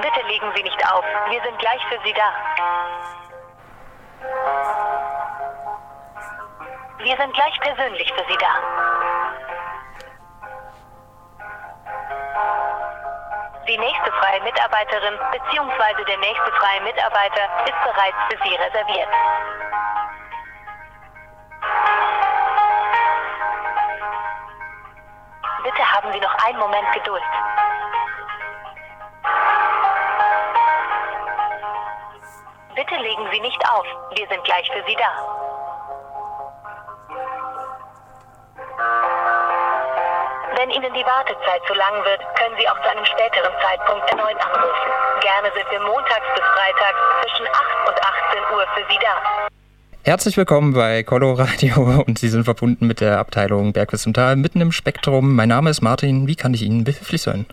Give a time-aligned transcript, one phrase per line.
[0.00, 1.04] Bitte legen Sie nicht auf.
[1.28, 2.32] Wir sind gleich für Sie da.
[6.98, 8.52] Wir sind gleich persönlich für Sie da.
[13.66, 16.04] Die nächste freie Mitarbeiterin bzw.
[16.04, 19.08] der nächste freie Mitarbeiter ist bereits für Sie reserviert.
[34.18, 35.10] Wir sind gleich für Sie da.
[40.58, 44.34] Wenn Ihnen die Wartezeit zu lang wird, können Sie auch zu einem späteren Zeitpunkt erneut
[44.42, 44.90] anrufen.
[45.20, 49.48] Gerne sind wir montags bis freitags zwischen 8 und 18 Uhr für Sie da.
[50.02, 54.34] Herzlich willkommen bei Colo Radio und Sie sind verbunden mit der Abteilung Bergwitz und Tal
[54.34, 55.36] mitten im Spektrum.
[55.36, 56.26] Mein Name ist Martin.
[56.26, 57.46] Wie kann ich Ihnen behilflich sein?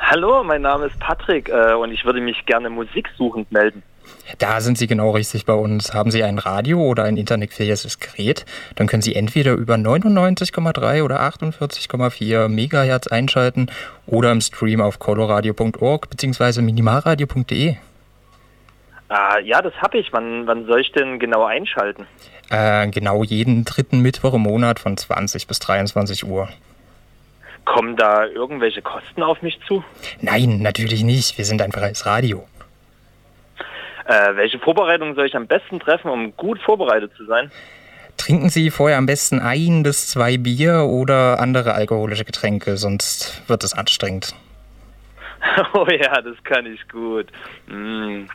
[0.00, 3.84] Hallo, mein Name ist Patrick äh, und ich würde mich gerne musiksuchend melden.
[4.38, 5.94] Da sind Sie genau richtig bei uns.
[5.94, 8.44] Haben Sie ein Radio oder ein internetfähiges Gerät,
[8.76, 13.70] dann können Sie entweder über 99,3 oder 48,4 Megahertz einschalten
[14.06, 16.62] oder im Stream auf coloradio.org bzw.
[16.62, 17.76] minimalradio.de.
[19.08, 20.10] Ah, ja, das habe ich.
[20.12, 22.06] Wann, wann soll ich denn genau einschalten?
[22.48, 26.48] Äh, genau jeden dritten Mittwoch im Monat von 20 bis 23 Uhr.
[27.64, 29.84] Kommen da irgendwelche Kosten auf mich zu?
[30.20, 31.36] Nein, natürlich nicht.
[31.38, 32.44] Wir sind ein freies Radio.
[34.06, 37.50] Äh, welche Vorbereitung soll ich am besten treffen, um gut vorbereitet zu sein?
[38.16, 43.64] Trinken Sie vorher am besten ein bis zwei Bier oder andere alkoholische Getränke, sonst wird
[43.64, 44.34] es anstrengend.
[45.74, 47.26] oh ja, das kann ich gut.
[47.66, 48.26] Mm.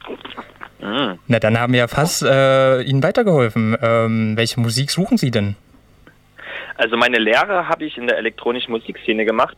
[0.80, 1.20] Mm.
[1.28, 3.78] Na, dann haben wir ja fast äh, Ihnen weitergeholfen.
[3.82, 5.56] Ähm, welche Musik suchen Sie denn?
[6.76, 9.58] Also meine Lehre habe ich in der elektronischen Musikszene gemacht.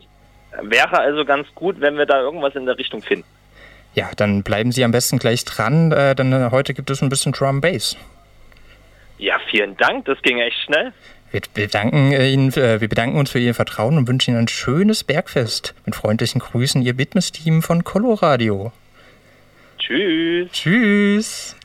[0.62, 3.26] Wäre also ganz gut, wenn wir da irgendwas in der Richtung finden.
[3.94, 7.08] Ja, dann bleiben Sie am besten gleich dran, äh, denn äh, heute gibt es ein
[7.08, 7.96] bisschen Drum Bass.
[9.18, 10.92] Ja, vielen Dank, das ging echt schnell.
[11.32, 14.48] Wir bedanken, äh, Ihnen, äh, wir bedanken uns für Ihr Vertrauen und wünschen Ihnen ein
[14.48, 15.74] schönes Bergfest.
[15.84, 18.72] Mit freundlichen Grüßen, Ihr Witness-Team von Coloradio.
[19.78, 20.50] Tschüss.
[20.52, 21.56] Tschüss.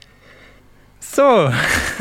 [0.99, 1.51] So,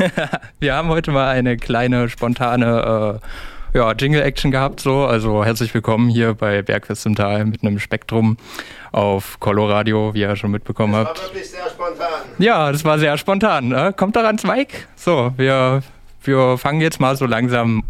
[0.59, 3.27] wir haben heute mal eine kleine spontane äh,
[3.75, 4.79] ja, Jingle-Action gehabt.
[4.79, 5.05] So.
[5.05, 8.37] Also herzlich willkommen hier bei Bergfest im Tal mit einem Spektrum
[8.93, 11.19] auf Coloradio, wie ihr schon mitbekommen Das habt.
[11.19, 12.21] war wirklich sehr spontan.
[12.39, 13.67] Ja, das war sehr spontan.
[13.67, 13.93] Ne?
[13.95, 14.77] Kommt ans Mike.
[14.95, 15.83] So, wir,
[16.23, 17.83] wir fangen jetzt mal so langsam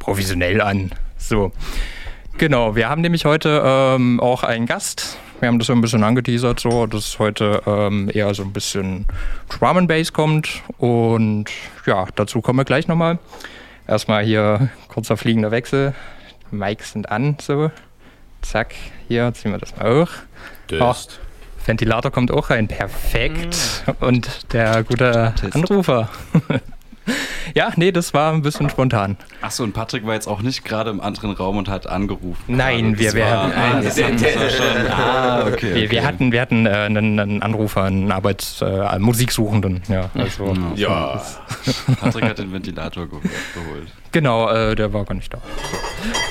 [0.00, 0.90] professionell an.
[1.16, 1.52] So.
[2.36, 5.16] Genau, wir haben nämlich heute ähm, auch einen Gast.
[5.38, 9.06] Wir haben das so ein bisschen angeteasert, so, dass heute ähm, eher so ein bisschen
[9.48, 10.62] Drum and Bass kommt.
[10.78, 11.46] Und
[11.86, 13.20] ja, dazu kommen wir gleich nochmal.
[13.90, 15.94] Erstmal hier kurzer fliegender Wechsel.
[16.52, 17.72] Mics sind an, so.
[18.40, 18.76] Zack,
[19.08, 20.10] hier ziehen wir das mal hoch.
[20.70, 21.18] Döst.
[21.66, 22.68] Ventilator kommt auch rein.
[22.68, 23.56] Perfekt.
[23.98, 26.08] Und der gute Anrufer.
[27.54, 29.16] ja, nee, das war ein bisschen spontan.
[29.42, 32.42] Achso, und Patrick war jetzt auch nicht gerade im anderen Raum und hat angerufen.
[32.46, 34.90] Nein, wir werden- Ah, wir.
[34.90, 35.74] Ah, okay.
[35.74, 39.82] Wir, wir hatten, wir hatten äh, einen, einen Anrufer, einen Arbeits-, äh, Musiksuchenden.
[39.88, 41.22] Ja, also, Ja,
[42.00, 43.88] Patrick hat den Ventilator ge geholt.
[44.12, 45.38] Genau, äh, der war gar nicht da.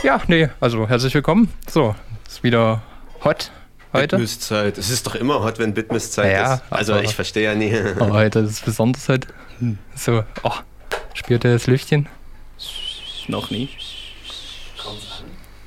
[0.03, 1.49] Ja, nee, also herzlich willkommen.
[1.69, 1.95] So,
[2.27, 2.81] ist wieder
[3.23, 3.51] hot
[3.93, 4.15] heute.
[4.17, 4.77] Bitmiss-Zeit.
[4.77, 6.63] Es ist doch immer hot, wenn Bitmiss-Zeit Ja, ist.
[6.69, 7.73] Also ich verstehe ja nie.
[7.99, 9.27] Aber heute ist es besonders heute.
[9.95, 10.51] So, oh,
[11.19, 12.07] spürt ihr das Lüftchen?
[13.27, 13.69] Noch nie.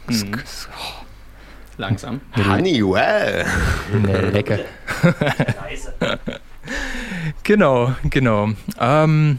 [0.08, 0.40] Mhm.
[1.76, 2.20] Langsam.
[2.36, 3.46] Honeywell.
[3.92, 4.58] Ne, lecker.
[7.42, 8.50] genau, genau.
[8.80, 9.38] Ähm,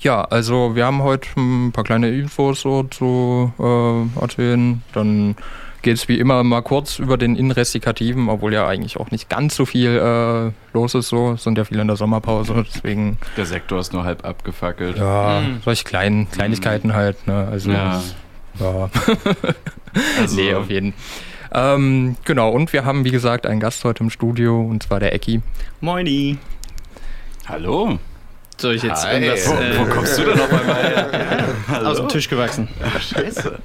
[0.00, 4.82] ja, also wir haben heute ein paar kleine Infos so zu äh, erzählen.
[4.92, 5.36] Dann
[5.82, 9.54] geht es wie immer mal kurz über den Inrestikativen, obwohl ja eigentlich auch nicht ganz
[9.56, 11.08] so viel äh, los ist.
[11.08, 14.96] So Es sind ja viele in der Sommerpause, deswegen Der Sektor ist nur halb abgefackelt.
[14.98, 15.60] ja, Mhm.
[15.64, 17.26] solche kleinen Kleinigkeiten halt.
[17.26, 17.48] Ne?
[17.50, 18.02] Also Ja.
[18.58, 18.90] ja.
[20.20, 20.94] Also, nee, auf jeden
[21.52, 25.12] ähm, genau, und wir haben, wie gesagt, einen Gast heute im Studio, und zwar der
[25.12, 25.42] Ecki.
[25.80, 26.38] Moini.
[27.48, 27.98] Hallo.
[28.60, 29.14] Soll ich jetzt Hi.
[29.14, 31.86] irgendwas Wo, äh, wo kommst du denn noch bei mir?
[31.88, 32.68] aus dem Tisch gewachsen?
[33.00, 33.58] Scheiße.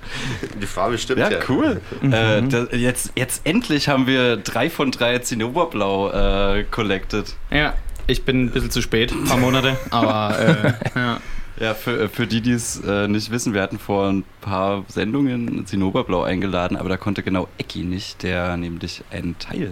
[0.62, 1.39] Die Farbe stimmt Ja, ja.
[1.50, 1.81] cool.
[2.01, 7.36] Äh, da, jetzt, jetzt endlich haben wir drei von drei Zinnoberblau äh, collected.
[7.51, 7.74] Ja,
[8.07, 11.19] ich bin ein bisschen zu spät, ein paar Monate, aber äh, ja.
[11.57, 15.65] Ja, für, für die, die es äh, nicht wissen, wir hatten vor ein paar Sendungen
[15.65, 19.71] Zinnoberblau eingeladen, aber da konnte genau Ecki nicht, der nämlich ein Teil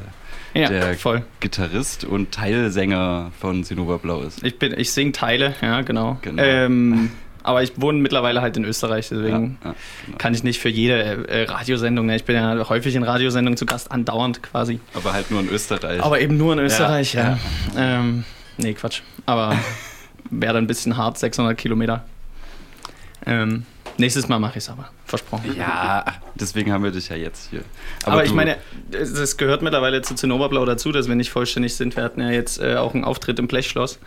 [0.53, 1.23] ja der voll.
[1.39, 4.43] Gitarrist und Teilsänger von Zinnoberblau ist.
[4.43, 6.17] Ich bin, ich singe Teile, ja genau.
[6.21, 6.41] Genau.
[6.41, 7.11] Ähm,
[7.43, 10.17] Aber ich wohne mittlerweile halt in Österreich, deswegen Ja, ja, genau.
[10.17, 12.15] kann ich nicht für jede äh, Radiosendung, ne?
[12.15, 14.79] ich bin ja häufig in Radiosendungen zu Gast, andauernd quasi.
[14.93, 16.01] Aber halt nur in Österreich.
[16.01, 17.37] Aber eben nur in Österreich, ja.
[17.75, 17.99] ja.
[17.99, 18.23] Ähm,
[18.57, 19.01] nee, Quatsch.
[19.25, 19.57] Aber
[20.29, 22.05] wäre dann ein bisschen hart, 600 Kilometer.
[23.25, 23.65] Ähm,
[23.97, 25.55] nächstes Mal mache ich es aber, versprochen.
[25.57, 26.03] ja,
[26.35, 27.61] deswegen haben wir dich ja jetzt hier.
[28.05, 28.57] Aber, ich du- meine,
[28.91, 31.95] es gehört mittlerweile zu Zinnoberblau dazu, dass wir nicht vollständig sind.
[31.95, 33.99] Wir hatten ja jetzt äh, auch einen Auftritt im Blechschloss.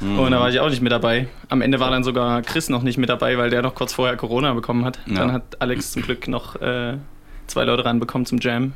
[0.00, 1.28] Und da war ich auch nicht mit dabei.
[1.50, 4.16] Am Ende war dann sogar Chris noch nicht mit dabei, weil der noch kurz vorher
[4.16, 4.98] Corona bekommen hat.
[5.06, 5.14] Ja.
[5.16, 6.96] Dann hat Alex zum Glück noch äh,
[7.46, 8.72] zwei Leute ranbekommen zum Jam.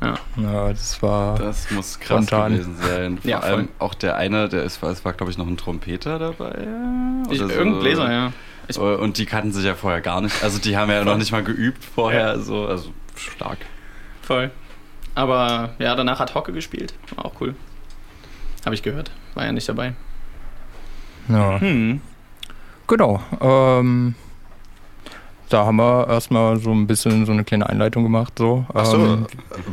[0.00, 0.14] Ja.
[0.36, 1.38] Ja, das war.
[1.38, 2.54] Das muss krass Spontan.
[2.54, 3.18] gewesen sein.
[3.18, 3.50] Vor Ja, voll.
[3.52, 6.66] allem auch der eine, der ist, es war, glaube ich, noch ein Trompeter dabei.
[7.30, 7.54] Ich, oder so.
[7.54, 8.32] Irgendein Bläser, ja.
[8.68, 10.42] Ich, Und die kannten sich ja vorher gar nicht.
[10.42, 12.38] Also die haben ja noch nicht mal geübt vorher.
[12.40, 13.58] So, also stark.
[14.22, 14.50] voll.
[15.14, 16.94] Aber ja, danach hat Hocke gespielt.
[17.16, 17.54] War auch cool.
[18.64, 19.10] Habe ich gehört.
[19.34, 19.94] War ja nicht dabei.
[21.28, 21.60] Ja.
[21.60, 22.00] Hm.
[22.86, 23.22] Genau.
[23.40, 24.14] Ähm,
[25.52, 28.34] da haben wir erstmal so ein bisschen so eine kleine Einleitung gemacht.
[28.38, 28.64] So.
[28.72, 29.26] Achso, Ähm,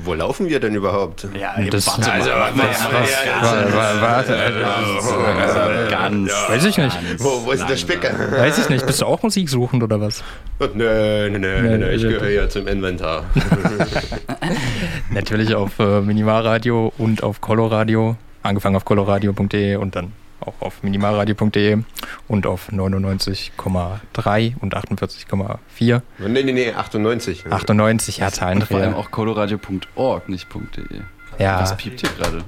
[0.03, 1.27] wo laufen wir denn überhaupt?
[1.39, 2.51] Ja, das, warte also, mal.
[2.55, 3.09] was, was,
[3.41, 6.31] was, was, was, Also ganz.
[6.49, 6.97] Weiß ich nicht.
[7.17, 8.11] Wo, wo ist der Spicker?
[8.31, 8.85] Weiß ich nicht.
[8.85, 10.23] Bist du auch musiksuchend oder was?
[10.59, 13.23] Nö, nö, nö, nö, ich Nee, gehöre ja zum Inventar.
[15.11, 18.17] Natürlich auf äh, Minimalradio und auf Coloradio.
[18.43, 21.79] Angefangen auf coloradio.de und dann auch auf minimalradio.de
[22.27, 26.01] und auf 99,3 und 48,4.
[26.19, 27.45] nee, nee, nee, 98.
[27.51, 31.01] 98, ja, Und vor allem auch coloradio.org, nicht .de.
[31.37, 32.43] Ja, Was piept hier gerade?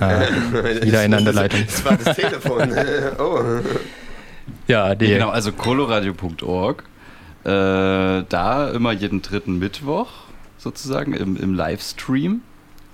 [0.00, 1.64] Äh, wieder in der Leitung.
[1.66, 2.72] Das war das Telefon.
[3.18, 3.40] oh.
[4.68, 6.84] Ja, die, Genau, also coloradio.org.
[7.44, 10.08] Äh, da immer jeden dritten Mittwoch
[10.58, 12.42] sozusagen im, im Livestream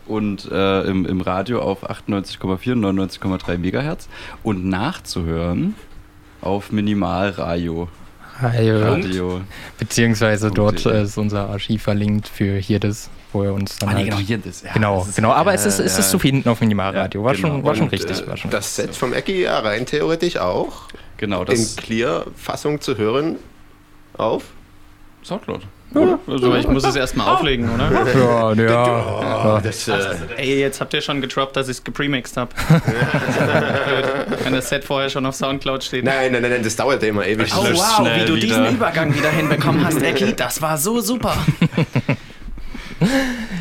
[0.06, 4.08] und äh, im, im Radio auf 98,4 und 99,3 Megahertz
[4.42, 5.74] und nachzuhören
[6.40, 7.88] auf Minimalradio.
[8.40, 8.78] Radio.
[8.82, 9.40] Radio.
[9.78, 11.00] Beziehungsweise dort Punkt.de.
[11.00, 14.10] äh, ist unser Archiv verlinkt für hier das, wo ihr uns dann Ah, nee, halt
[14.10, 14.62] genau, hier das.
[14.62, 15.32] Ja, Genau, das ist- genau.
[15.32, 17.22] Aber es ist, äh, es ist zu finden auf Minimalradio.
[17.22, 17.64] War Ja, schon, genau.
[17.64, 18.20] war schon Und, richtig.
[18.20, 20.88] äh, War schon das Set vom Ecki ja rein theoretisch auch
[21.18, 23.36] Genau, in das Clear-Fassung zu hören
[24.14, 24.44] auf.
[25.22, 25.60] Soundcloud.
[26.26, 27.90] Also ich muss es erstmal auflegen, oder?
[28.14, 29.56] ja, ja.
[29.56, 32.50] Oh, das, äh, Ey, jetzt habt ihr schon getroppt, dass ich es gepremixed habe.
[34.44, 36.04] Wenn das Set vorher schon auf Soundcloud steht.
[36.04, 37.52] nein, nein, nein, nein, das dauert ja immer ewig.
[37.54, 38.46] Oh wow, schnell wie du wieder.
[38.46, 40.34] diesen Übergang wieder hinbekommen hast, Ecki.
[40.34, 41.36] Das war so super.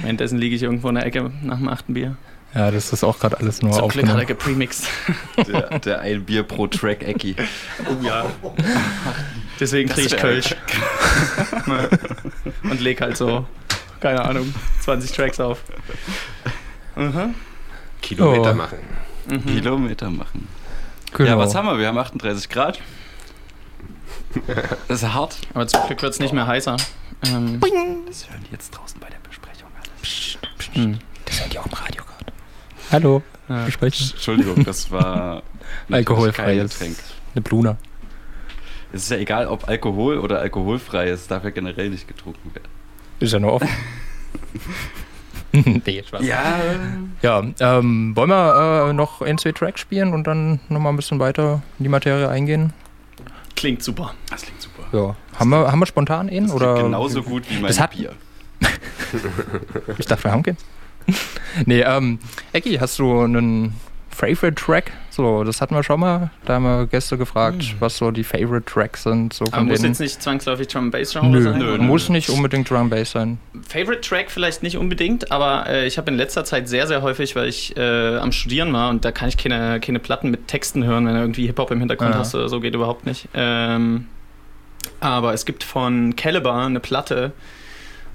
[0.02, 2.16] Währenddessen liege ich irgendwo in der Ecke nach dem achten Bier.
[2.54, 4.88] ja, das ist auch gerade alles nur Zum Glück hat er gepremixed.
[5.48, 7.36] Der, der ein Bier pro Track Ecki.
[7.90, 8.26] Oh ja.
[9.62, 10.56] Deswegen kriege ich Kölsch.
[12.64, 13.46] Und leg halt so,
[14.02, 15.60] keine Ahnung, 20 Tracks auf.
[16.96, 17.36] Mhm.
[18.02, 18.56] Kilometer Oh.
[18.56, 18.80] machen.
[19.46, 20.48] Kilometer machen.
[21.14, 21.30] Genau.
[21.30, 21.78] Ja, was haben wir?
[21.78, 22.80] Wir haben 38 Grad.
[24.88, 25.38] Das ist hart.
[25.54, 26.78] Aber zum Glück wird es nicht mehr heißer.
[27.28, 27.60] Ähm,
[28.08, 30.38] Das hören die jetzt draußen bei der Besprechung alles.
[30.74, 30.98] hm.
[31.26, 32.34] Das hört ihr auch im Radio gerade.
[32.92, 33.66] Hallo, Ja.
[33.68, 35.44] Entschuldigung, das war
[35.92, 36.72] Alkoholfreies.
[36.80, 36.98] Getränk.
[37.36, 37.78] Eine Bluna.
[38.94, 42.68] Es ist ja egal, ob Alkohol oder alkoholfrei ist, darf ja generell nicht getrunken werden.
[43.20, 43.70] Ist ja nur offen.
[45.52, 46.26] nee, Spaß.
[46.26, 46.56] Ja,
[47.22, 51.20] Ja, ähm, wollen wir äh, noch ein, zwei Tracks spielen und dann nochmal ein bisschen
[51.20, 52.74] weiter in die Materie eingehen?
[53.56, 54.14] Klingt super.
[54.30, 54.84] das klingt super.
[54.92, 55.16] Ja.
[55.40, 56.48] Haben wir, haben wir spontan einen?
[56.48, 56.74] Das oder?
[56.74, 58.14] klingt genauso gut wie mein Das hat- Bier.
[59.98, 60.58] Ich dachte, wir haben keinen.
[61.66, 62.20] nee, ähm,
[62.54, 63.76] Ecki, hast du einen
[64.10, 64.92] Favorite Track?
[65.14, 66.32] So, das hatten wir schon mal.
[66.46, 69.34] Da haben wir Gäste gefragt, was so die Favorite Tracks sind.
[69.34, 71.60] So Aber muss jetzt nicht zwangsläufig Drum and Bass Genre Nö, sein?
[71.60, 71.84] nö, oder?
[71.84, 73.38] muss nicht unbedingt Drum Bass sein.
[73.68, 77.36] Favorite Track vielleicht nicht unbedingt, aber äh, ich habe in letzter Zeit sehr, sehr häufig,
[77.36, 80.86] weil ich äh, am Studieren war und da kann ich keine, keine Platten mit Texten
[80.86, 82.20] hören, wenn du irgendwie Hip-Hop im Hintergrund Ja.
[82.20, 83.28] hast oder so, geht überhaupt nicht.
[83.34, 84.08] Ähm,
[85.02, 87.34] aber es gibt von Caliber eine Platte,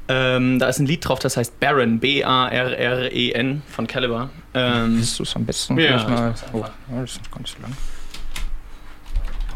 [0.08, 4.30] ähm, da ist ein Lied drauf, das heißt Baron, B-A-R-R-E-N E von Caliber.
[4.54, 6.34] Ähm, Ist es am besten Ja, gleich mal.
[6.34, 6.64] ich mach's Oh,
[7.00, 7.72] das ist ganz lang.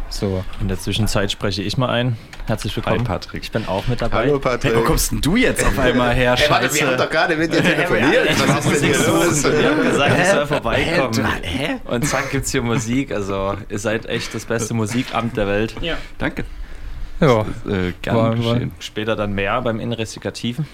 [0.09, 2.17] So, In der Zwischenzeit spreche ich mal ein.
[2.47, 3.05] Herzlich Hi willkommen.
[3.05, 3.45] Patrick.
[3.45, 4.25] Ich bin auch mit dabei.
[4.27, 4.73] Hallo Patrick.
[4.75, 6.35] Hey, wo kommst denn du jetzt auf einmal her?
[6.37, 8.29] Hey, warte, wir haben doch gerade mit dir telefoniert.
[8.49, 9.45] Was ist denn hier los?
[9.45, 11.27] Ich habe gesagt, ich soll vorbeikommen.
[11.43, 11.77] Hä?
[11.85, 13.13] Und zack gibt's hier Musik.
[13.13, 15.77] Also ihr seid echt das beste Musikamt der Welt.
[15.81, 15.97] ja.
[16.19, 16.45] Danke.
[17.21, 18.61] Ja, Äh, gern War-.
[18.79, 20.67] Später dann mehr beim Investigativen.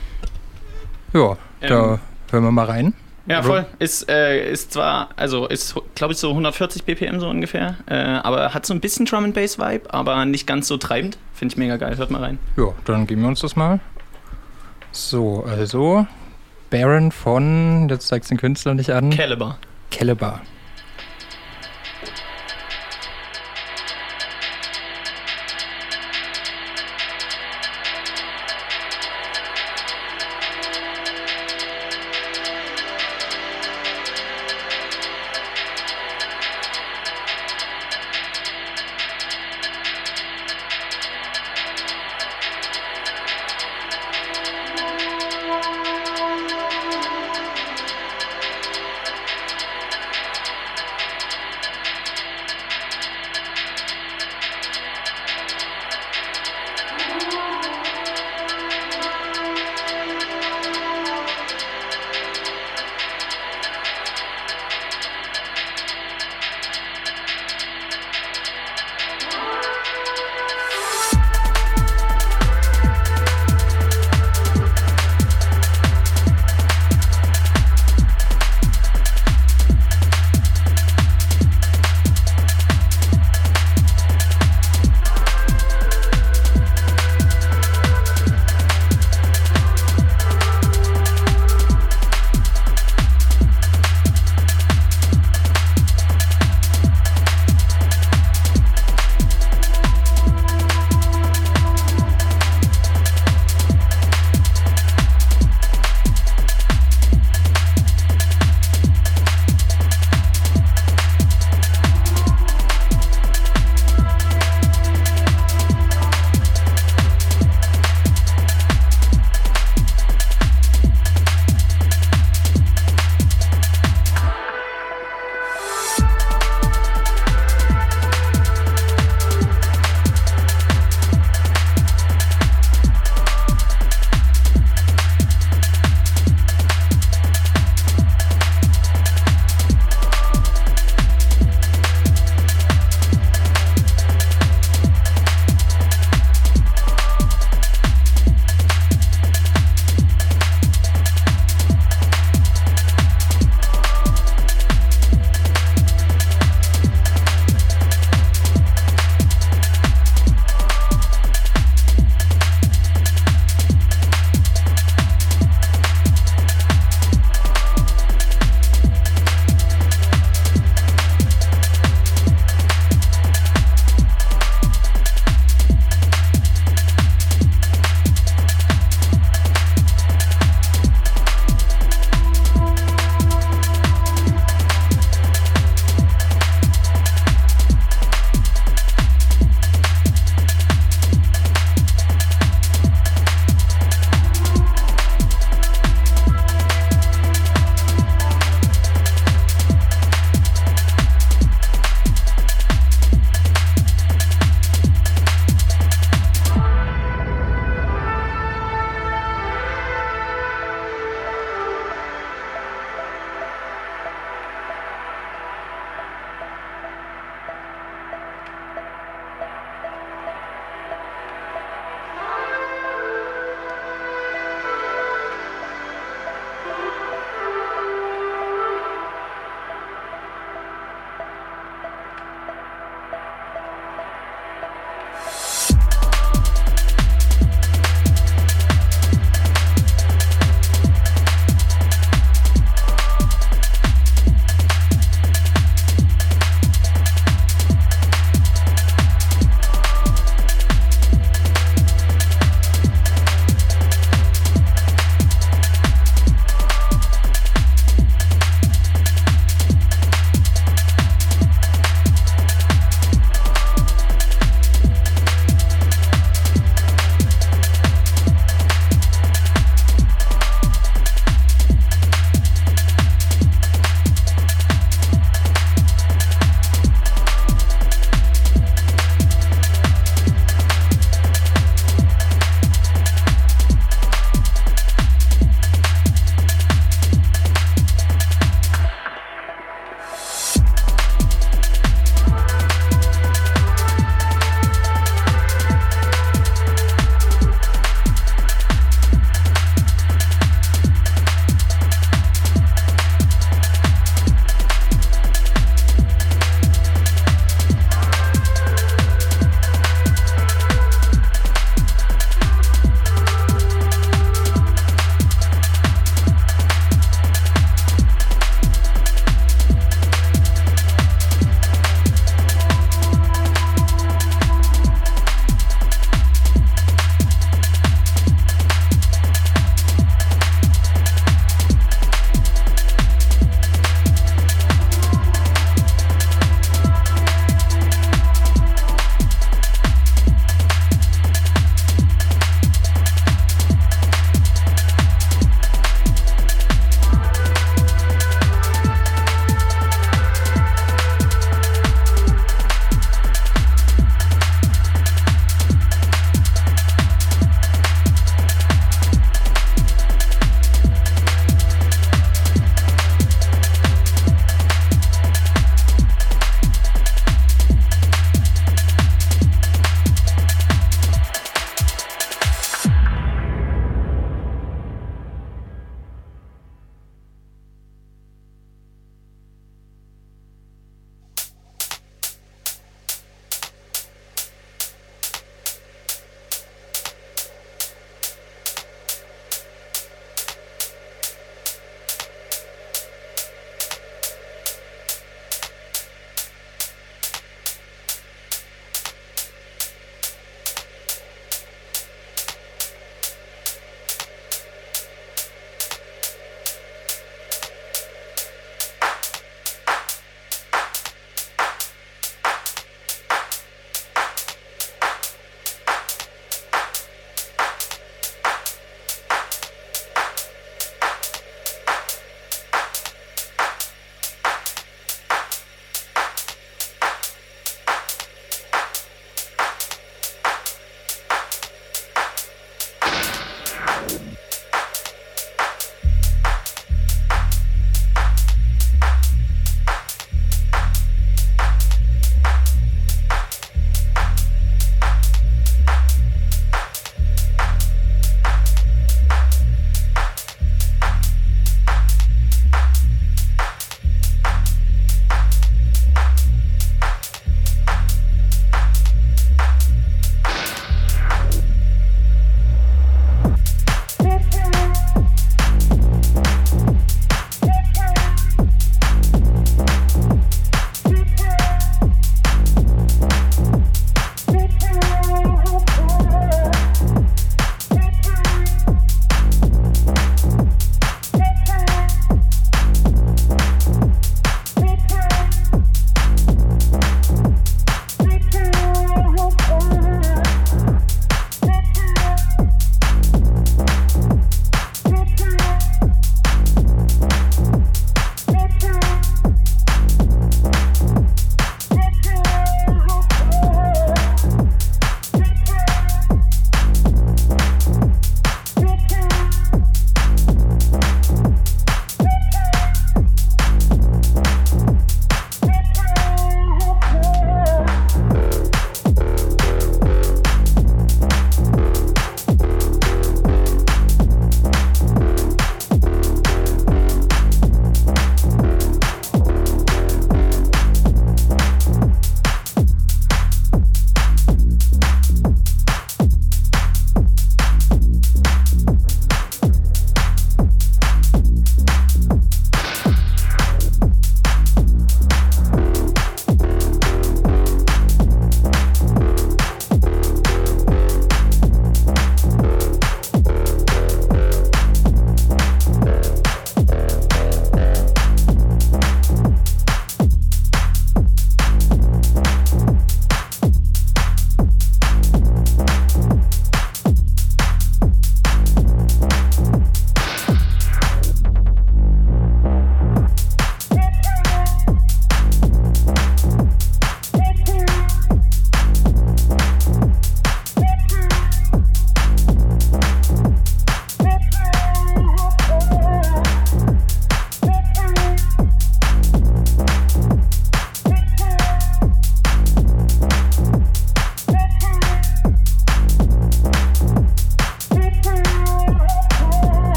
[1.13, 1.99] ja, da Ähm.
[2.31, 2.95] hören wir mal rein.
[3.29, 3.67] Ja, voll.
[3.81, 8.55] Ist, äh, ist zwar, also ist, glaube ich, so 140 BPM so ungefähr, äh, aber
[8.55, 11.19] hat so ein bisschen Drum and Bass Vibe, aber nicht ganz so treibend.
[11.35, 11.97] Finde ich mega geil.
[11.97, 12.39] Hört mal rein.
[12.57, 13.81] Ja, dann geben wir uns das mal.
[14.93, 16.07] So, also
[16.71, 19.59] Baron von, jetzt zeigst du den Künstler nicht an, Caliber.
[19.91, 20.41] Caliber.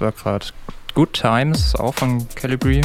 [0.00, 0.46] Das war gerade
[0.94, 2.80] Good Times, auch von Calibri.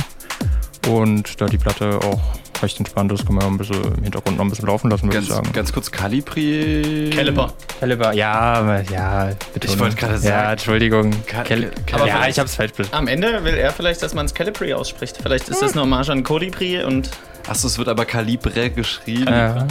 [0.87, 2.21] Und da die Platte auch
[2.61, 5.17] recht entspannt ist, kann man ein bisschen im Hintergrund noch ein bisschen laufen lassen, würde
[5.17, 5.51] ich Ganz, sagen.
[5.53, 7.09] ganz kurz, Calibri.
[7.13, 7.53] Caliber.
[7.79, 9.67] Caliber, ja, aber- ja, bitte.
[9.67, 10.51] Ich wollte gerade Ja, sagen.
[10.51, 11.11] Entschuldigung.
[11.25, 12.93] Cal- Cal Cal- ja, ich hab's falsch bestimmt.
[12.95, 15.17] Am Ende will er vielleicht, dass man es Calipri ausspricht.
[15.21, 17.09] Vielleicht ist das eine Hommage an Colibri und
[17.47, 19.27] Achso, es wird aber Calibre geschrieben.
[19.33, 19.67] Ja.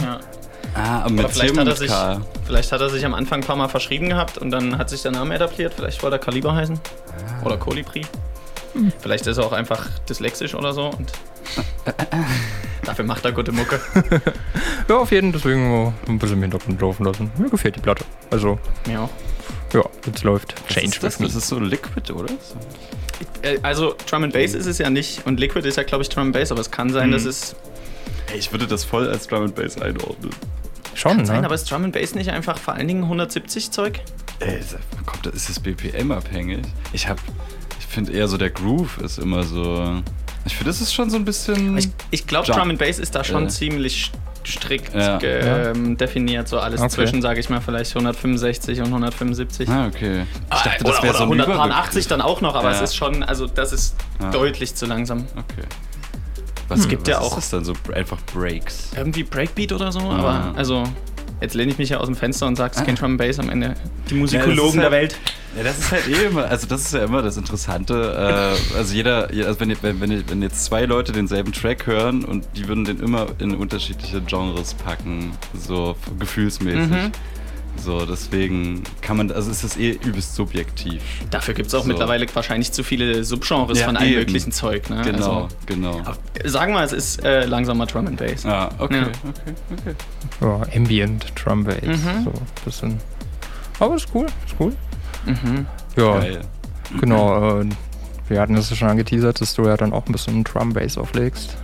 [0.75, 2.21] Ah, Aber mit vielleicht Tim hat, er sich, K.
[2.45, 5.01] vielleicht hat er sich am Anfang ein paar Mal verschrieben gehabt und dann hat sich
[5.01, 5.73] der Name etabliert.
[5.75, 6.77] Vielleicht wollte er Kaliber heißen.
[7.41, 7.45] Ah.
[7.45, 8.01] Oder Kolibri.
[8.99, 11.09] Vielleicht ist er auch einfach dyslexisch oder so und
[12.83, 13.79] dafür macht er gute Mucke.
[14.87, 17.31] Ja, auf jeden Fall deswegen ein bisschen im Hintergrund laufen lassen.
[17.39, 18.05] Mir gefällt die Platte.
[18.29, 19.09] Also, Mir auch.
[19.73, 21.17] ja, jetzt läuft Was Change ist das?
[21.17, 22.27] Das ist so Liquid, oder?
[22.27, 22.55] So.
[23.41, 26.09] Äh, Also Drum and Bass ist es ja nicht und Liquid ist ja glaube ich
[26.09, 27.13] Drum and Bass, aber es kann sein, Mhm.
[27.13, 27.55] dass es
[28.27, 30.29] Hey, ich würde das voll als Drum and Bass einordnen.
[30.95, 31.45] Schon, sein, ne?
[31.45, 34.01] aber ist Drum and Bass nicht einfach vor allen Dingen 170 Zeug?
[34.39, 34.59] Ey,
[35.05, 36.65] kommt, ist das BPM abhängig?
[36.93, 37.19] Ich hab,
[37.79, 40.01] ich finde eher so der Groove ist immer so.
[40.45, 41.77] Ich finde, das ist schon so ein bisschen.
[41.77, 42.51] Ich, ich glaube.
[42.51, 43.49] Drum and Bass ist da schon Ja.
[43.49, 44.11] ziemlich
[44.45, 45.17] strikt Ja.
[45.17, 45.71] ge- Ja.
[45.71, 46.89] ähm, definiert, so alles Okay.
[46.91, 49.67] zwischen, sage ich mal, vielleicht 165 und 175.
[49.69, 50.23] ah, okay.
[50.53, 52.07] Ich dachte, oder, das wäre so ein 180 Überbegriff.
[52.07, 52.75] dann auch noch, aber Ja.
[52.75, 54.29] es ist schon, also das ist Ja.
[54.29, 55.25] deutlich zu langsam.
[55.35, 55.65] Okay.
[56.67, 57.73] Was, Es gibt was ja ist auch- das dann so?
[57.93, 58.91] Einfach Breaks.
[58.95, 60.17] Irgendwie Breakbeat oder so, Ah.
[60.17, 60.83] aber also
[61.41, 62.99] jetzt lehne ich mich ja aus dem Fenster und sage, es ist kein Ah.
[62.99, 63.75] Drum and Bass am Ende.
[64.09, 65.15] Die Ja, Musikologen das ist der halt- Welt.
[65.57, 68.57] Ja, das ist halt eh immer, also das ist ja immer das Interessante.
[68.73, 72.25] Äh, also jeder, je- also wenn, wenn, wenn, wenn jetzt zwei Leute denselben Track hören
[72.25, 76.89] und die würden den immer in unterschiedliche Genres packen, so gefühlsmäßig.
[76.91, 77.11] Mhm.
[77.77, 81.01] So, deswegen kann man, also es ist eh übelst subjektiv.
[81.29, 81.87] Dafür gibt es auch So.
[81.87, 84.89] mittlerweile wahrscheinlich zu viele Subgenres Ja, von allem möglichen Zeug.
[84.89, 85.01] Ne?
[85.03, 85.99] Genau, Also, genau.
[85.99, 88.45] aber sagen wir, es ist äh, langsamer Drum and Bass.
[88.45, 89.07] Ah, okay, Ja.
[89.07, 89.53] okay,
[89.89, 89.95] okay.
[90.41, 91.81] Ja, Ambient Drum Bass.
[91.83, 92.23] Mhm.
[92.23, 92.99] So ein bisschen.
[93.79, 94.73] Aber ist cool, ist cool.
[95.25, 95.65] Mhm.
[95.97, 96.41] Ja, Geil.
[96.99, 97.61] genau.
[97.61, 97.65] Äh,
[98.29, 100.97] wir hatten es ja schon angeteasert, dass du ja dann auch ein bisschen Drum Bass
[100.97, 101.55] auflegst.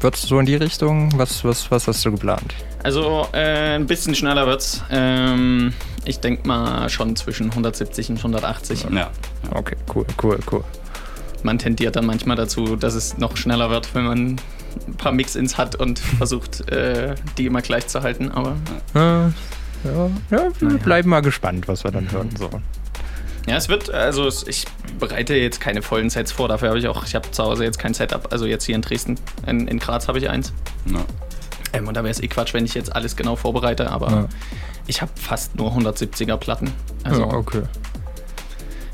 [0.00, 1.10] Wird's so in die Richtung?
[1.16, 2.54] Was, was, was hast du geplant?
[2.82, 4.82] Also äh, ein bisschen schneller wird's.
[4.90, 5.72] Ähm,
[6.04, 8.86] ich denke mal schon zwischen 170 und 180.
[8.92, 9.10] Ja.
[9.52, 10.64] Okay, cool, cool, cool.
[11.42, 14.36] Man tendiert dann manchmal dazu, dass es noch schneller wird, wenn man
[14.86, 18.30] ein paar Mix-Ins hat und versucht, äh, die immer gleich zu halten.
[18.30, 18.56] Aber
[18.94, 18.98] Äh,
[19.84, 22.62] ja, ja, wir bleiben mal gespannt, was wir dann hören sollen.
[23.46, 24.64] Ja, es wird, also ich
[24.98, 26.48] bereite jetzt keine vollen Sets vor.
[26.48, 28.28] Dafür habe ich auch, ich habe zu Hause jetzt kein Setup.
[28.32, 30.52] Also jetzt hier in Dresden, in, in Graz habe ich eins.
[30.86, 31.00] ja.
[31.72, 33.90] Ähm, und da wäre es eh Quatsch, wenn ich jetzt alles genau vorbereite.
[33.90, 34.28] Aber Ja.
[34.86, 36.72] ich habe fast nur 170er Platten.
[37.04, 37.62] Also ja, okay.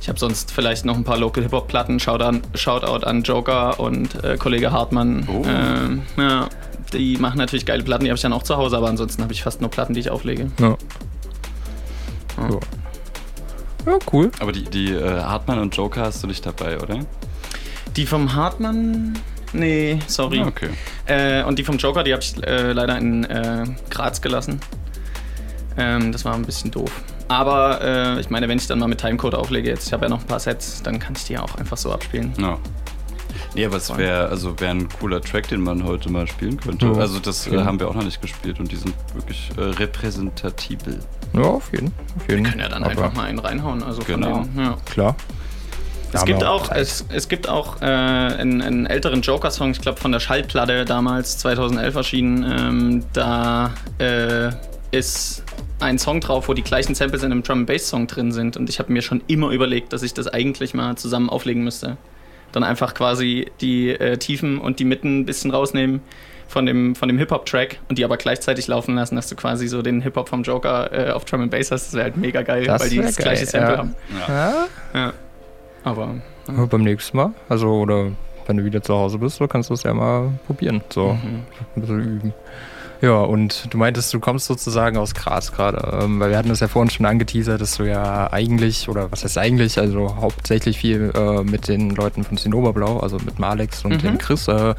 [0.01, 2.01] Ich habe sonst vielleicht noch ein paar Local Hip Hop Platten.
[2.01, 5.29] Shoutout an, Shoutout an Joker und äh, Kollege Hartmann.
[5.29, 5.45] Oh.
[5.47, 6.49] Ähm, ja,
[6.93, 9.33] Die machen natürlich geile Platten, die habe ich dann auch zu Hause, aber ansonsten habe
[9.33, 10.51] ich fast nur Platten, die ich auflege.
[10.59, 10.77] Ja.
[12.49, 12.59] So.
[13.87, 14.31] Ja, cool.
[14.41, 17.01] Aber die, die äh, Hartmann und Joker hast du nicht dabei, oder?
[17.97, 19.19] Die vom Hartmann.
[19.53, 20.41] Nee, sorry.
[20.41, 20.71] Ah, okay.
[21.07, 24.61] Äh, und die vom Joker, die habe ich äh, leider in äh, Graz gelassen.
[25.77, 26.91] Ähm, das war ein bisschen doof.
[27.29, 30.09] Aber äh, ich meine, wenn ich dann mal mit Timecode auflege, jetzt, ich habe ja
[30.09, 32.33] noch ein paar Sets, dann kann ich die ja auch einfach so abspielen.
[32.39, 32.59] Ja.
[33.55, 36.87] Nee, aber es wäre also wär ein cooler Track, den man heute mal spielen könnte.
[36.87, 39.61] Ja, also das äh, haben wir auch noch nicht gespielt und die sind wirklich äh,
[39.61, 41.01] repräsentabil.
[41.35, 42.45] Ja, auf jeden, auf jeden.
[42.45, 43.83] Wir können ja dann Aber einfach mal einen reinhauen.
[43.83, 44.41] Also von Genau.
[44.43, 44.77] denen, ja.
[44.91, 45.17] Klar.
[46.15, 50.13] Es gibt auch, es, es gibt auch äh, einen, einen älteren Joker-Song, ich glaube von
[50.13, 52.45] der Schallplatte damals, 2011 erschienen.
[52.45, 54.51] Ähm, da äh,
[54.91, 55.43] ist
[55.81, 58.59] ein Song drauf, wo die gleichen Samples in einem Drum Bass Song drin sind.
[58.59, 61.97] Und ich habe mir schon immer überlegt, dass ich das eigentlich mal zusammen auflegen müsste.
[62.53, 66.03] Dann einfach quasi die äh, Tiefen und die Mitten ein bisschen rausnehmen
[66.53, 69.83] von dem, von dem Hip-Hop-Track und die aber gleichzeitig laufen lassen, dass du quasi so
[69.83, 71.87] den Hip-Hop vom Joker äh, auf Drum and Bass hast.
[71.89, 73.79] Das wäre halt mega geil, Das weil die das gleiche geil, Sample ja.
[73.79, 73.95] haben.
[74.29, 75.13] Ja, Ja.
[75.85, 76.15] Aber
[76.47, 78.09] aber beim nächsten Mal, also oder
[78.47, 80.83] wenn du wieder zu Hause bist, so kannst du es ja mal probieren.
[80.91, 81.43] So Mhm.
[81.77, 82.35] ein bisschen üben.
[83.01, 86.61] Ja, und du meintest, du kommst sozusagen aus Graz gerade, ähm, weil wir hatten das
[86.61, 91.11] ja vorhin schon angeteasert, dass du ja eigentlich, oder was heißt eigentlich, also hauptsächlich viel
[91.15, 93.99] äh, mit den Leuten von Zinnoberblau, also mit Malex und Mhm.
[94.07, 94.75] dem Chris, äh,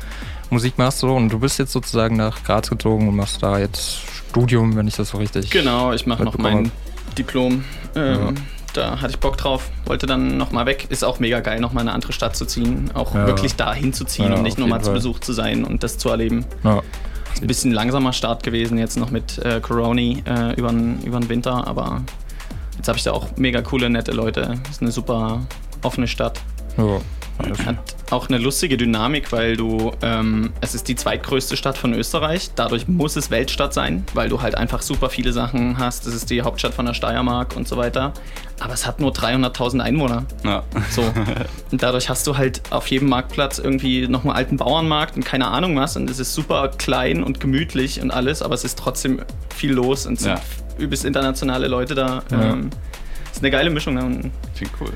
[0.49, 3.99] Musik machst so und du bist jetzt sozusagen nach Graz gezogen und machst da jetzt
[4.29, 5.49] Studium, wenn ich das so richtig.
[5.49, 6.71] Genau, ich mache noch mein
[7.17, 7.63] Diplom.
[7.95, 8.31] Ähm, Ja.
[8.73, 10.87] Da hatte ich Bock drauf, wollte dann nochmal weg.
[10.89, 12.89] Ist auch mega geil, nochmal in eine andere Stadt zu ziehen.
[12.95, 13.27] Auch Ja.
[13.27, 14.95] wirklich dahin zu ziehen Ja, und nicht nur mal jeden zu Fall.
[14.95, 16.43] Besuch zu sein und das zu erleben.
[16.63, 16.81] Ja.
[17.35, 21.67] Ist ein bisschen langsamer Start gewesen, jetzt noch mit äh, Coroni äh, über den Winter,
[21.67, 22.01] aber
[22.75, 24.59] jetzt habe ich da auch mega coole, nette Leute.
[24.71, 25.41] Ist eine super
[25.83, 26.41] offene Stadt.
[26.77, 26.97] Ja.
[27.65, 27.77] Hat
[28.11, 32.51] auch eine lustige Dynamik, weil du, ähm, es ist die zweitgrößte Stadt von Österreich.
[32.55, 36.05] Dadurch muss es Weltstadt sein, weil du halt einfach super viele Sachen hast.
[36.05, 38.13] Es ist die Hauptstadt von der Steiermark und so weiter.
[38.59, 40.25] Aber es hat nur 300.000 Einwohner.
[40.43, 40.61] Ja.
[40.91, 41.01] So.
[41.71, 45.47] Und dadurch hast du halt auf jedem Marktplatz irgendwie noch einen alten Bauernmarkt und keine
[45.47, 45.97] Ahnung was.
[45.97, 49.21] Und es ist super klein und gemütlich und alles, aber es ist trotzdem
[49.55, 50.37] viel los und es Ja.
[50.37, 52.21] sind übelst internationale Leute da.
[52.31, 52.41] Ja.
[52.53, 52.69] Ähm,
[53.31, 53.97] ist eine geile Mischung.
[53.97, 54.91] Und Klingt cool.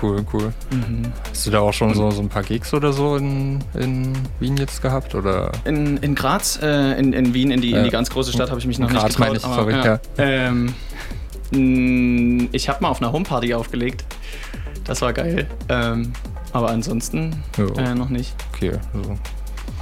[0.00, 0.52] Cool, cool.
[0.70, 1.12] Mhm.
[1.30, 4.56] Hast du da auch schon so, so ein paar Gigs oder so in, in Wien
[4.56, 5.14] jetzt gehabt?
[5.14, 5.52] Oder?
[5.64, 8.60] In, in Graz, äh, in, in Wien, in die, in die ganz große Stadt habe
[8.60, 9.26] ich mich noch In nicht Graz getraut.
[9.28, 9.84] meine ich, aber, sorry, ja.
[9.84, 10.00] ja.
[10.18, 10.74] Ähm,
[12.52, 14.04] ich habe mal auf einer Homeparty aufgelegt.
[14.84, 15.46] Das war geil.
[15.68, 16.12] Ähm,
[16.52, 17.42] aber ansonsten
[17.76, 18.34] äh, noch nicht.
[18.54, 19.16] Okay, also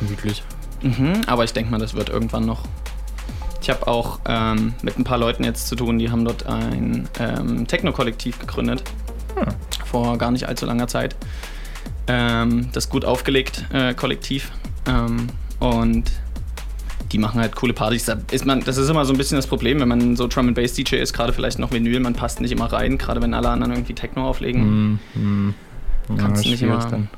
[0.01, 0.43] gemütlich.
[0.83, 2.63] Mhm, aber ich denke mal, das wird irgendwann noch.
[3.61, 7.09] Ich habe auch ähm, mit ein paar Leuten jetzt zu tun, die haben dort ein
[7.19, 8.85] ähm, Techno-Kollektiv gegründet.
[9.35, 9.55] Hm.
[9.85, 11.17] Vor gar nicht allzu langer Zeit.
[12.07, 14.53] Ähm, das gut aufgelegt äh, Kollektiv.
[14.87, 15.29] Ähm,
[15.61, 16.11] und
[17.13, 18.07] die machen halt coole Partys.
[18.07, 20.49] Da ist man, das ist immer so ein bisschen das Problem, wenn man so Drum
[20.49, 23.35] and Bass DJ ist, gerade vielleicht noch Vinyl, man passt nicht immer rein, gerade wenn
[23.35, 24.63] alle anderen irgendwie Techno auflegen.
[24.63, 25.55] Hm, hm.
[26.19, 27.09] Kannst du nicht immer dann.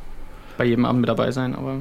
[0.58, 1.78] bei jedem Abend mit dabei sein, aber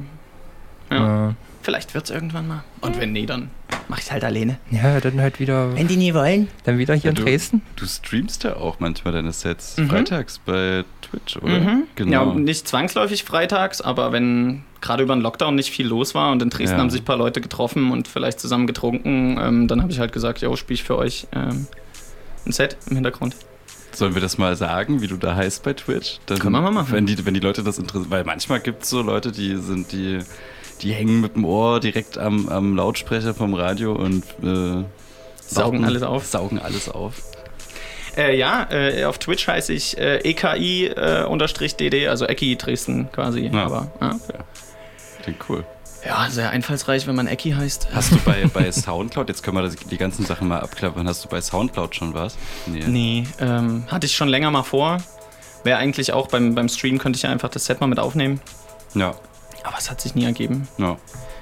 [0.90, 1.34] ja, Ja.
[1.66, 2.64] Vielleicht wird's irgendwann mal.
[2.80, 3.50] Und wenn nee, dann
[3.88, 4.56] mach ich's halt alleine.
[4.70, 6.48] ja, dann halt wieder, Wenn die nie wollen.
[6.64, 7.62] dann wieder hier Ja, in du- Dresden.
[7.74, 9.88] Du streamst ja auch manchmal deine Sets Mhm.
[9.90, 11.58] freitags bei Twitch, oder?
[11.60, 11.82] Mhm.
[11.96, 12.28] Genau.
[12.32, 16.40] Ja, nicht zwangsläufig freitags, aber wenn gerade über den Lockdown nicht viel los war und
[16.40, 16.80] in Dresden Ja.
[16.82, 20.12] haben sich ein paar Leute getroffen und vielleicht zusammen getrunken, ähm, dann habe ich halt
[20.12, 21.66] gesagt, jo, spiel ich für euch ähm,
[22.46, 23.34] ein Set im Hintergrund.
[23.92, 26.18] Sollen wir das mal sagen, wie du da heißt bei Twitch?
[26.26, 26.92] Dann, Können wir mal machen.
[26.92, 28.10] Wenn die, wenn die Leute das interessieren.
[28.10, 30.18] Weil manchmal gibt es so Leute, die sind die,
[30.82, 34.84] die hängen mit dem Ohr direkt am, am Lautsprecher vom Radio und äh,
[35.46, 36.26] Saugen alles auf.
[36.26, 37.14] Saugen alles auf.
[38.16, 43.50] Äh, ja, äh, auf Twitch heiße ich äh, EKI-DD, also Ecki Dresden quasi.
[43.52, 43.66] Ja.
[43.66, 44.18] Aber, ja.
[45.22, 45.64] Klingt cool.
[46.04, 47.88] ja, sehr einfallsreich, wenn man Ecki heißt.
[47.92, 51.24] Hast du bei, bei Soundcloud, jetzt können wir das, die ganzen Sachen mal abklappern, hast
[51.24, 52.36] du bei Soundcloud schon was?
[52.66, 52.84] Nee.
[52.86, 54.98] Nee, ähm, hatte ich schon länger mal vor.
[55.64, 58.40] Wäre eigentlich auch beim, beim Stream, könnte ich ja einfach das Set mal mit aufnehmen.
[58.94, 59.14] Ja,
[59.66, 60.68] Aber es hat sich nie ergeben.
[60.78, 60.96] ja.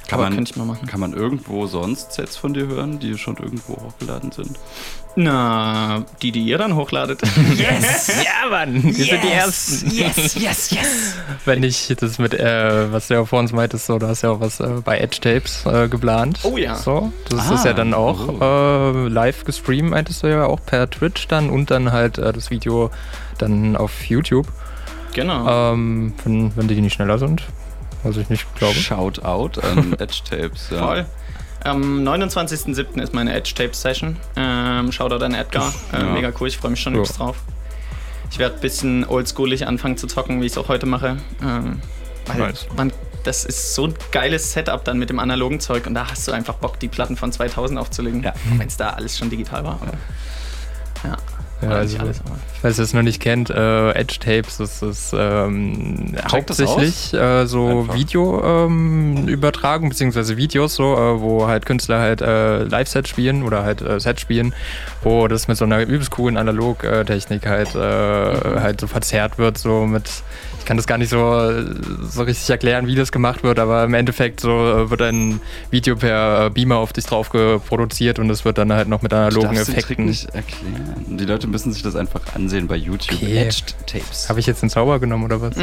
[0.07, 0.87] Kann Aber man, könnte ich mal machen.
[0.87, 4.59] kann man irgendwo sonst Sets von dir hören, die schon irgendwo hochgeladen sind?
[5.17, 7.23] Na, die, die ihr dann hochladet.
[7.57, 9.91] Ja, Mann, wir sind die Ersten.
[9.93, 11.15] Yes, yes, yes.
[11.47, 14.31] Wenn ich das mit, äh, was du ja vor uns meintest, so, du hast ja
[14.31, 16.41] auch was äh, bei Edge Tapes äh, geplant.
[16.43, 16.75] Oh ja.
[16.75, 19.07] So, das Ah, ist ja dann auch oh.
[19.07, 22.51] äh, live gestreamt, meintest du ja auch per Twitch dann und dann halt äh, das
[22.51, 22.91] Video
[23.39, 24.49] dann auf YouTube.
[25.15, 25.73] Genau.
[25.73, 27.43] Ähm, wenn, wenn die nicht schneller sind,
[28.05, 28.75] was ich nicht glaube.
[28.75, 30.69] Shout out an Edge Tapes.
[30.71, 30.79] Ja.
[30.87, 31.07] Voll.
[31.65, 33.01] Am 29.07.
[33.03, 34.17] ist meine Edge Tape Session.
[34.37, 35.73] Ähm, Shoutout an Edgar.
[35.93, 36.05] Äh, Ja.
[36.13, 37.01] Mega cool, ich freue mich schon Ja.
[37.01, 37.37] übelst drauf.
[38.31, 41.17] Ich werde ein bisschen oldschoolig anfangen zu zocken, wie ich es auch heute mache.
[41.43, 41.81] Ähm,
[42.27, 42.67] weil Nice.
[42.77, 46.29] man das ist so ein geiles Setup dann mit dem analogen Zeug und da hast
[46.29, 48.35] du einfach Bock, die Platten von 2000 aufzulegen, Ja.
[48.59, 49.81] wenn es da alles schon digital war.
[51.05, 51.17] Ja.
[51.65, 52.21] Ja, also, alles,
[52.61, 57.13] falls ihr es noch nicht kennt, äh, Edge Tapes, das ist ähm, Check das hauptsächlich
[57.15, 57.89] äh, so.
[57.93, 64.01] Video-Übertragung, beziehungsweise Videos, so, äh, wo halt Künstler halt äh, Live-Sets spielen oder halt äh,
[64.01, 64.55] Sets spielen,
[65.03, 69.87] wo das mit so einer übelst coolen Analog-Technik halt, äh, halt so verzerrt wird, so
[69.87, 70.05] mit.
[70.65, 71.53] Ich kann das gar nicht so,
[72.09, 75.95] so richtig erklären, wie das gemacht wird, aber im Endeffekt so äh, wird ein Video
[75.95, 79.17] per äh, Beamer auf dich drauf produziert und es wird dann halt noch mit Du
[79.17, 80.07] analogen darfst den Trick Effekten.
[80.07, 81.05] nicht erklären.
[81.19, 83.19] Die Leute müssen sich das einfach ansehen bei YouTube.
[83.23, 83.37] Okay.
[83.47, 84.31] Edged Tapes.
[84.31, 85.55] Habe ich jetzt den Zauber genommen oder was?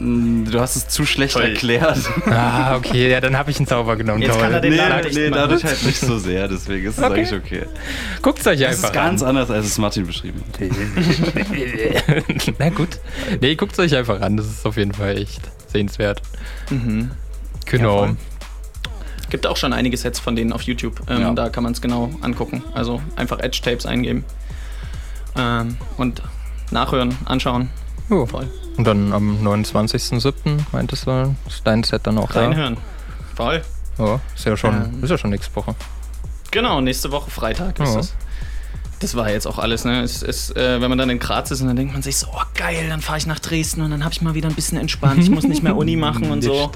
[0.00, 1.42] Mm, Du hast es zu schlecht Toll.
[1.44, 1.98] erklärt.
[2.26, 4.20] ah, okay, ja, dann habe ich einen Zauber genommen.
[4.22, 4.40] Jetzt toll.
[4.42, 7.14] kann er den nee, Laden nee dadurch halt nicht so sehr, deswegen ist es Okay.
[7.20, 7.62] eigentlich okay.
[8.20, 10.60] Guckt euch Das einfach ist ganz anders, als es Martin beschrieben hat.
[10.60, 12.34] an.
[12.58, 12.98] Na gut.
[13.40, 14.36] Nee, guckt euch einfach an.
[14.36, 16.22] Das ist auf jeden Fall echt sehenswert.
[16.70, 17.10] Mhm.
[17.66, 17.98] Genau.
[17.98, 18.16] voll.
[19.30, 21.02] Gibt auch schon einige Sets von denen auf YouTube.
[21.08, 21.32] Ähm, Ja.
[21.34, 22.62] Da kann man es genau angucken.
[22.74, 24.24] Also einfach Edge Tapes eingeben.
[25.36, 26.22] Ähm, und
[26.70, 27.68] nachhören, anschauen,
[28.08, 28.24] Jo.
[28.26, 28.48] voll.
[28.78, 30.58] Und dann am 29.07.
[30.72, 32.78] meintest du, ist dein Set dann auch Reinhören.
[33.36, 33.62] Voll.
[33.98, 34.04] da?
[34.06, 35.04] Ja, ist ja schon, Ähm.
[35.04, 35.74] ist ja schon nächste Woche.
[36.50, 37.96] Genau, nächste Woche Freitag ist Ja.
[37.96, 38.14] das.
[39.00, 40.02] Das war jetzt auch alles, ne?
[40.02, 42.26] Es ist, äh, wenn man dann in Graz ist und dann denkt man sich so,
[42.32, 44.78] oh geil, dann fahre ich nach Dresden und dann habe ich mal wieder ein bisschen
[44.78, 45.22] entspannt.
[45.22, 46.70] Ich muss nicht mehr Uni machen und so.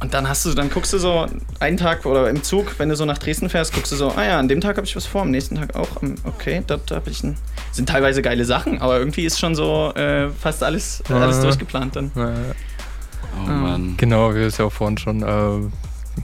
[0.00, 1.26] Und dann hast du, dann guckst du so
[1.60, 4.24] einen Tag oder im Zug, wenn du so nach Dresden fährst, guckst du so, ah
[4.24, 5.88] ja, an dem Tag habe ich was vor, am nächsten Tag auch.
[6.24, 7.36] Okay, dort habe ich ein.
[7.70, 11.94] Sind teilweise geile Sachen, aber irgendwie ist schon so äh, fast alles, äh, alles durchgeplant
[11.94, 12.10] dann.
[12.14, 13.94] Oh Mann.
[13.96, 15.70] Genau, wie wir es ja auch vorhin schon äh,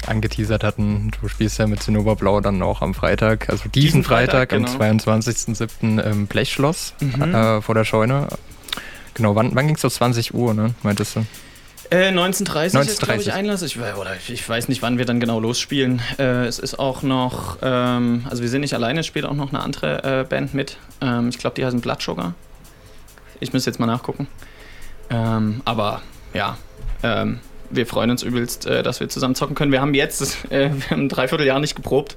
[0.07, 1.11] angeteasert hatten.
[1.21, 4.53] Du spielst ja mit Zinnober Blau dann auch am Freitag, also diesen, Diesen Freitag, Freitag,
[4.55, 4.79] am genau.
[4.85, 6.01] 22.07.
[6.03, 7.35] im Blechschloss Mhm.
[7.35, 8.29] äh, vor der Scheune.
[9.15, 10.75] Genau, wann, wann ging es so 20 Uhr, ne?
[10.83, 11.21] Meintest du?
[11.91, 13.33] Äh, 1930 ist, glaube ich, 19:30.
[13.35, 13.63] Einlass.
[13.63, 16.03] Ich, oder ich, ich weiß nicht, wann wir dann genau losspielen.
[16.19, 19.49] Äh, es ist auch noch, ähm, also wir sind nicht alleine, es spielt auch noch
[19.49, 20.77] eine andere äh, Band mit.
[21.01, 22.35] Ähm, ich glaube, die heißen Blood Sugar.
[23.41, 24.27] Ich muss jetzt mal nachgucken.
[25.11, 26.03] Ähm, aber
[26.35, 26.59] ja,
[27.03, 29.73] ähm, wir freuen uns übelst, äh, dass wir zusammen zocken können.
[29.73, 32.17] Wir haben jetzt, äh, wir haben ein Dreivierteljahr nicht geprobt.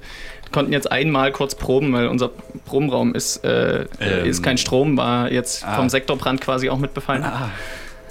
[0.52, 2.28] konnten jetzt einmal kurz proben, weil unser
[2.66, 4.26] Probenraum ist, äh, Ähm.
[4.26, 5.76] ist kein Strom, war jetzt Ah.
[5.76, 7.24] vom Sektorbrand quasi auch mit befallen.
[7.24, 7.48] Ah,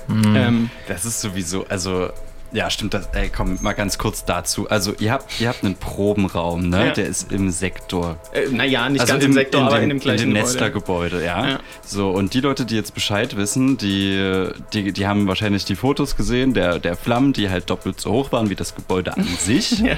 [0.09, 2.09] Ähm, das ist sowieso, also
[2.53, 3.07] ja, stimmt das.
[3.13, 4.69] Ey, komm, mal ganz kurz dazu.
[4.69, 6.87] Also ihr habt, ihr habt einen Probenraum, ne?
[6.87, 6.91] Ja.
[6.93, 8.17] Der ist im Sektor.
[8.33, 10.47] äh, naja, nicht also ganz im, Sektor, aber in dem gleichen in dem Gebäude.
[10.47, 11.49] Nestler-Gebäude, ja.
[11.49, 11.59] Ja.
[11.85, 16.15] So, und die Leute, die jetzt Bescheid wissen, die, die, die haben wahrscheinlich die Fotos
[16.15, 19.79] gesehen, der, der Flammen, die halt doppelt so hoch waren wie das Gebäude an sich.
[19.79, 19.95] Ja.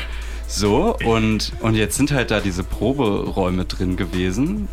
[0.48, 4.68] So, und, und jetzt sind halt da diese Proberäume drin gewesen.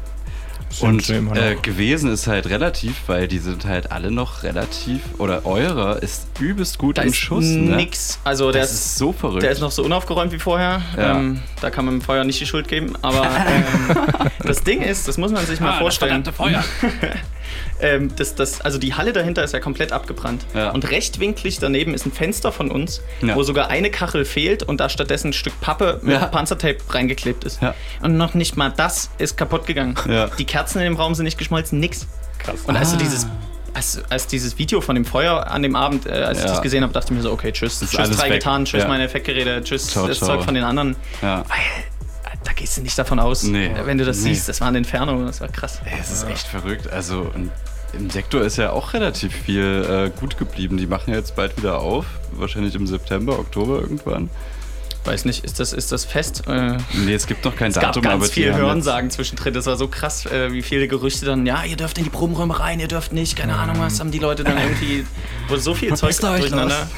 [0.70, 1.42] Sind Und sie immer noch.
[1.42, 6.28] äh, gewesen ist halt relativ, weil die sind halt alle noch relativ, oder eure ist
[6.38, 7.76] übelst gut Da im ist Schuss, ne?
[7.76, 8.20] nix.
[8.24, 9.42] Also der Das ist, ist so verrückt.
[9.42, 10.80] der ist noch so unaufgeräumt wie vorher.
[10.96, 11.16] Ja.
[11.18, 12.92] Ähm, da kann man dem Feuer nicht die Schuld geben.
[13.02, 16.24] Aber ähm, das Ding ist, das muss man sich Ah, mal vorstellen.
[16.24, 16.62] Feuer.
[17.82, 20.44] ähm, das, das, also die Halle dahinter ist ja komplett abgebrannt.
[20.54, 20.70] Ja.
[20.70, 23.34] Und rechtwinklig daneben ist ein Fenster von uns, Ja.
[23.36, 26.26] wo sogar eine Kachel fehlt und da stattdessen ein Stück Pappe mit Ja.
[26.26, 27.60] Panzertape reingeklebt ist.
[28.02, 29.94] Und noch nicht mal das ist kaputt gegangen.
[30.38, 32.06] Die Kerzen in dem Raum sind nicht geschmolzen, nix.
[32.38, 32.60] Krass.
[32.66, 32.98] Und als, du Ah.
[33.00, 33.26] dieses,
[33.74, 36.50] als, als dieses Video von dem Feuer an dem Abend, äh, als ich Ja.
[36.50, 38.34] das gesehen habe, dachte ich mir so, okay, tschüss, ist tschüss, drei weg.
[38.40, 38.88] Gitarren, tschüss, Ja.
[38.88, 40.28] meine Effektgeräte, tschüss, Ciao, das ciao.
[40.36, 40.96] Zeug von den anderen.
[41.22, 41.44] Ja.
[41.48, 41.58] Weil
[42.44, 43.70] da gehst du nicht davon aus, Nee.
[43.84, 44.32] wenn du das Nee.
[44.32, 45.80] siehst, das war eine Entfernung, das war krass.
[46.00, 46.90] Es ist echt verrückt.
[46.90, 47.30] Also
[47.92, 50.76] im Sektor ist ja auch relativ viel äh, gut geblieben.
[50.76, 52.06] Die machen jetzt bald wieder auf.
[52.32, 54.30] Wahrscheinlich im September, Oktober irgendwann.
[55.04, 56.44] Weiß nicht, ist das, ist das fest?
[56.46, 59.54] Äh, Nee, es gibt noch kein es gab Datum, ganz aber die viel Hörensagen zwischendrin.
[59.54, 62.60] Das war so krass, äh, wie viele Gerüchte dann, ja, ihr dürft in die Probenräume
[62.60, 65.06] rein, ihr dürft nicht, keine Ahnung was, haben die Leute dann irgendwie,
[65.48, 66.88] wurde so viel Zeug durcheinander.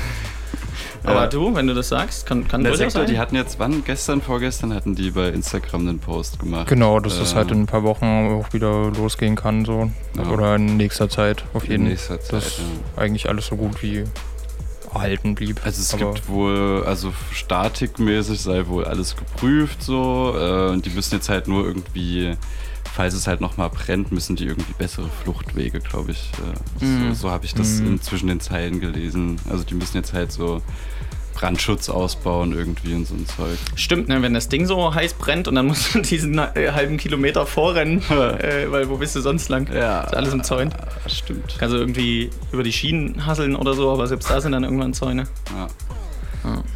[1.04, 1.26] Aber Ja.
[1.26, 3.06] du, wenn du das sagst, kann, kann Sektor, sein.
[3.06, 3.82] die hatten jetzt, wann?
[3.84, 6.68] Gestern, vorgestern hatten die bei Instagram einen Post gemacht.
[6.68, 8.04] Genau, dass Äh, halt in ein paar Wochen
[8.40, 9.90] auch wieder losgehen kann, so.
[10.16, 10.28] Ja.
[10.30, 12.60] Oder in nächster Zeit auf jeden In nächster Zeit, Dass
[12.96, 14.04] eigentlich alles so gut wie
[14.94, 15.60] erhalten blieb.
[15.64, 20.34] Also es gibt wohl, also statikmäßig sei wohl alles geprüft so.
[20.38, 22.36] Äh, und die müssen jetzt halt nur irgendwie,
[22.92, 26.30] falls es halt nochmal brennt, müssen die irgendwie bessere Fluchtwege, glaube ich.
[26.80, 27.08] Äh, Mhm.
[27.08, 27.86] So, so habe ich das Mhm.
[27.86, 29.36] in, zwischen den Zeilen gelesen.
[29.50, 30.60] Also die müssen jetzt halt so
[31.32, 33.58] Brandschutz ausbauen irgendwie und so ein Zeug.
[33.74, 36.96] Stimmt, ne, wenn das Ding so heiß brennt und dann musst du diesen äh, halben
[36.96, 39.68] Kilometer vorrennen, äh, weil wo bist du sonst lang?
[39.72, 40.02] Ja.
[40.02, 40.72] Ist alles im Zäun.
[41.06, 41.56] Stimmt.
[41.58, 44.94] Kannst du irgendwie über die Schienen hasseln oder so, aber selbst da sind dann irgendwann
[44.94, 45.24] Zäune.
[45.54, 45.68] Ja.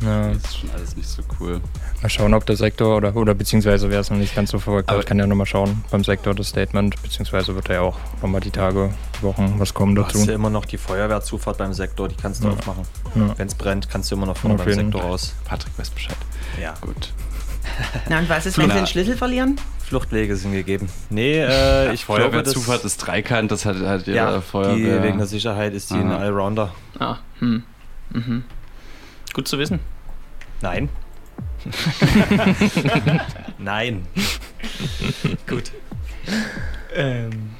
[0.05, 0.29] Ja.
[0.33, 1.61] Das ist schon alles nicht so cool.
[2.03, 4.89] Mal schauen, ob der Sektor oder, oder beziehungsweise wer es noch nicht ganz so verfolgt
[4.89, 8.41] Aber- hat, kann ja nochmal schauen beim Sektor das Statement, beziehungsweise wird ja auch nochmal
[8.41, 10.19] die Tage, die Wochen was kommen Du dazu.
[10.21, 12.55] hast ja immer noch die Feuerwehrzufahrt beim Sektor, die kannst du Ja.
[12.55, 12.85] aufmachen.
[13.15, 13.35] Ja.
[13.37, 15.35] Wenn es brennt, kannst du immer noch vorne beim Sektor raus.
[15.45, 16.17] Patrick weiß Bescheid.
[16.61, 16.75] Ja.
[16.81, 17.13] Gut.
[18.09, 19.57] Na, und was ist, wenn sie den Schlüssel verlieren?
[19.81, 20.89] Fluchtwege sind gegeben.
[21.11, 24.99] Nee, äh, ich glaube, das, Feuerwehrzufahrt ist dreikant, das hat, hat ja, Feuerwehr.
[24.99, 26.19] die, wegen der Sicherheit ist die ein Aha.
[26.19, 26.73] Allrounder.
[26.99, 27.63] Ah, hm.
[28.11, 28.45] Mhm.
[29.37, 29.81] Gut zu wissen.
[30.63, 30.89] Nein.
[33.59, 34.07] Nein.
[35.47, 35.73] Gut.
[36.95, 37.51] Ähm,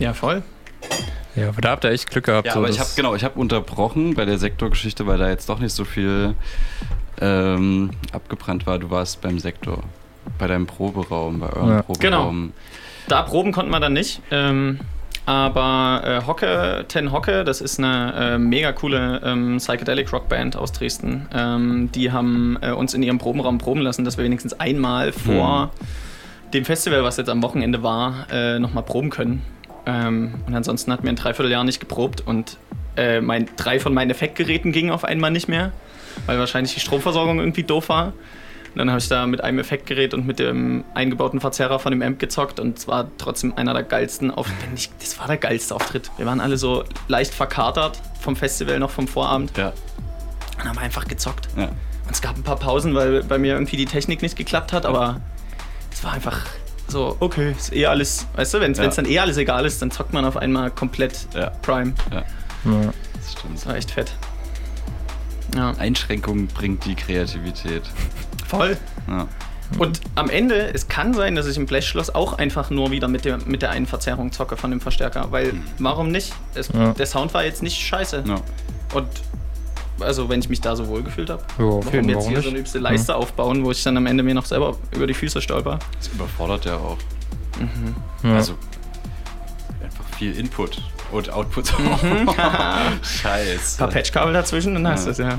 [0.00, 0.42] ja, voll.
[1.36, 2.48] Ja, aber da habt ihr echt Glück gehabt.
[2.48, 5.48] Ja, so aber ich habe genau, ich habe unterbrochen bei der Sektorgeschichte, weil da jetzt
[5.48, 6.34] doch nicht so viel
[7.20, 8.80] ähm, abgebrannt war.
[8.80, 9.84] Du warst beim Sektor,
[10.36, 11.82] bei deinem Proberaum, bei eurem Ja.
[11.82, 12.52] Proberaum.
[13.06, 14.20] Da proben konnten wir dann nicht.
[14.32, 14.80] Ähm,
[15.28, 20.56] aber äh, Hocke, Ten Hocke, das ist eine äh, mega coole ähm, Psychedelic Rock Band
[20.56, 21.28] aus Dresden.
[21.34, 25.70] Ähm, die haben äh, uns in ihrem Probenraum proben lassen, dass wir wenigstens einmal vor
[26.54, 29.42] dem Festival, was jetzt am Wochenende war, äh, nochmal proben können.
[29.84, 32.56] Ähm, und ansonsten hatten wir ein Dreivierteljahr nicht geprobt und
[32.96, 35.72] äh, mein, drei von meinen Effektgeräten gingen auf einmal nicht mehr,
[36.24, 38.14] weil wahrscheinlich die Stromversorgung irgendwie doof war.
[38.78, 42.00] Und dann habe ich da mit einem Effektgerät und mit dem eingebauten Verzerrer von dem
[42.00, 44.88] Amp gezockt und es war trotzdem einer der geilsten Auftritte.
[45.00, 46.12] Das war der geilste Auftritt.
[46.16, 49.72] Wir waren alle so leicht verkatert vom Festival, noch vom Vorabend Ja,
[50.62, 51.48] und haben einfach gezockt.
[51.56, 51.64] ja.
[51.64, 54.86] Und es gab ein paar Pausen, weil bei mir irgendwie die Technik nicht geklappt hat,
[54.86, 55.20] aber
[55.92, 56.46] es war einfach
[56.86, 58.86] so, okay, ist eh alles, weißt du, wenn es Ja.
[58.86, 61.50] dann eh alles egal ist, dann zockt man auf einmal komplett Ja.
[61.62, 61.94] Prime.
[62.12, 62.22] Ja.
[63.14, 63.56] Das stimmt.
[63.56, 64.12] Das war echt fett.
[65.56, 67.82] Ja, Einschränkung bringt die Kreativität.
[68.48, 68.76] Voll.
[69.08, 69.26] Ja.
[69.78, 73.24] Und am Ende, es kann sein, dass ich im Blechschloss auch einfach nur wieder mit
[73.26, 76.32] der, mit der einen Verzerrung zocke von dem Verstärker, weil warum nicht?
[76.54, 76.92] Es, Ja.
[76.94, 78.24] Der Sound war jetzt nicht scheiße.
[78.26, 78.36] Ja.
[78.94, 79.06] Und
[80.00, 82.36] also, wenn ich mich da so wohl gefühlt habe, Ja, warum jeden jetzt Fall hier
[82.38, 82.44] nicht.
[82.44, 85.14] so eine übste Leiste aufbauen, wo ich dann am Ende mir noch selber über die
[85.14, 85.78] Füße stolper?
[85.98, 86.96] Das überfordert ja auch.
[88.22, 88.34] Ja.
[88.36, 88.54] Also
[89.82, 90.80] einfach viel Input
[91.10, 91.78] und Output.
[91.78, 92.30] Mhm.
[93.02, 93.74] Scheiße.
[93.74, 95.38] Ein paar Patchkabel dazwischen, dann hast du es ja.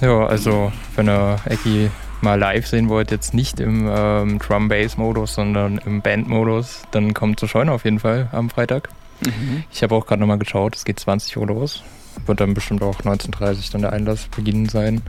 [0.00, 0.26] Ja.
[0.26, 1.90] Also wenn ihr Ecki
[2.20, 7.48] mal live sehen wollt, jetzt nicht im ähm, Drum-Bass-Modus, sondern im Band-Modus, dann kommt zur
[7.48, 8.88] Scheune auf jeden Fall am Freitag.
[9.72, 11.82] Ich habe auch gerade nochmal geschaut, es geht 20 Uhr los.
[12.26, 15.02] Wird dann bestimmt auch 19.30 dann der Einlass beginnen sein.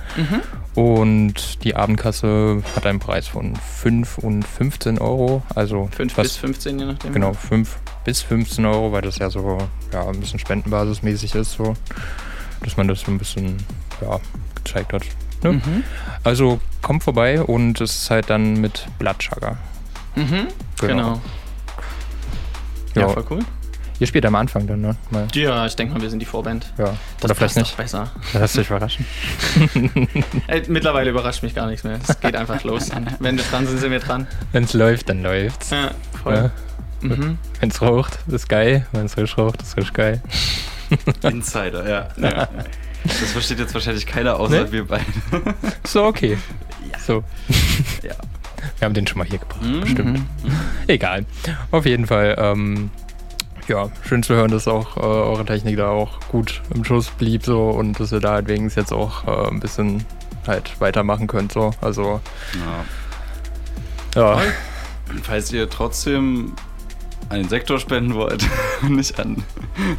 [0.76, 5.42] Und die Abendkasse hat einen Preis von 5 und 15 Euro.
[5.56, 7.14] Also 5 was- bis 15, je nachdem.
[7.14, 9.58] Genau, 5 bis 15 Euro, weil das ja so
[9.94, 11.74] ja, ein bisschen spendenbasismäßig ist, so,
[12.64, 13.58] dass man das so ein bisschen
[14.02, 14.20] ja,
[14.68, 15.04] gezeigt hat.
[15.44, 15.54] Ne?
[15.54, 15.84] Mhm.
[16.24, 19.58] Also kommt vorbei und es ist halt dann mit Blood Sugar.
[20.16, 20.48] Mhm.
[20.82, 21.22] Genau.
[22.96, 23.10] Ja, Ja.
[23.10, 23.40] voll cool.
[24.00, 24.96] Ihr spielt am Anfang dann, ne?
[25.10, 26.72] Mal, Ja, ich denke mal, wir sind die Vorband.
[26.78, 26.86] ja.
[27.20, 27.78] Das Oder vielleicht passt nicht.
[27.78, 28.12] besser.
[28.34, 29.06] Lass dich überraschen.
[30.48, 32.00] Ey, mittlerweile überrascht mich gar nichts mehr.
[32.08, 32.92] Es geht einfach los.
[33.20, 34.28] Wenn wir dran sind, sind wir dran.
[34.52, 35.72] Wenn es läuft, dann läuft's.
[35.72, 35.92] Ja,
[36.22, 36.36] voll.
[36.36, 37.08] Ja.
[37.08, 37.40] Mhm.
[37.60, 38.86] Wenn es raucht, ist geil.
[38.92, 40.22] Wenn es frisch raucht, ist frisch geil.
[41.24, 42.08] Insider, ja.
[42.18, 42.48] ja.
[43.08, 44.72] Das versteht jetzt wahrscheinlich keiner außer Nee?
[44.72, 45.06] wir beide.
[45.86, 46.38] So, okay.
[47.06, 47.24] So.
[48.04, 48.16] Ja.
[48.80, 49.82] Wir haben den schon mal hier gebracht, Mhm.
[49.82, 50.20] bestimmt.
[50.88, 51.26] Egal.
[51.72, 52.90] Auf jeden Fall, ähm,
[53.68, 57.44] ja, schön zu hören, dass auch äh, eure Technik da auch gut im Schuss blieb
[57.44, 60.06] so und dass ihr da halt wenigstens jetzt auch äh, ein bisschen
[60.46, 61.72] halt weitermachen könnt so.
[61.82, 62.22] Also,
[64.16, 64.22] Ja.
[64.38, 64.42] ja.
[65.24, 66.54] Falls ihr trotzdem
[67.30, 68.46] an den Sektor spenden wollt
[68.82, 69.44] und nicht an,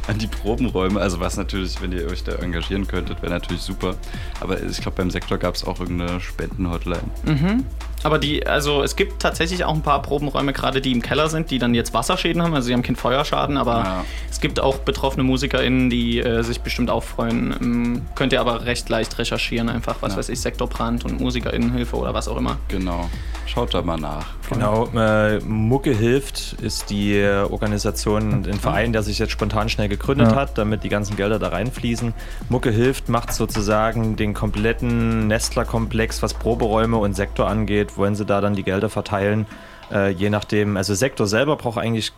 [0.06, 3.96] an die Probenräume, also was natürlich, wenn ihr euch da engagieren könntet, wäre natürlich super.
[4.40, 7.02] Aber ich glaube, beim Sektor gab es auch irgendeine Spenden-Hotline.
[7.24, 7.64] Mhm.
[8.04, 11.50] Aber die, also es gibt tatsächlich auch ein paar Probenräume, gerade die im Keller sind,
[11.50, 12.54] die dann jetzt Wasserschäden haben.
[12.54, 14.04] Also sie haben keinen Feuerschaden, aber Ja.
[14.30, 17.54] es gibt auch betroffene MusikerInnen, die äh, sich bestimmt auch freuen.
[17.60, 20.18] Ähm, könnt ihr aber recht leicht recherchieren, einfach, was Ja.
[20.18, 22.58] weiß ich, Sektorbrand und MusikerInnenhilfe oder was auch immer.
[22.68, 23.08] Genau.
[23.46, 24.26] Schaut da mal nach.
[24.50, 27.18] Genau, äh, Mucke hilft ist die
[27.50, 30.36] Organisation, ein Verein, der sich jetzt spontan schnell gegründet Ja.
[30.36, 32.14] hat, damit die ganzen Gelder da reinfließen.
[32.48, 38.40] Mucke hilft macht sozusagen den kompletten Nestler-Komplex, was Proberäume und Sektor angeht, wollen sie da
[38.40, 39.46] dann die Gelder verteilen.
[39.92, 42.12] Äh, je nachdem, also Sektor selber braucht eigentlich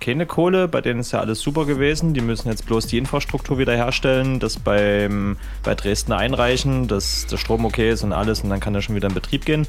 [0.00, 2.12] keine Kohle, bei denen ist ja alles super gewesen.
[2.12, 7.64] Die müssen jetzt bloß die Infrastruktur wiederherstellen, das beim, bei Dresden einreichen, dass der Strom
[7.64, 9.66] okay ist und alles und dann kann er schon wieder in Betrieb gehen.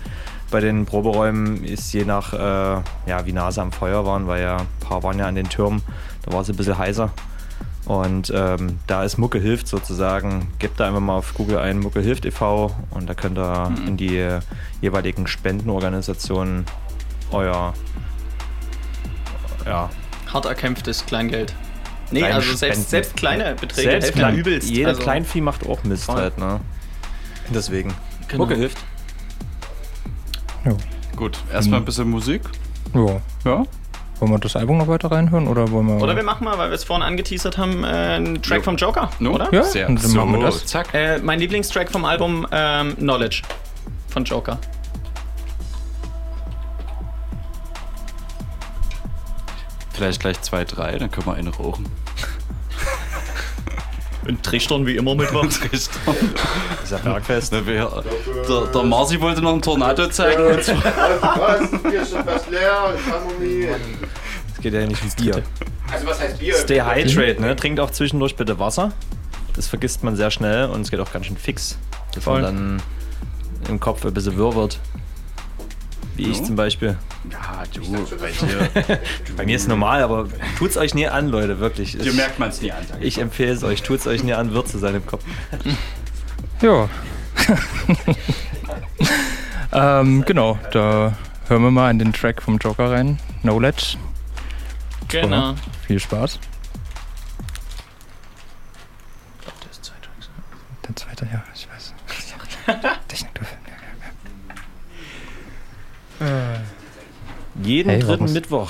[0.51, 4.41] Bei den Proberäumen ist je nach, äh, ja, wie nah sie am Feuer waren, weil
[4.41, 5.81] ja ein paar waren ja an den Türmen,
[6.23, 7.11] da war es ein bisschen heißer.
[7.85, 10.47] Und ähm, da ist Mucke hilft sozusagen.
[10.57, 12.75] Gebt da einfach mal auf Google ein Mucke hilft e.V.
[12.89, 14.27] und da könnt ihr in die
[14.81, 16.65] jeweiligen Spendenorganisationen
[17.31, 17.73] euer
[19.65, 19.89] ja,
[20.31, 21.53] Hart erkämpftes Kleingeld.
[22.11, 22.89] Nee, Kleine also selbst, Spenden.
[22.89, 24.69] selbst kleine Beträge Selbst helfen ja klein, übelst.
[24.69, 26.15] Jeder also, Kleinvieh macht auch Mist Voll.
[26.15, 26.59] halt, ne?
[27.53, 27.93] Deswegen.
[28.27, 28.43] Genau.
[28.43, 28.77] Mucke hilft.
[30.65, 30.77] Jo.
[31.15, 32.41] Gut, erstmal ein bisschen Musik.
[32.93, 33.21] Ja.
[33.43, 33.63] Ja.
[34.19, 36.01] Wollen wir das Album noch weiter reinhören oder wollen wir.
[36.01, 38.63] Oder wir machen mal, weil wir es vorhin angeteasert haben, äh, einen Track Jo.
[38.63, 39.31] vom Joker, No?
[39.31, 39.53] oder?
[39.53, 39.89] Ja, Sehr.
[39.89, 40.65] und dann so, machen wir das.
[40.65, 40.93] zack.
[40.93, 43.41] Äh, mein Lieblingstrack vom Album ähm, Knowledge
[44.07, 44.57] von Joker.
[49.93, 51.85] Vielleicht gleich zwei, drei, dann können wir eine rauchen.
[54.27, 55.57] Und Trichtern wie immer mit was.
[55.71, 55.91] Ist
[56.89, 57.51] ja Bergfest.
[57.53, 58.03] Na, wer-
[58.49, 60.45] der, der Marci wollte noch einen Tornado zeigen.
[60.47, 60.77] Und zwar,
[61.37, 61.69] Was?
[61.83, 63.67] Bier ist schon fast leer, ich kann noch nie.
[64.55, 65.43] Es geht ja nicht um Bier.
[65.93, 66.55] Also was heißt Bier?
[66.55, 67.55] Stay hydrated, ne?
[67.55, 68.91] Trinkt auch zwischendurch bitte Wasser.
[69.55, 71.77] Das vergisst man sehr schnell und es geht auch ganz schön fix.
[72.13, 72.41] Dass Voll.
[72.41, 72.81] man
[73.63, 74.79] dann im Kopf ein bisschen wirr wird.
[76.15, 76.43] Wie ich Ja.
[76.43, 76.97] zum Beispiel.
[77.31, 78.99] ja, du, bei dir,
[79.37, 81.99] Bei mir ist es normal, aber tut's euch nie an, Leute, wirklich.
[81.99, 82.83] Ich, merkt man es nie an.
[82.99, 83.05] ich.
[83.07, 85.23] ich empfehle es euch, tut's euch nie an, wirr zu sein im Kopf.
[86.61, 86.87] Ja.
[90.01, 93.19] ähm, genau, da hören wir mal in den Track vom Joker rein.
[93.41, 93.97] Knowledge.
[95.09, 95.55] Genau.
[95.85, 96.39] Viel Spaß.
[100.87, 101.93] Der zweite, ja, ich weiß.
[103.07, 103.57] Technik dürfen.
[107.63, 108.69] Jeden Hey, dritten Mittwoch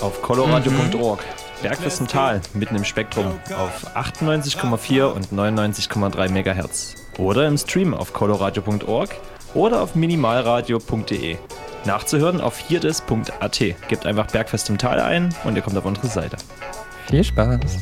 [0.00, 1.20] auf coloradio.org.
[1.62, 3.26] Bergfest im Tal, mitten im Spektrum,
[3.56, 6.94] auf 98,4 und 99,3 MHz.
[7.18, 9.16] Oder im Stream auf coloradio.org
[9.54, 11.36] oder auf minimalradio.de.
[11.86, 13.58] Nachzuhören auf viertes.at.
[13.88, 16.36] Gebt einfach Bergfest im Tal ein und ihr kommt auf unsere Seite.
[17.08, 17.78] Viel Spaß.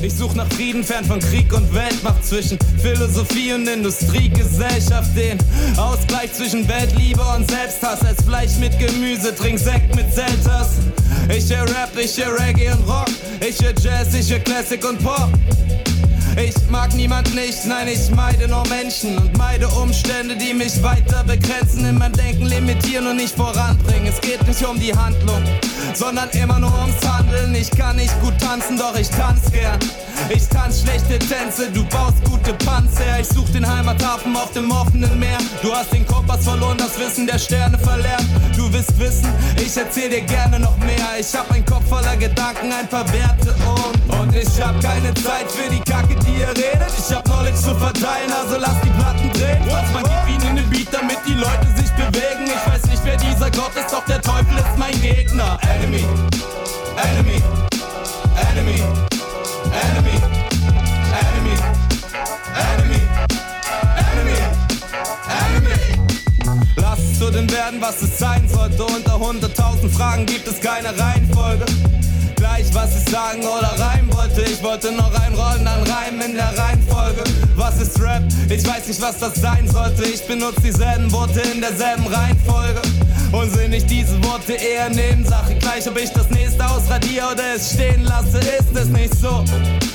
[0.00, 5.38] Ich such nach Frieden fern von Krieg und Weltmacht zwischen Philosophie und Industrie, Gesellschaft, den
[5.76, 8.02] Ausgleich zwischen Weltliebe und Selbsthass.
[8.04, 10.70] Als Fleisch mit Gemüse, trink Sekt mit Zeltas.
[11.36, 13.08] Ich höre Rap, ich höre Reggae und Rock.
[13.40, 15.30] Ich höre Jazz, ich höre Classic und Pop.
[16.36, 21.24] Ich mag niemand nicht, nein, ich meide nur Menschen und meide Umstände, die mich weiter
[21.24, 24.06] begrenzen, in meinem Denken limitieren und nicht voranbringen.
[24.06, 25.42] Es geht nicht um die Handlung,
[25.94, 27.54] sondern immer nur ums Handeln.
[27.54, 29.78] Ich kann nicht gut tanzen, doch ich tanz gern.
[30.28, 33.20] Ich tanz schlechte Tänze, du baust gute Panzer.
[33.20, 35.38] Ich such den Heimathafen auf dem offenen Meer.
[35.62, 38.26] Du hast den Kompass verloren, das Wissen der Sterne verlernt.
[38.56, 41.18] Du willst wissen, ich erzähl dir gerne noch mehr.
[41.18, 45.50] Ich hab einen Kopf voller Gedanken, ein paar Werte und, und ich hab keine Zeit
[45.50, 46.92] für die Kacke, die ihr redet.
[46.98, 49.62] Ich hab Knowledge zu verteilen, also lass die Platten drehen.
[49.70, 52.46] Was man gibt ihnen den Beat, damit die Leute sich bewegen.
[52.46, 55.58] Ich weiß nicht, wer dieser Gott ist, doch der Teufel ist mein Gegner.
[55.62, 56.04] Enemy,
[56.96, 57.42] enemy,
[58.50, 58.82] enemy,
[59.72, 60.16] enemy,
[61.12, 61.56] enemy,
[62.72, 63.00] enemy,
[64.06, 64.38] enemy,
[65.40, 66.68] enemy.
[66.76, 68.84] Lass es zu dem werden, was es sein sollte.
[68.84, 71.64] Unter 100.000 Fragen gibt es keine Reihenfolge.
[72.58, 74.42] Gleich, was ich sagen oder reimen wollte.
[74.42, 77.22] Ich wollte noch reinrollen, dann reimen in der Reihenfolge.
[77.54, 78.24] Was ist Rap?
[78.48, 80.04] Ich weiß nicht, was das sein sollte.
[80.04, 82.82] Ich benutze dieselben Worte in derselben Reihenfolge.
[83.30, 85.54] Und sind nicht diese Worte eher Nebensache?
[85.54, 89.44] Gleich, ob ich das nächste ausradiere oder es stehen lasse, ist es nicht so.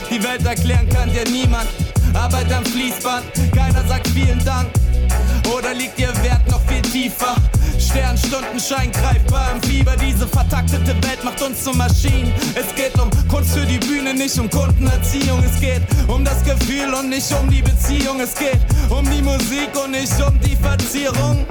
[0.09, 1.67] Die Welt erklären kann dir niemand.
[2.13, 4.69] Arbeit am Fließband, keiner sagt vielen Dank.
[5.51, 7.35] Oder liegt ihr Wert noch viel tiefer?
[7.79, 9.95] Sternstundenschein greifbar im Fieber.
[9.97, 12.31] Diese vertaktete Welt macht uns zu Maschinen.
[12.55, 15.43] Es geht um Kunst für die Bühne, nicht um Kundenerziehung.
[15.43, 18.19] Es geht um das Gefühl und nicht um die Beziehung.
[18.19, 21.45] Es geht um die Musik und nicht um die Verzierung.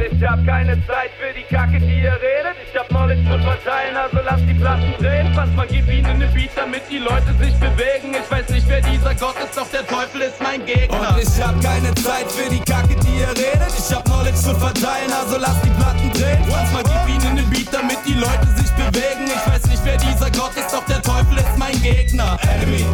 [0.00, 2.56] Ich hab keine Zeit für die Kacke, die ihr redet.
[2.62, 5.34] Ich hab Knowledge zu verteilen, also lass die Platten drehen.
[5.34, 8.14] Fast mal gib ihnen eine Beat, damit die Leute sich bewegen.
[8.14, 11.14] Ich weiß nicht, wer dieser Gott ist, doch der Teufel ist mein Gegner.
[11.14, 13.72] Und ich hab keine Zeit für die Kacke, die ihr redet.
[13.76, 16.44] Ich hab Knowledge zu verteilen, also lass die Platten drehen.
[16.44, 19.26] Fast mal gib ihnen eine Beat, damit die Leute sich bewegen.
[19.26, 22.36] Ich weiß nicht, wer dieser Gott ist, doch der Teufel ist mein Gegner.
[22.54, 22.84] Enemy,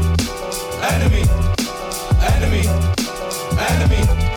[0.89, 1.23] enemy,
[2.39, 2.69] enemy,
[3.69, 4.34] enemy.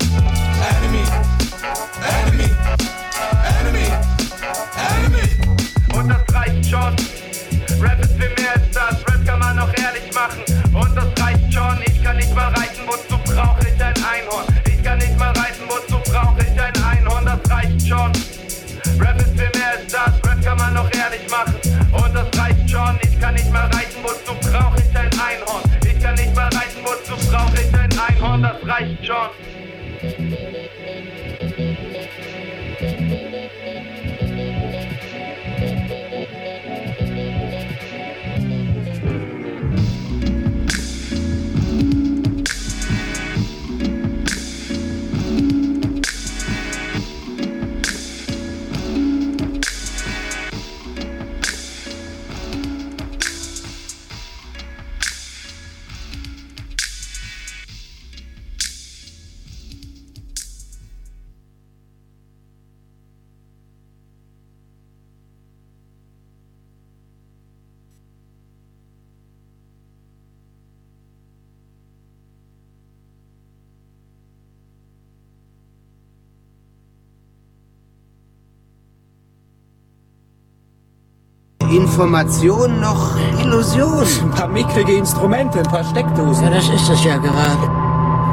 [81.98, 84.06] Information noch Illusion.
[84.22, 86.44] Ein paar mickrige Instrumente, ein paar Steckdosen.
[86.44, 87.72] Ja, das ist es ja gerade.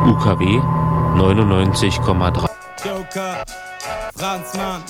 [0.06, 0.60] UKW
[1.16, 2.44] 99,3.
[2.84, 3.42] Joker,
[4.14, 4.82] Franzmann,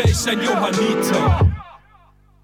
[0.00, 1.40] wäre ich ein Johanniter.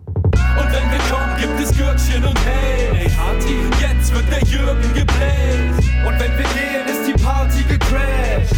[0.07, 3.57] Und wenn wir kommen, gibt es Gürtchen und hey, Party.
[3.80, 5.72] Jetzt wird der Jürgen gebläht.
[6.07, 8.57] Und wenn wir gehen, ist die Party gecrashed.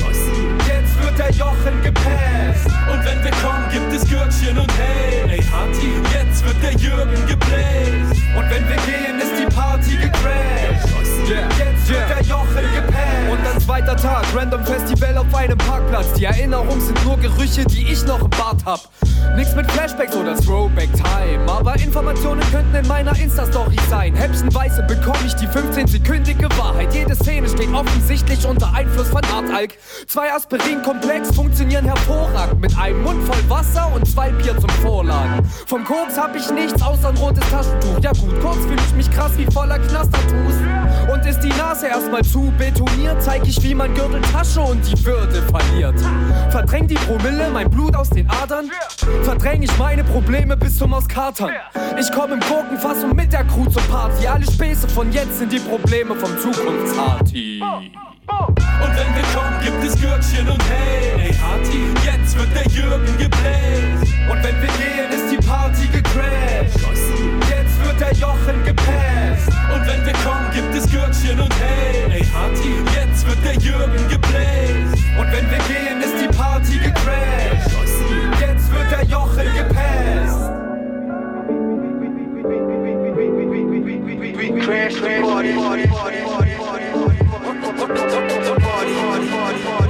[0.66, 2.66] Jetzt wird der Jochen gepasst.
[2.90, 5.92] Und wenn wir kommen, gibt es Gürtchen und hey, Party.
[6.12, 8.10] Jetzt wird der Jürgen gebläht.
[8.36, 10.87] Und wenn wir gehen, ist die Party gecrashed.
[11.28, 13.30] Jetzt wird der Jochel gepellt.
[13.30, 16.14] Und dann zweiter Tag, random Festival auf einem Parkplatz.
[16.14, 18.80] Die Erinnerungen sind nur Gerüche, die ich noch im Bart hab.
[19.36, 21.46] Nix mit Flashbacks oder Throwback-Time.
[21.46, 24.14] Aber Informationen könnten in meiner Insta-Story sein.
[24.14, 26.94] Häppchenweise bekomme ich die 15-sekündige Wahrheit.
[26.94, 29.74] Jede Szene steht offensichtlich unter Einfluss von Artalk.
[30.06, 32.60] Zwei Aspirin-Komplex funktionieren hervorragend.
[32.60, 35.46] Mit einem Mund voll Wasser und zwei Bier zum Vorlagen.
[35.66, 37.98] Vom Koks hab ich nichts außer ein rotes Taschentuch.
[38.00, 40.54] Ja gut, kurz fühle ich mich krass wie voller Knastertus.
[41.12, 45.42] Und ist die Nase erstmal zu betoniert, zeig ich, wie man Gürteltasche und die Würde
[45.42, 45.98] verliert.
[46.50, 48.70] Verdräng die Promille, mein Blut aus den Adern.
[49.22, 51.50] Verdräng ich meine Probleme bis zum Auskatern.
[51.98, 54.26] Ich komm im Gurkenfass und mit der Crew zur Party.
[54.26, 57.62] Alle Späße von jetzt sind die Probleme vom Zukunftsarti.
[57.62, 63.18] Und wenn wir kommen, gibt es Gürkchen und hey, ey Harti, jetzt wird der Jürgen
[63.18, 64.12] gebläst.
[64.30, 66.78] Und wenn wir gehen, ist die Party gecrashed.
[67.48, 69.17] Jetzt wird der Jochen gepasst.
[69.72, 74.08] Und wenn wir kommen, gibt es Gürkchen und hey, ey Harti, jetzt wird der Jürgen
[74.08, 75.04] gebläst.
[75.18, 77.70] Und wenn wir gehen, ist die Party gecrashed.
[78.40, 80.58] Jetzt wird der Jochen gepasst.
[84.64, 86.58] Crash the party, party, party, party,
[89.18, 89.87] Schönen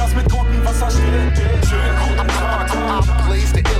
[0.00, 1.30] Glas mit Gurkenwasser stehen.
[1.68, 3.79] Schönen guten Tag, Blaze the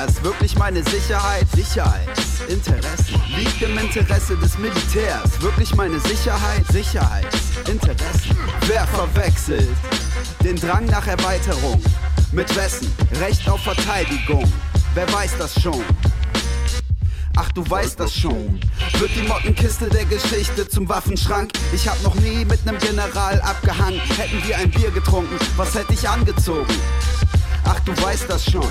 [0.00, 1.46] Militärs wirklich meine Sicherheit?
[1.54, 3.22] Sicherheitsinteressen.
[3.36, 6.66] Liegt im Interesse des Militärs wirklich meine Sicherheit?
[6.72, 8.36] Sicherheitsinteressen.
[8.66, 9.68] Wer verwechselt
[10.42, 11.82] den Drang nach Erweiterung?
[12.32, 12.90] Mit wessen?
[13.20, 14.50] Recht auf Verteidigung.
[14.94, 15.84] Wer weiß das schon?
[17.36, 18.58] Ach, du weißt das schon.
[18.98, 21.52] Wird die Mottenkiste der Geschichte zum Waffenschrank?
[21.74, 24.00] Ich hab noch nie mit nem General abgehangen.
[24.16, 26.74] Hätten wir ein Bier getrunken, was hätte ich angezogen?
[27.64, 28.68] Ach, du weißt das schon.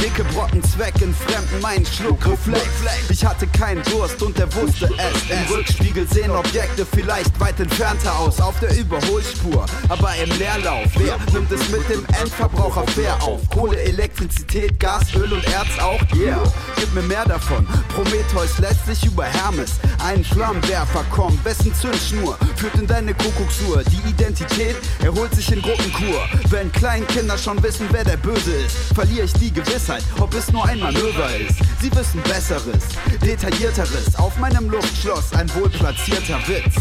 [0.00, 2.66] Dicke Brocken Zweck in Fremden, mein Schluckreflex.
[3.08, 5.30] Ich hatte keinen Durst und er wusste es.
[5.30, 8.40] Im Rückspiegel sehen Objekte vielleicht weit entfernter aus.
[8.40, 10.86] Auf der Überholspur, aber im Leerlauf.
[10.96, 13.48] Wer nimmt es mit dem Endverbraucher fair auf?
[13.50, 16.00] Kohle, Elektrizität, Gas, Öl und Erz auch?
[16.14, 16.42] Yeah,
[16.76, 17.66] gib mir mehr davon.
[17.94, 19.72] Prometheus lässt sich über Hermes
[20.04, 21.38] einen Flammenwerfer kommen.
[21.44, 23.82] Wessen Zündschnur führt in deine Kuckucksuhr?
[23.84, 26.28] Die Identität erholt sich in Gruppenkur.
[26.50, 30.64] Wenn Kleinkinder schon wissen, wer der Böse ist, verliere ich die Gewissheit, ob es nur
[30.64, 31.58] ein Manöver ist.
[31.80, 32.84] Sie wissen Besseres,
[33.20, 34.14] Detaillierteres.
[34.16, 36.76] Auf meinem Luftschloss ein wohlplatzierter Witz.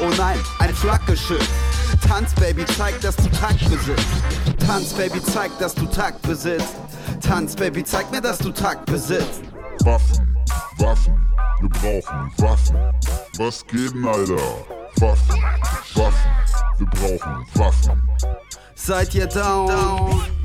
[0.00, 1.48] Oh nein, ein Flakgeschütz.
[2.06, 4.06] Tanz, Baby, zeig, dass du Takt besitzt.
[4.66, 6.74] Tanz, Baby, zeig, dass du Takt besitzt.
[7.26, 9.42] Tanz, Baby, zeig mir, dass du Takt besitzt.
[9.84, 10.36] Waffen,
[10.78, 11.26] Waffen,
[11.60, 12.76] wir brauchen Waffen.
[13.38, 14.36] Was geht denn, Alter?
[14.96, 15.42] Waffen,
[15.94, 16.30] Waffen,
[16.78, 18.02] wir brauchen Waffen.
[18.74, 20.41] Seid ihr down?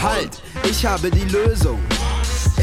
[0.00, 1.78] Halt, ich habe die Lösung.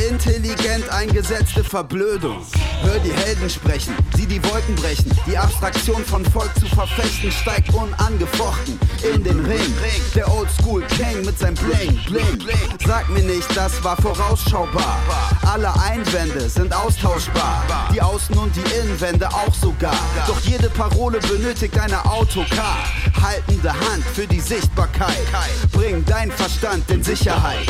[0.10, 2.38] Intelligent eingesetzte Verblödung.
[2.82, 5.12] Hör die Helden sprechen, sieh die Wolken brechen.
[5.28, 8.80] Die Abstraktion von Volk zu verfechten steigt unangefochten
[9.14, 9.74] in den Ring.
[10.16, 12.50] Der Oldschool King mit seinem Bling, Bling.
[12.86, 15.00] Sag mir nicht, das war vorausschaubar.
[15.44, 17.64] Alle Einwände sind austauschbar.
[17.94, 19.98] Die Außen- und die Innenwände auch sogar.
[20.28, 22.78] Doch jede Parole benötigt eine Autocar.
[23.22, 25.22] Haltende Hand für die Sichtbarkeit.
[25.72, 27.68] Bring dein Verstand in Sicherheit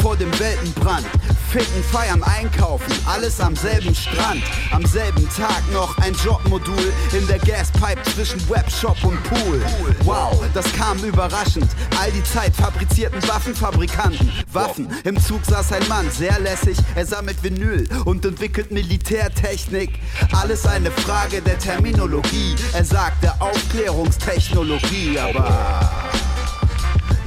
[0.00, 1.06] vor dem Weltenbrand.
[1.50, 4.42] Ficken, feiern, einkaufen, alles am selben Strand.
[4.72, 9.62] Am selben Tag noch ein Jobmodul in der Gaspipe zwischen Webshop und Pool.
[10.04, 11.70] Wow, das kam überraschend.
[12.00, 14.30] All die Zeit fabrizierten Waffenfabrikanten.
[14.52, 16.76] Waffen, im Zug saß ein Mann, sehr lässig.
[16.94, 20.00] Er sammelt Vinyl und entwickelt Militärtechnik.
[20.32, 22.54] Alles eine Frage der Terminologie.
[22.72, 25.90] Er sagte Aufklärungstechnologie, aber.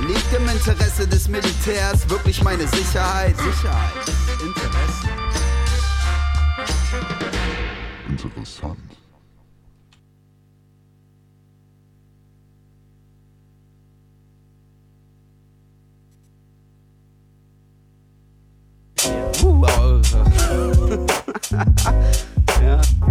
[0.07, 3.35] Nicht im Interesse des Militärs wirklich meine Sicherheit?
[3.37, 3.91] Sicherheit.
[4.41, 5.09] Interesse.
[8.07, 8.79] Interessant.
[22.61, 23.08] ja.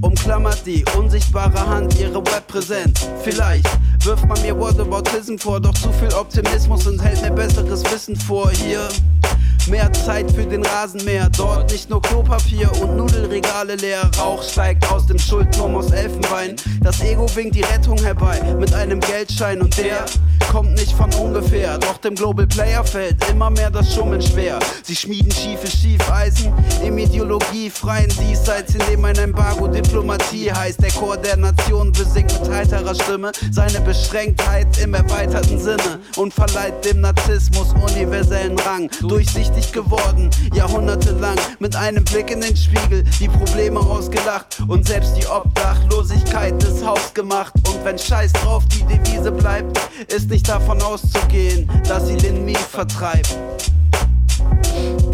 [0.00, 3.08] Umklammert die unsichtbare Hand ihre Webpräsenz.
[3.22, 3.66] Vielleicht
[4.04, 8.50] wirft man mir Whataboutism vor, doch zu viel Optimismus enthält mir besseres Wissen vor.
[8.50, 8.88] Hier
[9.70, 14.10] mehr Zeit für den Rasenmäher, dort nicht nur Klopapier und Nudelregale leer.
[14.18, 16.56] Rauch steigt aus dem Schuldturm aus Elfenbein.
[16.82, 20.04] Das Ego winkt die Rettung herbei mit einem Geldschein und der
[20.50, 21.78] kommt nicht von ungefähr.
[21.78, 24.58] Doch dem Global Player fällt immer mehr das Schummeln schwer.
[24.82, 26.52] Sie schmieden schiefe Schiefeisen
[26.84, 30.82] im ideologiefreien Diesseits, in dem ein Embargo Diplomatie heißt.
[30.82, 36.84] Der Chor der Nation besingt mit heiterer Stimme seine Beschränktheit im erweiterten Sinne und verleiht
[36.84, 38.90] dem Narzissmus universellen Rang.
[39.00, 45.26] Durchsichtig geworden, jahrhundertelang, mit einem Blick in den Spiegel, die Probleme ausgelacht und selbst die
[45.26, 47.52] Obdachlosigkeit ist hausgemacht.
[47.68, 52.58] Und wenn Scheiß drauf die Devise bleibt, ist nicht davon auszugehen, dass sie den Mief
[52.58, 53.36] vertreibt.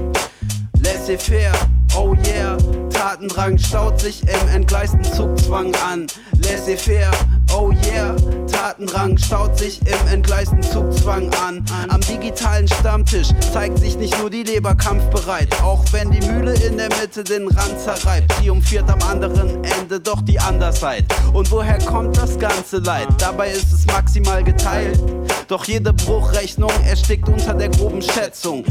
[0.81, 1.53] Laissez-faire,
[1.95, 2.82] oh yeah.
[2.93, 6.07] Tatendrang staut sich im entgleisten Zugzwang an.
[6.43, 7.11] Laissez-faire,
[7.53, 8.15] oh yeah.
[8.47, 11.65] Tatendrang staut sich im entgleisten Zugzwang an.
[11.89, 16.77] Am digitalen Stammtisch zeigt sich nicht nur die Leber kampfbereit, auch wenn die Mühle in
[16.77, 18.31] der Mitte den Rand zerreibt.
[18.31, 21.05] Triumphiert am anderen Ende doch die Andersheit.
[21.33, 23.07] Und woher kommt das ganze Leid?
[23.17, 24.99] Dabei ist es maximal geteilt.
[25.47, 28.63] Doch jede Bruchrechnung erstickt unter der groben Schätzung.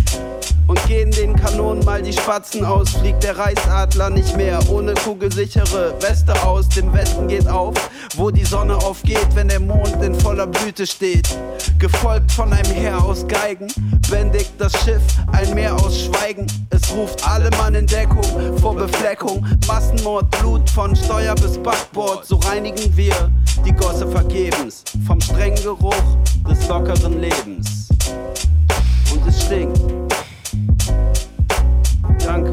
[0.68, 5.94] Und gehen den Kanonen mal die Spatzen aus, fliegt der Reichsadler nicht mehr ohne kugelsichere
[6.00, 6.68] Weste aus.
[6.68, 7.61] Dem Westen geht auf,
[8.16, 11.28] wo die Sonne aufgeht, wenn der Mond in voller Blüte steht.
[11.78, 13.68] Gefolgt von einem Heer aus Geigen,
[14.10, 15.02] bändigt das Schiff
[15.32, 16.46] ein Meer aus Schweigen.
[16.70, 18.24] Es ruft alle Mann in Deckung
[18.58, 19.46] vor Befleckung.
[19.66, 22.24] Massenmord, Blut von Steuer bis Backbord.
[22.26, 23.30] So reinigen wir
[23.64, 25.94] die Gosse vergebens vom strengen Geruch
[26.48, 27.88] des lockeren Lebens.
[29.12, 29.80] Und es stinkt.
[32.24, 32.52] Danke.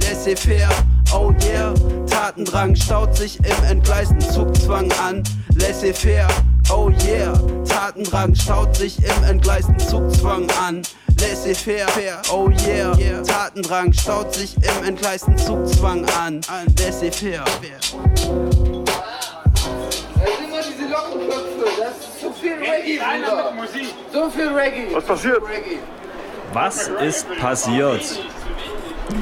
[0.00, 0.70] Laissez-faire,
[1.12, 1.74] oh yeah.
[2.14, 5.24] Tatendrang staut sich im entgleisten Zugzwang an.
[5.56, 6.28] Laissez-faire,
[6.70, 7.32] oh yeah.
[7.68, 10.82] Tatendrang staut sich im entgleisten Zugzwang an.
[11.18, 11.88] Laissez-faire,
[12.32, 12.94] oh yeah.
[13.24, 16.40] Tatendrang staut sich im entgleisten Zugzwang an.
[16.78, 17.44] Laissez-faire.
[20.54, 23.00] diese Lockenköpfe, das ist zu viel Reggae.
[24.12, 24.94] So viel Reggae.
[24.94, 25.42] Was passiert?
[26.52, 28.04] Was ist passiert?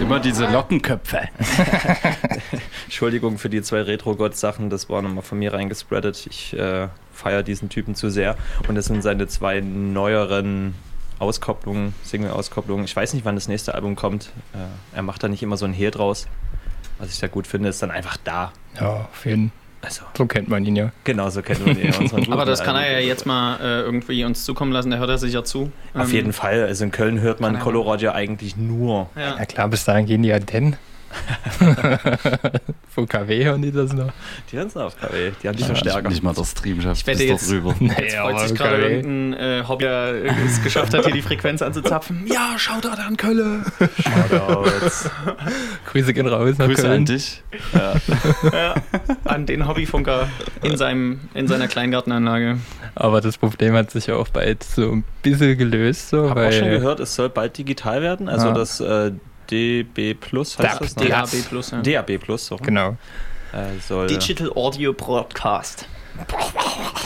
[0.01, 1.21] Immer diese Lockenköpfe.
[2.85, 6.27] Entschuldigung für die zwei Retro-Gott-Sachen, das war nochmal von mir reingespreadet.
[6.27, 8.37] Ich äh, feiere diesen Typen zu sehr.
[8.69, 10.75] Und das sind seine zwei neueren
[11.19, 12.85] Auskopplungen, Single-Auskopplungen.
[12.85, 14.33] Ich weiß nicht, wann das nächste Album kommt.
[14.55, 16.27] Äh, er macht da nicht immer so ein Hehl draus.
[16.99, 18.53] Was ich da gut finde, ist dann einfach da.
[18.79, 19.62] Ja, auf jeden Fall.
[19.83, 20.03] Also.
[20.17, 20.93] So kennt man ihn ja.
[21.05, 21.87] Genau, so kennt man ihn.
[21.93, 21.93] ja,
[22.31, 25.19] Aber das kann er ja jetzt mal äh, irgendwie uns zukommen lassen, der hört er
[25.19, 25.73] sicher zu.
[25.93, 26.63] Auf Ähm, jeden Fall.
[26.65, 29.11] Also in Köln hört man Kann er Coloradio eigentlich nur.
[29.17, 29.37] Ja.
[29.39, 30.77] Ja klar, bis dahin gehen die Antennen.
[32.95, 34.13] Von KW hören die das noch.
[34.51, 35.33] Die hören es auf KW.
[35.43, 36.09] Die haben die Ja, Verstärker.
[36.09, 37.75] Nicht mal das Stream schafft Ich wette bis jetzt, dort rüber.
[38.01, 42.27] jetzt freut sich gerade irgendein äh, Hobby, der es geschafft hat, hier die Frequenz anzuzapfen.
[42.33, 43.63] Ja, schaut da an Kölle.
[44.03, 45.11] Shoutouts.
[45.91, 46.93] Grüße gehen raus nach Grüße Köln.
[46.95, 47.43] an dich.
[47.75, 47.95] Ja.
[48.53, 48.75] ja,
[49.25, 50.29] an den Hobbyfunker
[50.63, 52.59] in, seinem, in seiner Kleingartenanlage.
[52.95, 56.09] Aber das Problem hat sich ja auch bald so ein bisschen gelöst.
[56.11, 58.29] So, Hab weil auch schon gehört, es soll bald digital werden.
[58.29, 58.53] Also Ja.
[58.55, 59.13] das äh,
[59.53, 60.97] DB Plus heißt DAB, das?
[60.97, 61.09] ne?
[61.09, 61.83] DAB Plus, ja.
[61.83, 62.57] DAB Plus, so.
[62.57, 62.97] Genau.
[63.53, 65.87] Äh, soll Digital Audio Broadcast.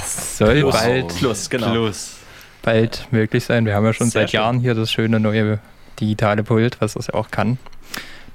[0.05, 0.75] Soll Plus.
[0.75, 1.71] bald, Plus, genau.
[1.73, 2.17] Plus.
[2.63, 3.67] bald möglich sein.
[3.67, 4.41] Wir haben ja schon Sehr seit schön.
[4.41, 5.59] Jahren hier das schöne neue
[6.01, 7.59] digitale Pult, was das ja auch kann.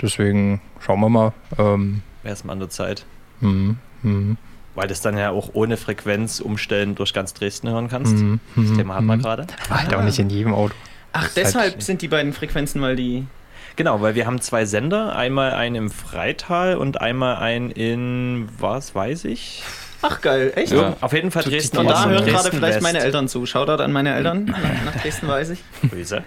[0.02, 1.34] Deswegen schauen wir mal.
[1.58, 3.06] Ähm, Wäre es mal an der Zeit.
[3.40, 4.38] hm, hm,
[4.76, 8.14] Weil das dann ja auch ohne Frequenz umstellen durch ganz Dresden hören kannst.
[8.14, 9.24] hm, Das Thema hat man hm.
[9.24, 9.48] gerade.
[9.70, 10.74] Aber halt auch nicht in jedem Auto.
[11.14, 13.26] Ach, Das halt- deshalb sind die beiden Frequenzen, weil die.
[13.76, 15.16] Genau, weil wir haben zwei Sender.
[15.16, 19.64] Einmal einen im Freital und einmal einen in, was weiß ich?
[20.04, 20.74] Ach, geil, echt?
[20.74, 20.96] Ja.
[21.00, 22.82] Auf jeden Fall Dresden Von da und hören gerade vielleicht West.
[22.82, 23.46] meine Eltern zu.
[23.46, 24.46] Shoutout an meine Eltern.
[24.46, 25.64] Nach, nach Dresden weiß ich.
[25.88, 26.24] Grüße.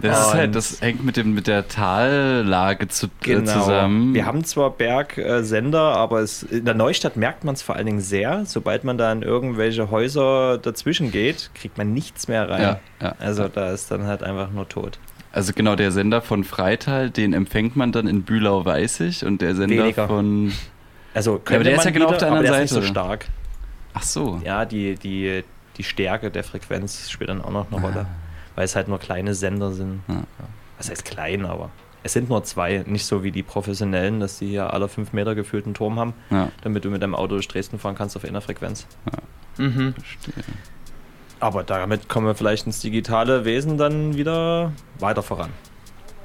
[0.00, 3.52] Das, ist Und- halt, das hängt mit, dem, mit der Tallage zu, äh, Genau.
[3.52, 4.14] zusammen.
[4.14, 8.00] Wir haben zwar Bergsender, aber es, in der Neustadt merkt man es vor allen Dingen
[8.00, 8.44] sehr.
[8.46, 12.62] Sobald man da in irgendwelche Häuser dazwischen geht, kriegt man nichts mehr rein.
[12.62, 13.14] Ja, ja.
[13.18, 15.00] also da ist dann halt einfach nur tot.
[15.32, 19.84] Also genau, der Sender von Freital, den empfängt man dann in Bühlau-Weißig und der Sender
[19.84, 20.06] Weniger.
[20.08, 20.52] von...
[21.14, 22.80] Also aber könnte der ist ja genau wieder, auf der aber anderen der ist Seite.
[22.80, 23.26] nicht so stark.
[23.94, 24.40] Ach so.
[24.44, 25.42] Ja, die, die,
[25.76, 28.06] die Stärke der Frequenz spielt dann auch noch eine Rolle,
[28.54, 30.00] weil es halt nur kleine Sender sind.
[30.08, 30.22] Ja.
[30.76, 31.70] was heißt klein, aber
[32.04, 35.34] es sind nur zwei, nicht so wie die professionellen, dass die hier alle fünf Meter
[35.34, 36.50] gefühlt einen Turm haben, Ja.
[36.62, 38.86] damit du mit deinem Auto durch Dresden fahren kannst auf einer Frequenz.
[39.56, 39.94] Mhm.
[41.40, 45.50] Aber damit kommen wir vielleicht ins digitale Wesen dann wieder weiter voran.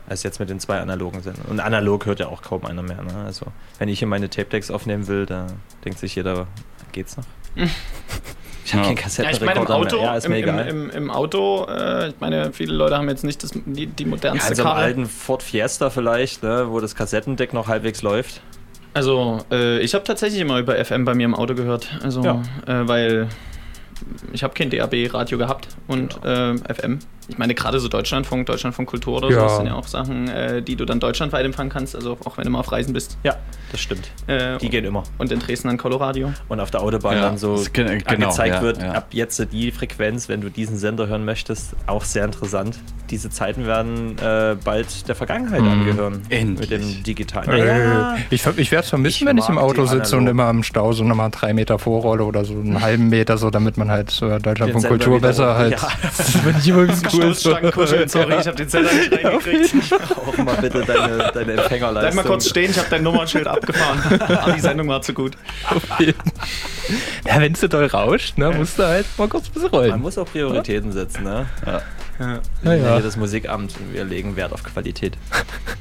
[0.08, 1.38] Als jetzt mit den zwei analogen sind.
[1.50, 3.02] Und analog hört ja auch kaum einer mehr.
[3.04, 3.14] Ne?
[3.26, 3.46] Also,
[3.80, 5.48] wenn ich hier meine Tape-Decks aufnehmen will, da
[5.86, 6.48] denkt sich jeder,
[6.92, 7.26] geht's noch?
[8.66, 8.94] Ich habe Ja.
[8.94, 9.98] keinen Ja, ich meine, im Kassettenrekorder Auto.
[10.02, 10.68] Ja, ist im, mir im, egal.
[10.68, 14.10] im, im Auto, äh, ich meine, viele Leute haben jetzt nicht das, die, die ja,
[14.10, 14.84] modernste in so einem Karre.
[14.86, 18.40] alten Ford Fiesta vielleicht, ne, wo das Kassettendeck noch halbwegs läuft.
[18.94, 21.90] Also, äh, ich habe tatsächlich immer über FM bei mir im Auto gehört.
[22.04, 22.42] Also, Ja.
[22.66, 23.28] äh, weil
[24.32, 26.54] ich habe kein DAB-Radio gehabt und Genau.
[26.54, 27.00] äh, FM.
[27.30, 29.36] Ich meine, gerade so Deutschlandfunk, Deutschlandfunk Kultur oder Ja.
[29.36, 32.38] so, das sind ja auch Sachen, äh, die du dann deutschlandweit empfangen kannst, also auch
[32.38, 33.18] wenn du mal auf Reisen bist.
[33.24, 33.38] Ja,
[33.72, 34.12] das stimmt.
[34.28, 35.04] Äh, Die gehen immer.
[35.18, 36.34] Und in Dresden dann Coloradio.
[36.50, 38.92] Und auf der Autobahn Ja, dann so genau, angezeigt ja, wird, ja.
[38.92, 42.78] ab jetzt die Frequenz, wenn du diesen Sender hören möchtest, auch sehr interessant.
[43.10, 45.68] Diese Zeiten werden äh, bald der Vergangenheit Mhm.
[45.70, 46.22] angehören.
[46.30, 46.70] Endlich.
[46.70, 47.50] Mit dem digitalen.
[47.50, 50.62] Äh, Ich, ich werde es vermissen, Ich wenn ich im Auto sitze und immer am
[50.64, 54.22] Stau so nochmal drei Meter vorrolle oder so einen halben Meter, so damit man halt
[54.22, 55.72] äh, Deutschland Sender Kultur besser halt.
[55.74, 55.88] Ja.
[56.02, 57.34] Das finde ich übrigens cool.
[57.34, 59.74] Sorry, ich habe den Zettel nicht reingekriegt.
[60.18, 62.02] Auch mal bitte deine, deine Empfängerleistung.
[62.02, 64.00] Bleib mal kurz stehen, ich habe dein Nummernschild abgefahren.
[64.44, 65.38] Ah, die Sendung war zu gut.
[67.26, 69.80] Ja, wenn es so doll rauscht, ne, musst du halt mal kurz ein bisschen Man
[69.82, 70.02] rollen.
[70.02, 71.46] muss auch Prioritäten setzen, ne?
[71.66, 71.82] Ja.
[72.20, 72.34] Ja.
[72.36, 72.94] Ja, Wir ja.
[72.94, 75.18] hier das Musikamt und wir legen Wert auf Qualität.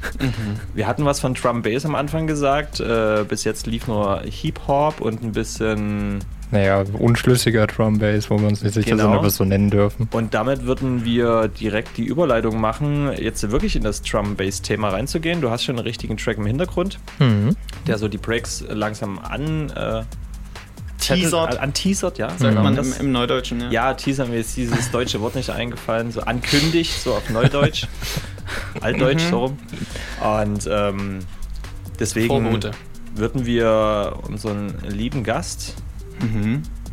[0.73, 2.79] Wir hatten was von Drum Bass am Anfang gesagt.
[2.79, 6.19] Äh, bis jetzt lief nur Hip Hop und ein bisschen.
[6.53, 9.03] Naja, unschlüssiger Drum Bass, wo wir uns nicht sicher Genau.
[9.05, 10.07] sind, ob wir es so nennen dürfen.
[10.11, 14.89] Und damit würden wir direkt die Überleitung machen, jetzt wirklich in das Drum Bass Thema
[14.89, 15.41] reinzugehen.
[15.41, 17.55] Du hast schon einen richtigen Track im Hintergrund, Mhm.
[17.87, 19.71] der so die Breaks langsam an.
[19.71, 20.03] Äh,
[20.99, 21.59] Teasert.
[21.59, 22.29] An teasert, ja.
[22.29, 22.99] Sagt man das?
[22.99, 23.69] im, im Neudeutschen, ja.
[23.71, 27.87] Ja, teasern mir ist dieses deutsche Wort nicht eingefallen, so ankündigt, so auf Neudeutsch.
[28.79, 29.29] Altdeutsch, Mhm.
[29.29, 29.57] so rum.
[30.21, 31.19] Und ähm,
[31.99, 32.71] deswegen Vorbote.
[33.15, 35.75] würden wir unseren lieben Gast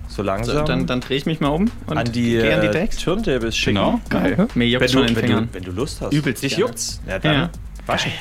[0.08, 2.60] so langsam So, dann, dann drehe ich mich mal um und an die gehe an
[2.62, 2.96] die äh, Decks.
[2.98, 3.76] Turntables schicken.
[3.76, 4.00] Genau.
[4.08, 4.48] Geil.
[4.54, 5.48] Mir juckt Wenn schon du, in den wenn, Fingern.
[5.48, 6.12] du, wenn du Lust hast.
[6.12, 7.00] Übelst Dich juckt's.
[7.08, 7.50] Ja, dann Ja.
[7.86, 8.12] waschen.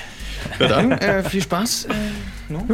[0.60, 1.86] Ja, dann äh, viel Spaß.
[1.86, 1.94] Äh,
[2.54, 2.66] no?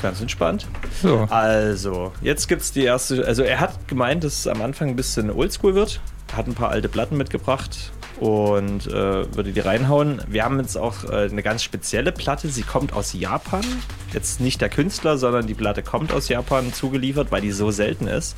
[0.00, 0.66] Ganz entspannt.
[1.02, 1.26] So.
[1.30, 3.26] Also, jetzt gibt's die erste.
[3.26, 6.00] Also, er hat gemeint, dass es am Anfang ein bisschen oldschool wird.
[6.36, 7.90] Hat ein paar alte Platten mitgebracht
[8.20, 10.22] und äh, würde die reinhauen.
[10.28, 12.48] Wir haben jetzt auch äh, eine ganz spezielle Platte.
[12.48, 13.64] Sie kommt aus Japan.
[14.12, 18.06] Jetzt nicht der Künstler, sondern die Platte kommt aus Japan zugeliefert, weil die so selten
[18.06, 18.36] ist.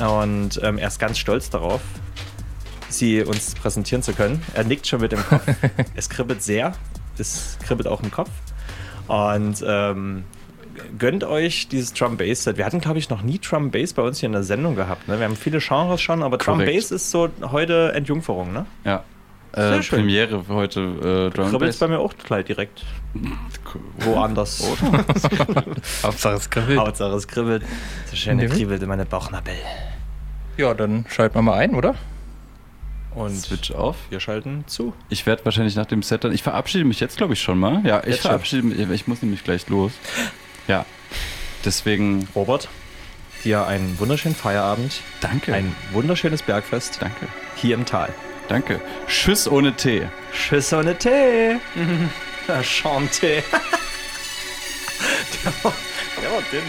[0.00, 1.80] Und ähm, er ist ganz stolz darauf,
[2.88, 4.42] sie uns präsentieren zu können.
[4.54, 5.46] Er nickt schon mit dem Kopf.
[5.94, 6.72] es kribbelt sehr.
[7.18, 8.30] Es kribbelt auch im Kopf.
[9.08, 10.24] Und ähm,
[10.98, 12.56] gönnt euch dieses Drum Bass Set.
[12.56, 15.08] Wir hatten, glaube ich, noch nie Drum Bass bei uns hier in der Sendung gehabt.
[15.08, 15.18] Ne?
[15.18, 16.58] Wir haben viele Genres schon, aber Drum.
[16.58, 18.66] Bass ist so heute Entjungferung, ne?
[18.84, 19.02] Ja.
[19.54, 20.00] Sehr Äh, schön.
[20.00, 21.78] Premiere für heute äh, Drum Kribbelt Bass.
[21.78, 22.84] bei mir auch gleich direkt.
[24.00, 24.62] Woanders.
[26.02, 26.78] Hauptsache es kribbelt.
[26.78, 27.62] Hauptsache es kribbelt.
[28.10, 28.48] So schön Mhm.
[28.50, 29.54] kribbelt in meine Bauchnabel.
[30.56, 31.94] Ja, dann schalten wir mal ein, oder?
[33.14, 33.96] Und Switch auf.
[34.10, 34.92] wir schalten zu.
[35.08, 36.32] Ich werde wahrscheinlich nach dem Set dann.
[36.32, 37.80] Ich verabschiede mich jetzt, glaube ich, schon mal.
[37.84, 38.28] Ja, ich Jetzt schon.
[38.30, 38.78] verabschiede mich.
[38.90, 39.92] Ich muss nämlich gleich los.
[40.68, 40.84] Ja.
[41.64, 42.28] Deswegen.
[42.34, 42.68] Robert,
[43.44, 45.00] dir einen wunderschönen Feierabend.
[45.20, 45.54] Danke.
[45.54, 46.98] Ein wunderschönes Bergfest.
[47.00, 47.28] Danke.
[47.56, 48.12] Hier im Tal.
[48.48, 48.80] Danke.
[49.06, 50.06] Tschüss ohne Tee.
[50.32, 51.56] Tschüss ohne Tee.
[52.48, 53.42] Chanté.
[55.44, 55.72] der, war,
[56.22, 56.62] der war dünn.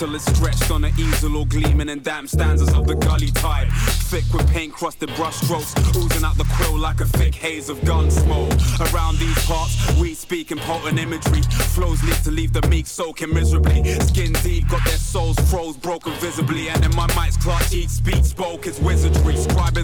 [0.00, 3.68] Till it's stretched on an easel or gleaming in damp stanzas of the gully type.
[4.08, 7.84] Thick with paint crusted brush strokes, oozing out the quill like a thick haze of
[7.84, 8.50] gun smoke.
[8.94, 11.42] Around these parts, we speak in potent imagery.
[11.76, 13.84] Flows need to leave the meek soaking miserably.
[14.00, 16.70] Skin deep, got their souls froze, broken visibly.
[16.70, 19.19] And in my mic's clutch, each speech spoke is wizardry.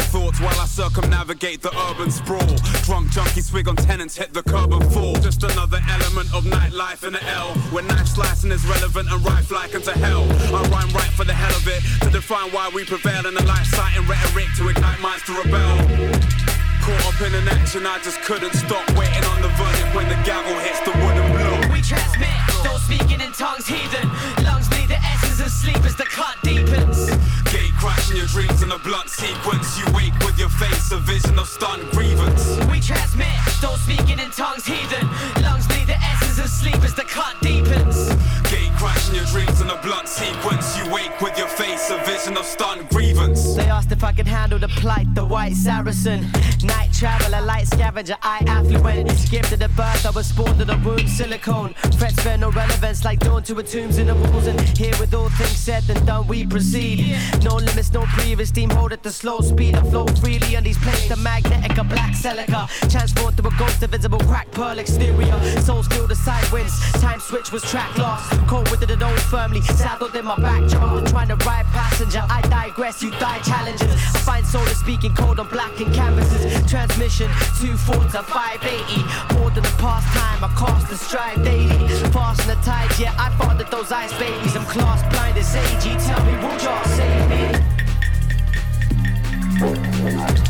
[0.00, 2.46] Thoughts while I circumnavigate the urban sprawl.
[2.84, 5.14] Drunk junkie swig on tenants, hit the curb and fall.
[5.16, 7.48] Just another element of nightlife in the L.
[7.72, 10.24] When knife slicing is relevant and rife like into hell.
[10.54, 13.44] I rhyme right for the hell of it to define why we prevail in the
[13.44, 15.76] life citing rhetoric to ignite minds to rebel.
[16.86, 20.18] Caught up in an action, I just couldn't stop waiting on the verdict when the
[20.22, 21.72] gavel hits the wooden block.
[21.72, 22.30] We transmit,
[22.62, 24.06] those speaking in tongues, heathen.
[24.44, 27.10] Lungs need the essence of sleep as the cut deepens.
[27.50, 29.65] Gate crash in your dreams in a blunt sequence.
[31.18, 32.58] Vision of stunned grievance.
[32.70, 33.28] We transmit,
[33.62, 35.06] those speaking in tongues, heathen.
[35.42, 38.10] Lungs bleed the essence of sleep as the cut deepens.
[38.50, 40.76] Gate crashing your dreams in a blunt sequence.
[40.76, 43.54] You wake with your face, a vision of stunned grievance.
[43.54, 46.26] They asked if I could handle the plight, the white Saracen.
[46.62, 49.08] Night traveler, light scavenger, I affluent.
[49.30, 51.74] Gifted at birth, I was spawned in a womb, silicone.
[51.98, 54.46] Threats bear no relevance, like dawn to a tombs in the walls.
[54.46, 57.16] And here with all things said and done, we proceed.
[57.42, 59.74] No limits, no previous steam, hold at the slow speed.
[59.74, 62.68] I flow freely on these planes, the magnetic, a black celica.
[62.90, 65.38] Transformed to a ghost, a visible crack pearl exterior.
[65.60, 68.30] Soul still the side winds, time switch was track lost.
[68.46, 71.06] Cold with it, own firmly, saddled in my back jump.
[71.08, 73.92] Trying to ride passenger, I digress, you die challenges.
[74.14, 76.70] I find soul is speaking cold on black and canvases.
[76.86, 79.34] Transmission 24 to 580.
[79.34, 81.88] More than a pastime, I cost and strive daily.
[82.12, 84.54] Fast in the tide, yeah, I fathered those ice babies.
[84.54, 85.82] I'm class blind as AG.
[85.82, 87.28] Tell me, will y'all save
[90.40, 90.45] me?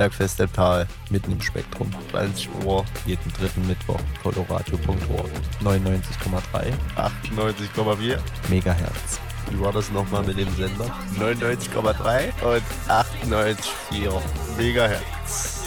[0.00, 1.90] Bergfest der Tal, mitten im Spektrum.
[2.10, 5.30] 20 Uhr, jeden dritten Mittwoch, coloradio.org.
[5.62, 8.18] 99,3, 98,4
[8.48, 9.20] Megahertz.
[9.50, 10.86] Wie war das nochmal mit dem Sender?
[11.18, 14.22] 99,3 und 98,4
[14.56, 15.60] Megahertz.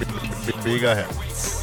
[0.00, 1.60] Me- Me- Megahertz.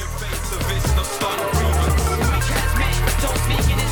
[3.23, 3.90] Don't speaking in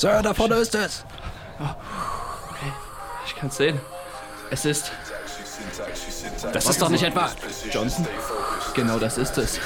[0.00, 1.04] Sir, da vorne ist es!
[1.58, 2.72] Okay,
[3.26, 3.78] ich kann's sehen.
[4.50, 4.92] Es ist.
[6.54, 7.30] Das ist doch nicht etwa.
[7.70, 8.08] Johnson?
[8.72, 9.60] Genau das ist es.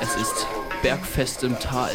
[0.00, 0.46] Es ist
[0.82, 1.90] bergfest im Tal.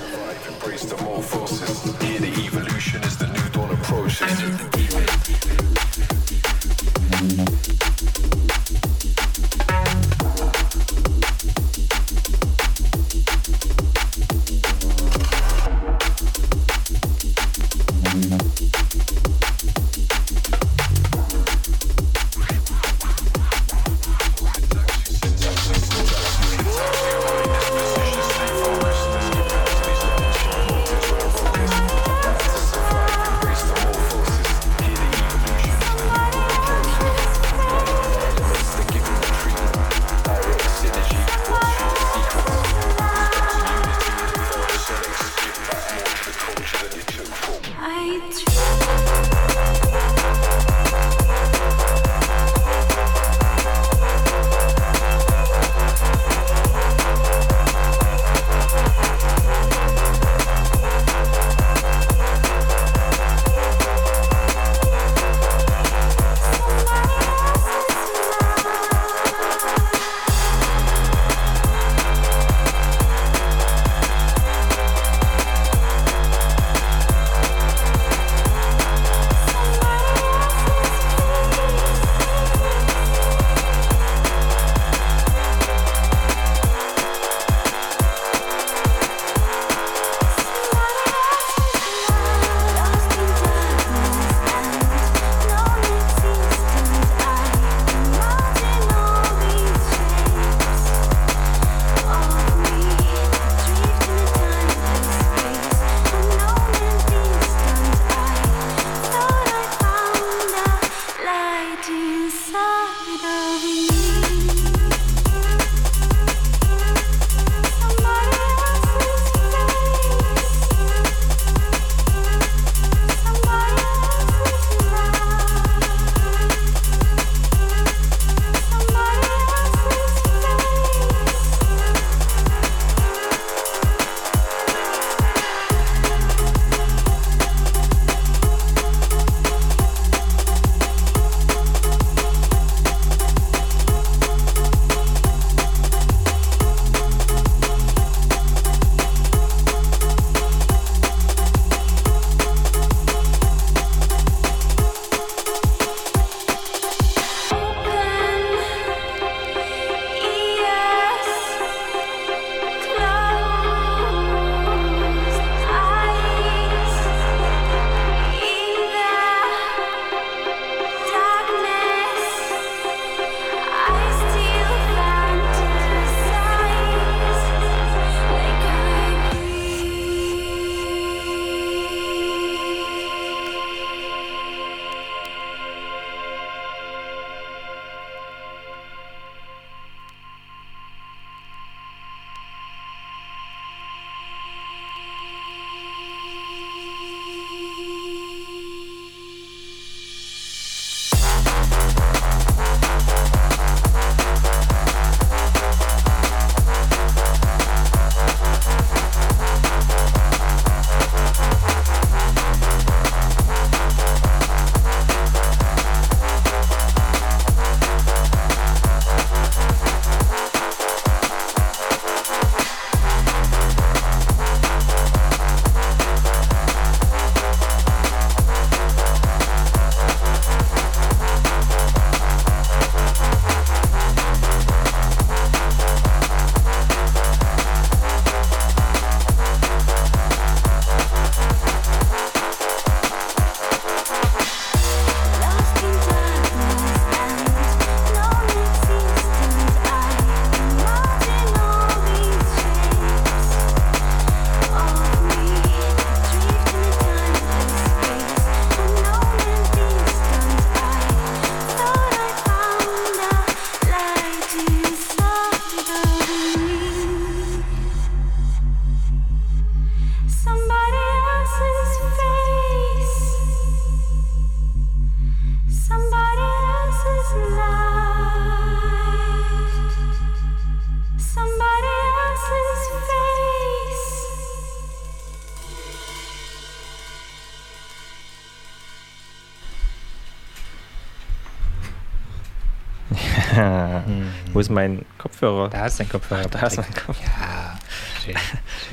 [294.55, 295.67] Wo ist mein Kopfhörer?
[295.67, 296.47] Da ist dein Kopfhörer.
[296.49, 297.77] Da ist mein Kopfhörer.
[298.25, 298.35] Ja.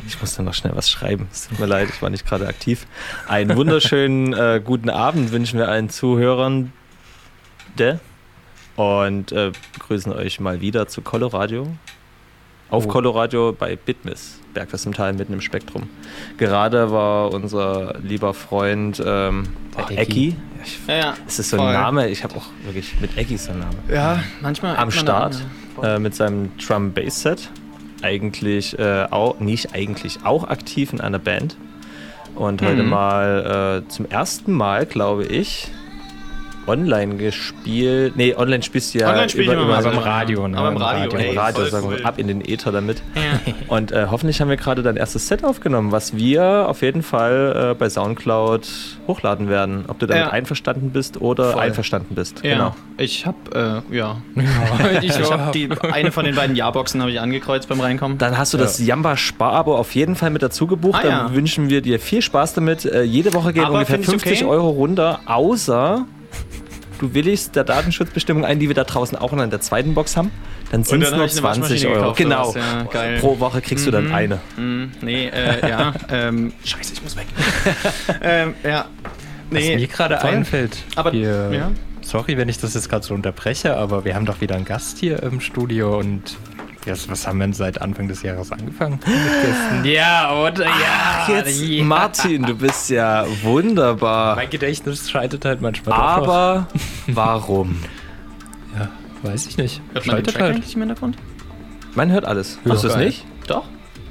[0.08, 1.28] Ich muss dann noch schnell was schreiben.
[1.30, 2.84] Es tut mir leid, ich war nicht gerade aktiv.
[3.28, 6.72] Einen wunderschönen äh, guten Abend wünschen wir allen Zuhörern.
[7.78, 7.98] De
[8.74, 11.68] und äh, begrüßen euch mal wieder zu Coloradio.
[12.68, 12.88] Auf Oh.
[12.88, 15.88] Coloradio bei Bitmiss, Bergfest im Tal mitten im Spektrum.
[16.38, 19.44] Gerade war unser lieber Freund ähm,
[19.76, 20.36] oh, Ecki.
[20.64, 21.14] Ich, Ja, ja.
[21.26, 22.08] ist das so ein Name?
[22.08, 23.78] Ich habe auch wirklich mit Ecki so einen Namen.
[23.92, 24.76] Ja, manchmal.
[24.76, 25.36] Am Start
[25.82, 27.50] äh, mit seinem Drum Bass Set.
[28.02, 31.56] Eigentlich äh, auch, nicht eigentlich, auch aktiv in einer Band.
[32.34, 32.88] Und heute Mhm.
[32.88, 35.68] mal äh, zum ersten Mal, glaube ich,
[36.66, 38.16] online gespielt.
[38.16, 39.98] Nee, online spielst du ja Online ich immer über, mal über so, im.
[39.98, 40.48] Radio.
[40.48, 40.56] Ne?
[40.56, 43.01] Aber im Radio, Im ey, Radio sagen wir, ab in den Äther damit.
[43.68, 47.70] Und äh, hoffentlich haben wir gerade dein erstes Set aufgenommen, was wir auf jeden Fall
[47.72, 48.68] äh, bei Soundcloud
[49.08, 49.84] hochladen werden.
[49.88, 50.30] Ob du damit Ja.
[50.30, 51.62] einverstanden bist oder Voll.
[51.62, 52.44] einverstanden bist.
[52.44, 52.76] Ja, Genau.
[52.98, 54.20] ich habe äh, ja,
[55.02, 58.18] ich habe die eine von den beiden Ja-Boxen habe ich angekreuzt beim Reinkommen.
[58.18, 61.00] Dann hast du das Jamba Sparabo auf jeden Fall mit dazu gebucht.
[61.04, 62.84] Ah, Dann wünschen wir dir viel Spaß damit.
[62.84, 64.50] Äh, jede Woche gehen Aber ungefähr find ich 50 okay.
[64.52, 66.04] Euro runter, außer
[67.00, 70.16] du willigst der Datenschutzbestimmung ein, die wir da draußen auch noch in der zweiten Box
[70.16, 70.30] haben.
[70.72, 72.12] Dann sind es nur hab ich eine 20 Waschmaschine Euro.
[72.14, 72.54] gekauft, genau.
[72.92, 73.20] ja.
[73.20, 74.14] Pro Woche kriegst du dann Mhm.
[74.14, 74.40] eine.
[74.56, 74.92] Mhm.
[75.02, 75.92] Nee, äh, ja.
[76.10, 77.26] ähm, scheiße, ich muss weg.
[78.22, 78.86] ähm, ja.
[79.50, 81.70] Was Nee, mir gerade einfällt, Aber wir, ja.
[82.00, 84.98] sorry, wenn ich das jetzt gerade so unterbreche, aber wir haben doch wieder einen Gast
[84.98, 86.36] hier im Studio und
[86.86, 88.98] was, was haben wir denn seit Anfang des Jahres angefangen?
[89.84, 90.64] Ja, oder?
[90.64, 91.84] Ja, jetzt, ja.
[91.84, 94.36] Martin, du bist ja wunderbar.
[94.36, 95.98] Mein Gedächtnis schreitet halt manchmal.
[95.98, 96.66] Aber
[97.08, 97.76] warum?
[98.78, 98.88] Ja,
[99.22, 99.80] weiß ich nicht.
[99.92, 100.54] Hört man den halt.
[100.56, 101.16] eigentlich im Hintergrund?
[101.94, 102.58] Man hört alles.
[102.64, 103.24] Hörst du es nicht?
[103.46, 103.64] Doch.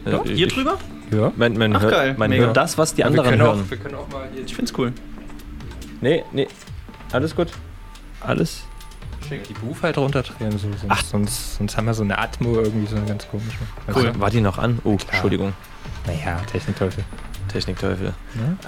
[0.06, 0.26] Ja, Doch?
[0.26, 0.78] Hier ich- drüber?
[1.12, 1.32] Ja.
[1.36, 2.16] Man, man, Ach, hört, geil.
[2.18, 2.46] man Mega.
[2.46, 3.70] hört das, was die wir anderen können auch- hören.
[3.70, 4.94] Wir können auch mal hier Ich find's cool.
[6.00, 6.48] Nee, nee.
[7.12, 7.50] Alles gut.
[8.22, 8.64] Alles.
[9.30, 11.04] die Buch halt runterdrehen, so, sonst, Ach.
[11.04, 13.58] sonst, sonst haben wir so eine Atmo irgendwie so eine ganz komische.
[13.94, 14.12] Cool.
[14.20, 14.80] War die noch an?
[14.84, 15.54] Oh, Entschuldigung.
[16.06, 17.04] Naja, Technikteufel.
[17.48, 18.14] Technikteufel.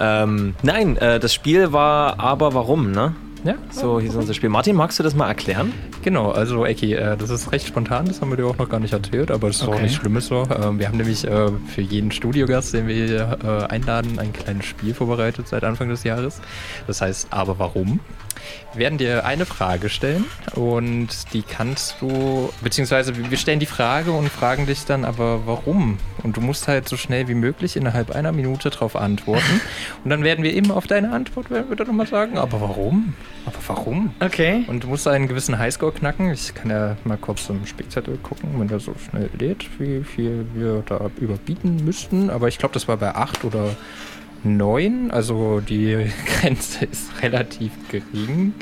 [0.00, 3.14] Ähm, nein, äh, das Spiel war aber warum, ne?
[3.44, 3.54] Ja.
[3.70, 4.48] So hieß unser Spiel.
[4.48, 5.72] Martin, magst du das mal erklären?
[6.02, 8.80] Genau, also Eki, äh, das ist recht spontan, das haben wir dir auch noch gar
[8.80, 9.82] nicht erzählt, aber es ist auch Okay.
[9.82, 10.46] nicht Schlimmes so.
[10.62, 14.64] Ähm, wir haben nämlich äh, für jeden Studiogast, den wir hier äh, einladen, ein kleines
[14.64, 16.40] Spiel vorbereitet seit Anfang des Jahres.
[16.86, 18.00] Das heißt, aber warum?
[18.72, 20.24] Wir werden dir eine Frage stellen
[20.54, 25.98] und die kannst du, beziehungsweise wir stellen die Frage und fragen dich dann aber warum.
[26.22, 29.60] Und du musst halt so schnell wie möglich innerhalb einer Minute darauf antworten.
[30.04, 33.14] und dann werden wir immer auf deine Antwort, werden wir dann nochmal sagen, aber warum?
[33.46, 34.14] Aber warum?
[34.20, 34.64] Okay.
[34.66, 36.32] Und du musst einen gewissen Highscore knacken.
[36.32, 40.46] Ich kann ja mal kurz im Spickzettel gucken, wenn der so schnell lädt, wie viel
[40.54, 42.30] wir da überbieten müssten.
[42.30, 43.76] Aber ich glaube, das war bei 8 oder
[44.44, 45.10] 9.
[45.10, 48.54] Also die Grenze ist relativ gering.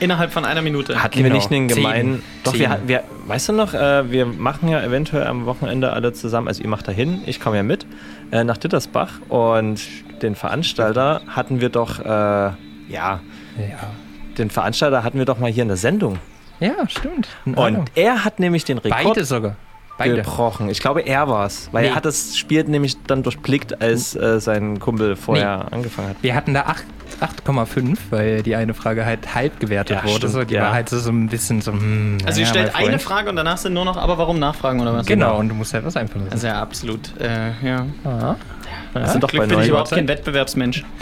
[0.00, 1.02] Innerhalb von einer Minute.
[1.02, 1.34] Hatten wir Genau.
[1.36, 2.22] nicht einen gemeinen.
[2.42, 2.60] Doch, Zehn.
[2.60, 6.48] wir, hatten- wir, weißt du noch, äh, wir machen ja eventuell am Wochenende alle zusammen,
[6.48, 7.84] also ihr macht da hin, ich komme ja mit,
[8.32, 9.80] äh, nach Dittersbach und
[10.22, 12.56] den Veranstalter hatten wir doch, äh, ja,
[12.88, 13.20] Ja.
[14.38, 16.18] den Veranstalter hatten wir doch mal hier in der Sendung.
[16.60, 17.28] Ja, stimmt.
[17.44, 19.56] Und er hat nämlich den Rekord Beide sogar.
[20.00, 20.16] Beide.
[20.16, 20.68] gebrochen.
[20.68, 21.88] Ich glaube, er war es, weil Nee.
[21.90, 26.16] er hat das Spiel nämlich dann durchblickt, als äh, sein Kumpel vorher angefangen hat.
[26.22, 26.84] Wir hatten da 8
[27.20, 30.16] 8,5, weil die eine Frage halt halb gewertet Ja, wurde.
[30.16, 30.62] stimmt, so, die ja.
[30.62, 31.72] war halt so, so ein bisschen so.
[31.72, 32.98] Hm, Also ihr naja, stellt eine.
[32.98, 35.06] Frage und danach sind nur noch aber warum nachfragen oder was?
[35.06, 36.34] Genau, und du musst halt was einfallen lassen.
[36.34, 37.10] Also ja, absolut.
[37.20, 37.84] Äh, ja.
[38.04, 38.36] Ah.
[38.94, 40.84] Das sind doch Glück bei bin ich überhaupt kein Wettbewerbsmensch.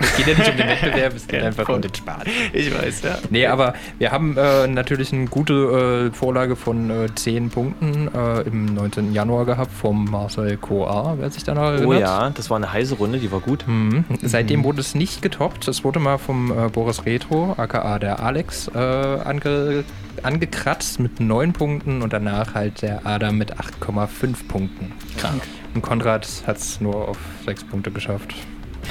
[0.00, 2.24] Es geht ja nicht um den Wettbewerb, es geht einfach um den Spaß.
[2.52, 3.18] Ich weiß, ja.
[3.30, 8.42] Nee, aber wir haben äh, natürlich eine gute äh, Vorlage von äh, 10 Punkten äh,
[8.42, 9.12] im 19.
[9.12, 11.86] Januar gehabt vom Marcel Coa, wer sich da noch erinnert.
[11.86, 13.64] Oh ja, das war eine heiße Runde, die war gut.
[13.66, 14.04] Mhm.
[14.22, 15.68] Seitdem wurde es nicht getoppt.
[15.68, 19.84] Es wurde mal vom äh, Boris Retro, aka der Alex, äh, ange
[20.22, 24.92] angekratzt mit 9 Punkten und danach halt der Adam mit 8,5 Punkten.
[25.16, 25.42] Krank.
[25.74, 28.34] Und Konrad hat es nur auf 6 Punkte geschafft.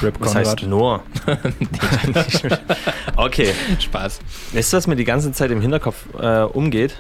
[0.02, 0.48] Rip Was Konrad.
[0.48, 1.04] heißt nur?
[3.16, 3.54] okay.
[3.80, 4.20] Spaß.
[4.54, 7.00] Weißt du, was mir die ganze Zeit im Hinterkopf äh, umgeht?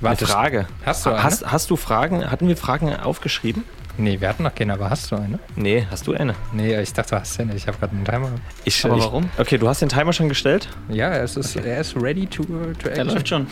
[0.00, 0.66] Warte, eine Frage.
[0.84, 1.22] hast du eine?
[1.22, 2.30] Hast, hast du Fragen?
[2.30, 3.64] Hatten wir Fragen aufgeschrieben?
[3.98, 5.38] Nee, wir hatten noch keine, aber hast du eine?
[5.56, 6.34] Nee, hast du eine?
[6.54, 7.54] Nee, ich dachte, du hast eine.
[7.54, 8.30] Ich habe gerade einen Timer.
[8.64, 9.28] Ich, Aber ich, warum?
[9.36, 10.68] Okay, du hast den Timer schon gestellt?
[10.88, 12.44] Ja, es ist, er ist ready to,
[12.78, 13.08] to action.
[13.08, 13.46] läuft schon.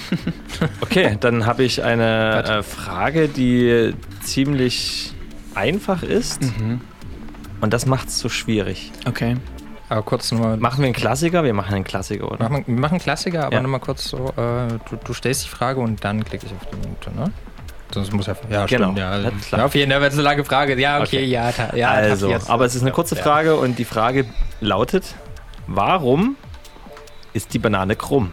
[0.80, 5.12] Okay, dann habe ich eine äh, Frage, die ziemlich
[5.58, 6.42] einfach ist.
[6.42, 6.80] Mhm.
[7.60, 8.92] Und das macht es so schwierig.
[9.06, 9.36] Okay.
[9.88, 10.56] Aber kurz nur.
[10.58, 11.42] Machen wir einen Klassiker?
[11.44, 12.48] Wir machen einen Klassiker, oder?
[12.48, 13.62] Machen, wir machen Klassiker, aber Ja.
[13.62, 16.76] nochmal kurz so, äh, du, du stellst die Frage und dann klicke ich auf die
[16.76, 17.32] Minute, ne?
[17.92, 18.36] Sonst muss er.
[18.50, 18.98] Ja, Genau, stimmt,
[19.50, 19.64] ja.
[19.64, 21.24] auf jeden Fall, wenn es eine lange Frage Ja, okay, Okay.
[21.24, 21.88] ja, ta, ja.
[21.90, 22.50] also, jetzt.
[22.50, 23.22] aber es ist eine kurze Ja.
[23.22, 24.26] Frage und die Frage
[24.60, 25.14] lautet:
[25.66, 26.36] Warum
[27.32, 28.30] ist die Banane krumm?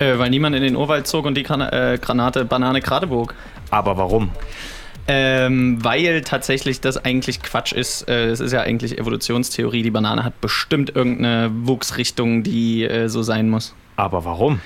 [0.00, 3.34] Äh, weil niemand in den Urwald zog und die Grana äh, Granate Banane gerade bog.
[3.70, 4.30] Aber warum?
[5.12, 8.08] Ähm, weil tatsächlich das eigentlich Quatsch ist.
[8.08, 9.82] Äh, Es ist ja eigentlich Evolutionstheorie.
[9.82, 13.74] Die Banane hat bestimmt irgendeine Wuchsrichtung, die äh, so sein muss.
[13.96, 14.60] Aber warum?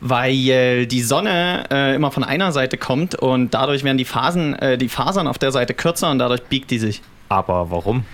[0.00, 4.78] Weil die Sonne äh, immer von einer Seite kommt und dadurch werden die Phasen, äh,
[4.78, 7.02] die Fasern auf der Seite kürzer und dadurch biegt die sich.
[7.28, 8.04] Aber warum?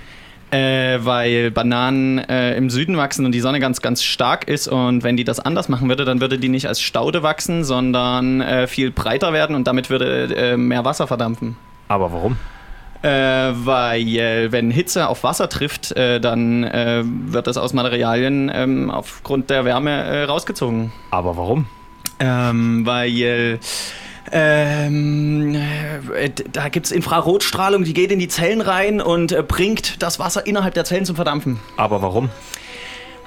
[0.53, 4.69] Äh, weil Bananen äh, im Süden wachsen und die Sonne ganz, ganz stark ist.
[4.69, 8.43] Und wenn die das anders machen würde, dann würde die nicht als Staude wachsen, sondern
[8.43, 11.57] äh, viel breiter werden und damit würde äh, mehr Wasser verdampfen.
[11.89, 12.37] Aber warum?
[13.01, 13.09] Äh,
[13.65, 19.49] weil wenn Hitze auf Wasser trifft, äh, dann äh, wird das aus Materialien ähm, aufgrund
[19.49, 20.93] der Wärme äh, rausgezogen.
[21.11, 21.65] Aber warum?
[22.21, 23.59] Ähm, weil
[24.33, 25.55] ähm,
[26.15, 30.19] äh, da gibt es Infrarotstrahlung, die geht in die Zellen rein und äh, bringt das
[30.19, 31.61] Wasser innerhalb der Zellen zum Verdampfen.
[31.77, 32.31] Aber warum?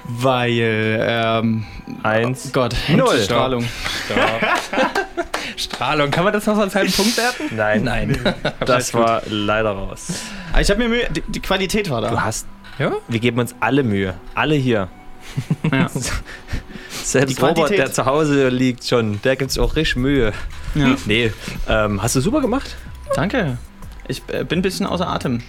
[0.08, 1.64] Weil, ähm,
[2.02, 2.46] Eins.
[2.48, 3.18] oh Gott, Null.
[3.24, 3.64] Strahlung.
[5.56, 6.10] Strahlung.
[6.10, 7.44] Kann man das noch als halben Punkt werten?
[7.56, 7.82] Nein.
[7.84, 8.18] Nein.
[8.64, 10.08] Das war leider raus.
[10.52, 12.10] Aber Ich habe mir Mühe, die, die Qualität war da.
[12.10, 12.46] Du hast.
[12.78, 12.92] Ja?
[13.08, 14.14] Wir geben uns alle Mühe.
[14.34, 14.88] Alle hier.
[15.70, 15.90] Ja.
[17.04, 17.40] Selbst.
[17.40, 20.32] Robert, der zu Hause liegt schon, der gibt sich auch richtig Mühe.
[20.74, 20.96] Ja.
[21.06, 21.32] Nee,
[21.68, 22.76] ähm, hast du super gemacht.
[23.14, 23.58] Danke.
[24.08, 25.42] Ich äh, bin ein bisschen außer Atem.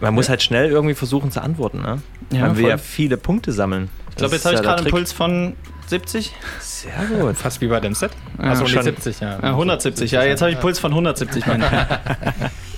[0.00, 2.02] Man muss halt schnell irgendwie versuchen zu antworten, ne?
[2.32, 2.70] Ja, Man will voll.
[2.70, 3.88] ja viele Punkte sammeln.
[4.10, 5.54] Ich glaube, jetzt habe ich gerade einen Puls von
[5.86, 6.32] 70.
[6.60, 7.36] Sehr gut.
[7.36, 8.12] Fast wie bei dem Set.
[8.38, 8.82] Ja, also schon.
[8.82, 9.38] 70, ja.
[9.40, 11.46] Ja, 170, ja, jetzt habe ich Puls von 170.
[11.46, 11.64] Mann.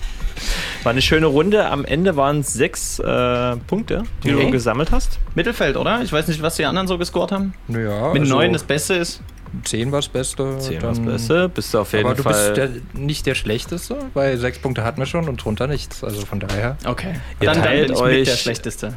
[0.83, 1.67] War eine schöne Runde.
[1.69, 4.45] Am Ende waren es sechs äh, Punkte, die Okay.
[4.47, 5.19] du gesammelt hast.
[5.35, 6.03] Mittelfeld, oder?
[6.03, 7.55] Ich weiß nicht, was die anderen so gescored haben.
[7.69, 9.21] Ja, Mit also 9 das Beste ist.
[9.65, 10.59] 10 war das Beste.
[10.59, 11.49] 10 dann- war das Beste.
[11.49, 12.33] Bist du auf jeden Aber du Fall.
[12.33, 16.03] bist der, nicht der Schlechteste, weil sechs Punkte hatten wir schon und drunter nichts.
[16.03, 16.77] Also von daher.
[16.85, 17.15] Okay.
[17.41, 18.95] Ihr Dann, dann teilt bin ich euch mit der Schlechteste.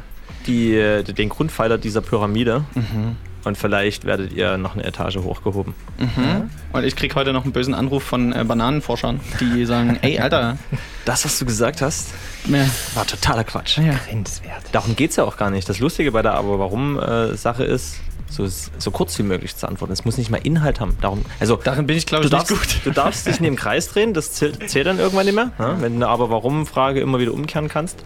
[0.48, 2.64] die, äh, den Grundpfeiler dieser Pyramide.
[2.74, 3.16] Mhm.
[3.48, 5.74] Und vielleicht werdet ihr noch eine Etage hochgehoben.
[5.98, 6.50] Mhm.
[6.72, 10.58] Und ich krieg heute noch einen bösen Anruf von äh, Bananenforschern, die sagen, ey, Alter.
[11.06, 12.08] Das, was du gesagt hast,
[12.46, 12.66] Ja.
[12.94, 13.78] war totaler Quatsch.
[13.78, 13.94] Ja.
[14.06, 14.62] Grenzwert.
[14.72, 15.66] Darum geht es ja auch gar nicht.
[15.68, 17.96] Das Lustige bei der Aber Warum-Sache ist,
[18.30, 19.94] so, so kurz wie möglich zu antworten.
[19.94, 20.98] Es muss nicht mal Inhalt haben.
[21.00, 22.80] Darum, also, Darin bin ich, glaube du ich, nicht darfst, gut.
[22.84, 25.52] du darfst dich nicht im Kreis drehen, das zählt, zählt dann irgendwann nicht mehr.
[25.58, 25.76] Ne?
[25.80, 27.96] Wenn du eine Aber Warum-Frage immer wieder umkehren kannst.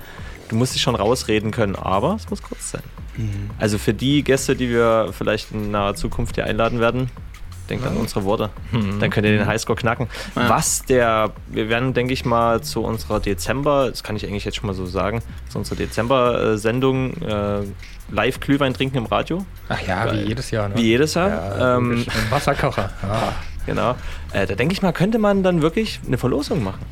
[0.53, 2.83] Du musst dich schon rausreden können, aber es muss kurz sein.
[3.17, 3.49] Mhm.
[3.59, 7.09] Also für die Gäste, die wir vielleicht in naher Zukunft hier einladen werden,
[7.71, 8.51] denkt an unsere Worte.
[8.71, 9.01] Mhm.
[9.01, 10.09] Dann könnt ihr den Highscore knacken.
[10.37, 10.51] Ja.
[10.51, 14.57] Was der, wir werden, denke ich mal, zu unserer Dezember, das kann ich eigentlich jetzt
[14.59, 17.61] schon mal so sagen, zu unserer Dezember-Sendung äh,
[18.11, 19.47] live Glühwein trinken im Radio.
[19.71, 20.69] Ach ja, Weil- wie jedes Jahr.
[20.69, 20.75] Ne?
[20.77, 21.31] Wie jedes Jahr.
[21.31, 22.91] Ja, ähm, Wasserkocher.
[23.03, 23.33] Ja.
[23.65, 23.95] genau.
[24.35, 26.85] Äh, da denke ich mal, könnte man dann wirklich eine Verlosung machen.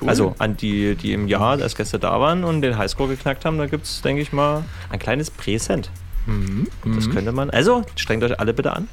[0.00, 0.08] Cool.
[0.08, 3.58] Also an die, die im Jahr als Gäste da waren und den Highscore geknackt haben,
[3.58, 5.90] da gibt es, denke ich mal, ein kleines Präsent.
[6.26, 6.68] Mhm.
[6.96, 7.12] Das Mhm.
[7.14, 7.50] könnte man.
[7.50, 8.88] Also, strengt euch alle bitte an.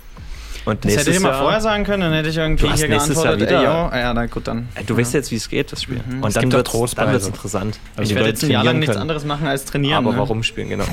[0.65, 2.79] Und Das hätte ich mal Jahr, vorher sagen können, dann hätte ich irgendwie Du hast
[2.79, 3.57] hier nächstes Jahr geantwortet.
[3.61, 4.67] wieder- Ey, ah ja, na gut, dann.
[4.75, 6.01] Äh, Du weißt jetzt, wie es geht, das Spiel.
[6.05, 6.23] Mhm.
[6.23, 7.27] Und dann wird es Trostpreise.
[7.27, 7.79] interessant.
[7.95, 9.01] wenn Ich werde jetzt ein Jahr lang nichts können.
[9.03, 9.97] anderes machen als trainieren.
[10.05, 10.17] Aber ne?
[10.19, 10.83] warum spielen, genau.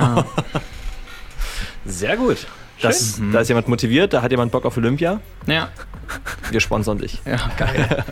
[1.84, 2.46] Sehr gut.
[2.88, 5.20] Das, Da ist jemand motiviert, da hat jemand Bock auf Olympia.
[5.46, 5.68] Ja.
[6.50, 7.20] Wir sponsern dich.
[7.24, 8.04] Ja, geil.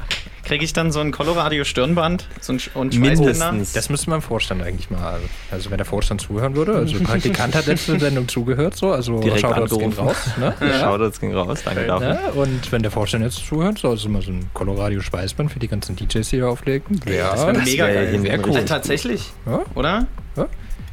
[0.45, 3.55] Kriege ich dann so ein Coloradio-Stirnband so ein Sch- und Schweißbänder?
[3.75, 5.21] Das müsste man im Vorstand eigentlich mal.
[5.51, 6.75] Also wenn der Vorstand zuhören würde.
[6.75, 8.91] Also der Praktikant hat letzte Sendung zugehört, so.
[8.93, 10.09] Also Direkt Shoutouts gehen angerufen.
[10.09, 10.31] raus.
[10.39, 10.55] Ne?
[10.61, 10.81] Ja.
[10.81, 12.09] Shoutouts gehen raus, danke dafür.
[12.15, 15.61] Ja, und wenn der Vorstand jetzt zuhört, so also mal so ein Coloradio Schweißband für
[15.61, 17.01] die ganzen DJs hier auflegen.
[17.07, 18.23] Ja, das wäre mega wär geil.
[18.23, 19.61] Wär richtig Äh, tatsächlich, Ja?
[19.75, 20.07] oder?
[20.35, 20.43] Ist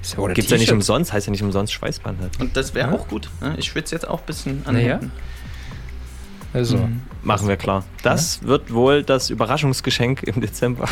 [0.03, 2.40] ja, oder Gibt's ja nicht umsonst, heißt ja nicht umsonst Schweißband halt.
[2.40, 2.95] Und das wäre Ja.
[2.95, 3.30] auch gut.
[3.42, 3.56] ne?
[3.58, 4.94] Ich schwitze jetzt auch ein bisschen an Na den ja.
[4.95, 5.11] Händen.
[6.53, 7.02] Also, Mhm.
[7.22, 7.84] Machen wir klar.
[8.02, 10.88] Das wird wohl das Überraschungsgeschenk im Dezember.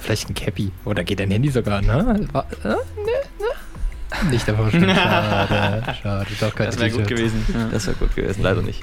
[0.00, 0.72] vielleicht ein Cappy.
[0.86, 2.26] Oder geht dein Handy sogar, ne?
[2.32, 4.30] Äh, ne, ne?
[4.30, 4.84] Nicht der Vorstand.
[4.96, 6.26] Schade, schade.
[6.40, 7.44] Doch kein Das wäre gut gewesen.
[7.52, 7.68] Ja.
[7.70, 8.82] Das wäre gut gewesen, leider nicht.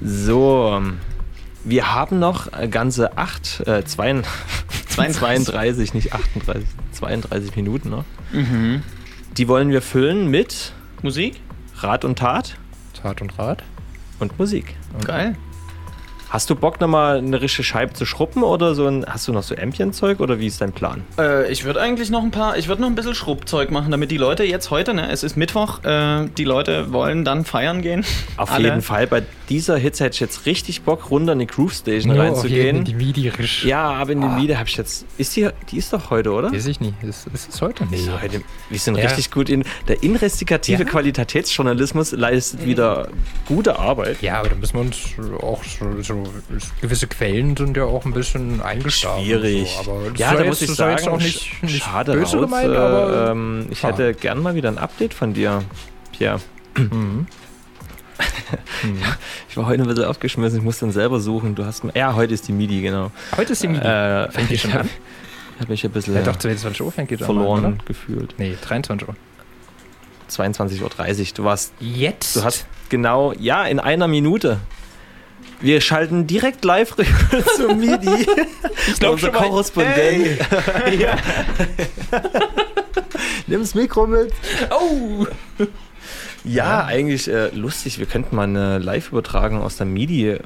[0.00, 0.98] So, ähm,
[1.64, 4.26] wir haben noch äh, ganze 8, äh, 32,
[5.18, 8.04] 32, nicht 38, 32 Minuten noch.
[8.32, 8.82] Mhm.
[9.36, 10.72] Die wollen wir füllen mit
[11.02, 11.40] Musik?
[11.76, 12.56] Rat und Tat
[13.00, 13.62] Tat und Rat.
[14.18, 14.74] und Musik.
[15.04, 15.36] Geil.
[16.30, 19.42] Hast du Bock nochmal eine richtige Scheibe zu schruppen oder so ein, hast du noch
[19.42, 21.02] so Ämpchenzeug oder wie ist dein Plan?
[21.18, 24.12] Äh, ich würde eigentlich noch ein paar, ich würde noch ein bisschen Schrubbzeug machen, damit
[24.12, 28.04] die Leute jetzt heute, ne, es ist Mittwoch, äh, die Leute wollen dann feiern gehen.
[28.36, 28.68] Auf Alle.
[28.68, 32.12] jeden Fall, bei dieser Hitze hätte ich jetzt richtig Bock, runter in die Groove Station
[32.12, 32.64] auf reinzugehen.
[32.76, 33.64] jeden die Midi risch.
[33.64, 34.36] Ja, aber in die Ah.
[34.38, 35.06] Miete habe ich jetzt.
[35.18, 36.52] Ist die, die ist doch heute, oder?
[36.52, 36.94] Weiß ich nicht.
[37.02, 37.84] Ist, ist es heute?
[37.90, 37.96] Nee.
[37.96, 39.06] So, heute, wir sind Ja.
[39.06, 39.64] richtig gut in.
[39.88, 40.88] Der investigative Ja.
[40.88, 43.08] Qualitätsjournalismus leistet wieder
[43.46, 44.22] gute Arbeit.
[44.22, 44.96] Ja, aber da müssen wir uns
[45.42, 45.86] auch so,
[46.80, 49.24] gewisse Quellen sind ja auch ein bisschen eingeschlafen.
[49.24, 49.68] Schwierig.
[49.84, 52.72] So, aber das ja, da muss ich sagen, auch nicht, nicht schade böse raus, gemeint,
[52.72, 53.88] äh, aber ähm, ich Ah.
[53.88, 55.62] hätte gern mal wieder ein Update von dir,
[56.12, 56.40] Pierre.
[56.76, 57.26] Mhm.
[59.48, 61.54] ich war heute ein bisschen aufgeschmissen, ich muss dann selber suchen.
[61.54, 63.10] Du hast ja, heute ist die MIDI, genau.
[63.36, 63.86] Heute ist die MIDI.
[63.86, 64.88] Äh, Fängt die schon an?
[65.56, 68.34] Ich habe mich ein bisschen Ja, doch, 22 Uhr fängt die verloren an, gefühlt.
[68.38, 69.14] Nee, 23 Uhr.
[70.30, 71.26] 22.30 Uhr.
[71.34, 71.72] Du warst.
[71.80, 72.36] Jetzt?
[72.36, 74.58] Du hast genau, ja, in einer Minute.
[75.60, 76.94] Wir schalten direkt live
[77.56, 78.26] zum MIDI.
[78.98, 80.38] glaub Unser schon mal, Korrespondent.
[80.98, 81.16] ja.
[83.46, 84.32] Nimm's Mikro mit.
[84.70, 85.26] Oh!
[86.44, 87.98] Ja, eigentlich äh, lustig.
[87.98, 90.38] Wir könnten mal eine Live-Übertragung aus der MIDI.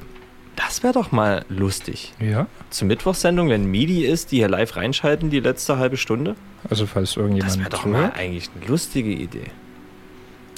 [0.55, 2.13] Das wäre doch mal lustig.
[2.19, 2.47] Ja.
[2.69, 6.35] Zur Mittwochssendung, wenn MIDI ist, die hier live reinschalten, die letzte halbe Stunde.
[6.69, 9.45] Also falls irgendjemand Das wäre doch mal eigentlich eine lustige Idee.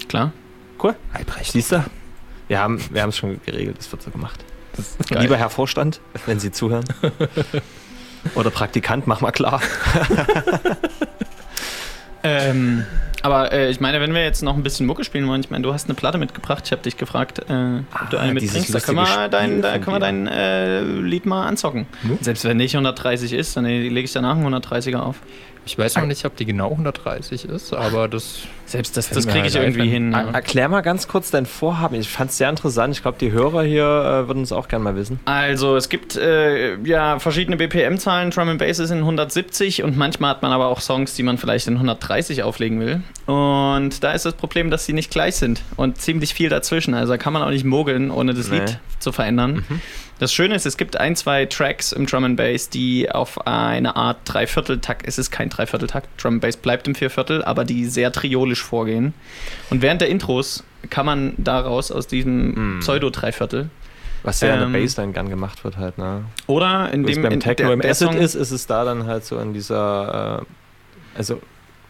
[0.08, 0.34] Klar.
[0.82, 0.96] Cool.
[1.14, 1.52] Albrecht.
[1.52, 1.84] Siehst du?
[2.48, 4.44] Wir haben wir es schon geregelt, das wird so gemacht.
[5.10, 6.86] Lieber Herr Vorstand, wenn Sie zuhören.
[8.36, 9.62] Oder Praktikant, mach mal klar.
[12.24, 12.86] Ähm,
[13.24, 15.64] aber äh, ich meine, wenn wir jetzt noch ein bisschen Mucke spielen wollen, ich meine,
[15.64, 16.64] du hast eine Platte mitgebracht.
[16.66, 17.44] Ich habe dich gefragt, äh,
[18.02, 18.76] ob du eine Ah, dieses mitbringst.
[18.76, 21.88] Da können wir dein, da können wir dein äh, Lied mal anzocken.
[22.22, 25.18] Selbst wenn nicht 130 ist, dann lege ich danach einen 130er auf.
[25.66, 28.40] Ich weiß noch nicht, ob die genau 130 ist, aber das.
[28.66, 30.14] Selbst das, das kriege halt ich irgendwie live hin.
[30.14, 31.96] Er- Erklär mal ganz kurz dein Vorhaben.
[31.96, 32.94] Ich fand es sehr interessant.
[32.96, 35.20] Ich glaube, die Hörer hier äh, würden es auch gerne mal wissen.
[35.26, 40.30] Also es gibt äh, ja verschiedene BPM-Zahlen, Drum and Bass ist in 170 und manchmal
[40.32, 43.02] hat man aber auch Songs, die man vielleicht in 130 auflegen will.
[43.26, 46.94] Und da ist das Problem, dass sie nicht gleich sind und ziemlich viel dazwischen.
[46.94, 48.60] Also da kann man auch nicht mogeln, ohne das Nee.
[48.60, 49.66] Lied zu verändern.
[50.20, 53.96] Das Schöne ist, es gibt ein, zwei Tracks im Drum and Bass, die auf eine
[53.98, 58.12] Art Dreivierteltakt, es ist kein Dreivierteltakt, Drum and Bass bleibt im Vierviertel, aber die sehr
[58.14, 59.14] triolisch vorgehen.
[59.70, 63.70] Und während der Intros kann man daraus aus diesem Pseudo-Dreiviertel
[64.24, 65.98] Was ja in Ähm, der Bassline gern gemacht wird halt.
[65.98, 66.24] Ne?
[66.48, 69.26] oder in dem beim in Techno der- im Acid ist, ist es da dann halt
[69.26, 71.42] so in dieser, äh, also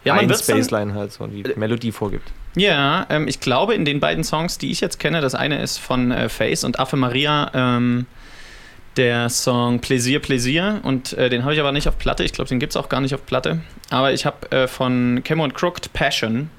[0.08, 2.30] Ja, dann- Bassline halt so, die Melodie vorgibt.
[2.56, 5.78] Ja, ähm, ich glaube, in den beiden Songs, die ich jetzt kenne, das eine ist
[5.78, 8.06] von äh, Face und Affe Maria, ähm,
[8.96, 10.80] der Song Plaisir, Plaisir.
[10.82, 12.24] Und äh, den habe ich aber nicht auf Platte.
[12.24, 13.60] Ich glaube, den gibt es auch gar nicht auf Platte.
[13.90, 16.50] Aber ich habe äh, von Camo und Crooked Passion.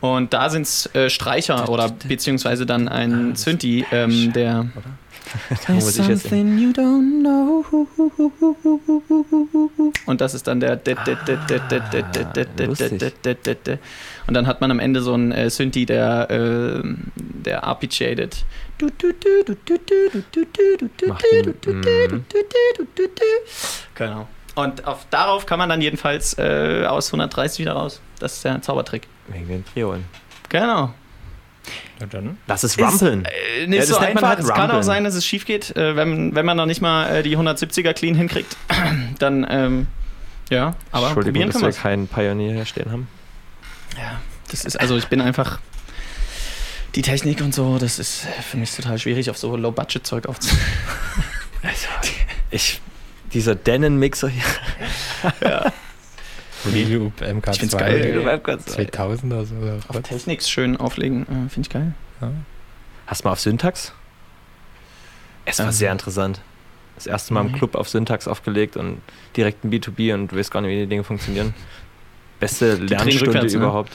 [0.00, 4.66] Und da sind es äh, Streicher oder beziehungsweise dann ein Synthi, ähm, der.
[4.74, 4.82] Da
[5.68, 7.64] muss ich jetzt in- you don't know.
[10.06, 10.80] Und das ist dann der.
[14.26, 16.82] Und dann hat man am Ende so einen äh, Synthi, der, äh,
[17.16, 18.44] der arpeggiated.
[23.94, 24.28] Genau.
[24.54, 28.00] Und auf, darauf kann man dann jedenfalls äh, aus 130 wieder raus.
[28.18, 29.06] Das ist der Zaubertrick.
[29.28, 30.04] Wegen den Triolen.
[30.48, 30.92] Genau.
[32.00, 32.38] Ja, dann.
[32.46, 33.24] Das ist Rumpeln.
[33.24, 34.28] Äh, nicht Ja, das so einfach.
[34.28, 36.80] halt es kann auch sein, dass es schief geht, äh, wenn, wenn man noch nicht
[36.80, 38.56] mal äh, die 170er clean hinkriegt.
[39.18, 39.86] dann, ähm,
[40.50, 43.08] ja, aber Entschuldigung, probieren dass kann wir man keinen Pioneer hier stehen haben.
[43.96, 45.60] Ja, das ist, also ich bin einfach.
[46.94, 50.60] Die Technik und so, das ist für mich total schwierig, auf so Low-Budget-Zeug aufzunehmen.
[51.64, 51.86] Also,
[52.50, 52.80] ich,
[53.32, 54.42] dieser Denon-Mixer hier.
[55.40, 55.72] ja.
[56.66, 57.50] Reloop MK2.
[57.52, 58.00] Ich find's geil.
[58.02, 58.90] Reloop MK2.
[58.90, 59.54] 2000er so.
[59.88, 61.94] Auf Technics schön auflegen, äh, finde ich geil.
[63.06, 63.92] Hast du mal auf Syntax?
[65.44, 65.72] Es war Ähm.
[65.72, 66.40] sehr interessant.
[66.94, 67.54] Das erste Mal im Mhm.
[67.56, 69.00] Club auf Syntax aufgelegt und
[69.36, 71.52] direkt ein B2B und du weißt gar nicht, wie die Dinge funktionieren.
[72.38, 73.52] Beste drehen Lernstunde ne?
[73.52, 73.92] überhaupt.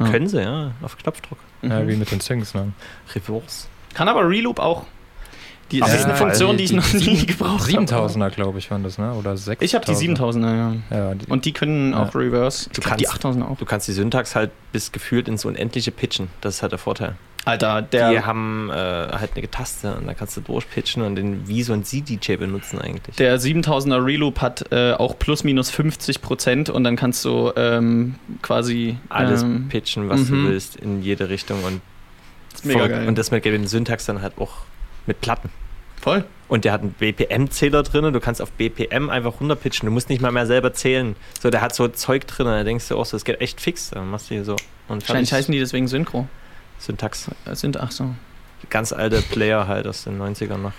[0.00, 0.08] Ja.
[0.08, 1.38] Können sie, ja, auf Knopfdruck.
[1.62, 1.88] Ja, Mhm.
[1.88, 2.72] wie mit den Syncs, ne?
[3.14, 3.66] Reverse.
[3.94, 4.86] Kann aber Reloop auch.
[5.70, 6.16] Die, das ist eine.
[6.16, 7.84] Funktion, die ich noch nie gebraucht habe.
[7.84, 9.12] 7000er, glaube ich, waren das, ne?
[9.12, 9.56] Oder 6000er.
[9.62, 10.74] Ich habe die 7000er, ja.
[10.90, 12.70] Ja, die, Und die können auch Reverse.
[12.72, 13.58] Du glaub, die kannst- 8000er auch.
[13.58, 16.28] Du kannst die Syntax halt bis gefühlt ins Unendliche pitchen.
[16.40, 17.16] Das ist halt der Vorteil.
[17.44, 18.10] Alter, der.
[18.10, 21.72] die haben äh, halt eine Taste und da kannst du durchpitchen und den wie so
[21.72, 23.16] ein C-DJ benutzen eigentlich.
[23.16, 28.16] Der 7000er Reloop hat äh, auch plus minus 50 Prozent und dann kannst du ähm,
[28.42, 30.44] quasi Alles ähm, pitchen, was mhm.
[30.44, 31.80] du willst, in jede Richtung und
[32.52, 33.08] ist mega geil.
[33.08, 34.50] Und das mit den Syntax dann halt auch
[35.08, 35.50] mit Platten.
[36.00, 36.24] Voll.
[36.46, 40.22] Und der hat einen BPM-Zähler drin, du kannst auf BPM einfach runterpitchen, du musst nicht
[40.22, 41.16] mal mehr selber zählen.
[41.40, 43.90] So, der hat so Zeug drin, da denkst du auch so, das geht echt fix.
[43.90, 44.56] Dann machst du hier so
[44.86, 46.26] und Wahrscheinlich heißen die deswegen Synchro.
[46.78, 47.28] Syntax.
[47.44, 48.14] Äh, Sind, ach so.
[48.70, 50.72] Ganz alte Player halt aus den 90ern noch.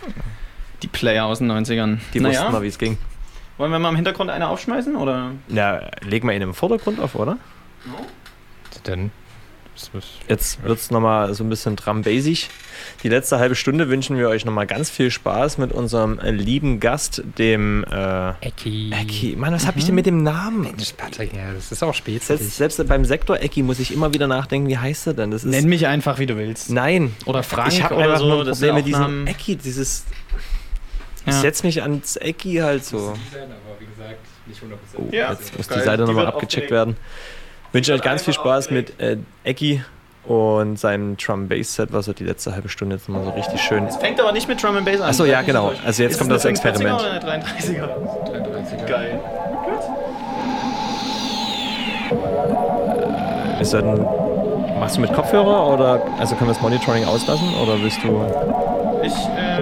[0.82, 1.98] Die Player aus den 90ern.
[2.14, 2.98] Die naja, wussten mal, wie es ging.
[3.58, 4.95] wollen wir mal im Hintergrund eine aufschmeißen?
[4.95, 5.32] Oder?
[5.49, 7.38] Ja, leg mal ihn im Vordergrund auf, oder?
[8.83, 9.11] Dann.
[10.27, 12.49] Jetzt wird es nochmal so ein bisschen drum-basic.
[13.03, 17.22] Die letzte halbe Stunde wünschen wir euch nochmal ganz viel Spaß mit unserem lieben Gast,
[17.38, 18.91] dem äh, Ecki.
[18.93, 19.35] Ecki.
[19.38, 20.61] Mann, was habe ich denn mit dem Namen?
[20.61, 22.24] Mensch, Patrick, ja, das ist auch spät.
[22.24, 25.32] Selbst, selbst beim Sektor Ecki muss ich immer wieder nachdenken, wie heißt er denn?
[25.32, 26.69] Das ist, Nenn mich einfach, wie du willst.
[26.69, 27.16] Nein.
[27.25, 28.27] Oder Frank ich habe oder einfach so.
[28.27, 29.27] nur ein das Problem mit diesem Namen.
[29.27, 30.06] Ecki, dieses...
[31.25, 31.41] Ich Ja.
[31.41, 32.98] setze mich ans Ecki halt so.
[33.09, 33.17] aber
[33.80, 34.66] wie gesagt, nicht 100%.
[34.98, 36.72] Oh, Ja, jetzt muss die Seite nochmal abgecheckt aufgelegt.
[36.72, 36.98] werden.
[37.72, 39.83] Wünsche euch ganz viel Spaß mit äh, Ecki
[40.25, 43.85] und seinem Drum-Bass-Set, was er die letzte halbe Stunde jetzt mal so richtig schön.
[43.85, 45.09] Es fängt aber nicht mit Drum Bass an.
[45.09, 45.72] Achso, ja, genau.
[45.85, 46.99] Also jetzt Ist kommt das eine 45er Experiment.
[46.99, 47.89] Oder eine 33er?
[48.31, 48.85] 33er.
[48.85, 49.19] Geil.
[53.61, 54.07] Ist dann,
[54.80, 58.25] machst du mit Kopfhörer oder also können wir das Monitoring auslassen oder willst du
[59.03, 59.61] Ich, äh.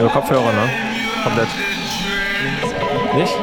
[0.00, 0.70] über Kopfhörer, ne?
[1.22, 1.48] Komplett.
[3.14, 3.34] Nicht?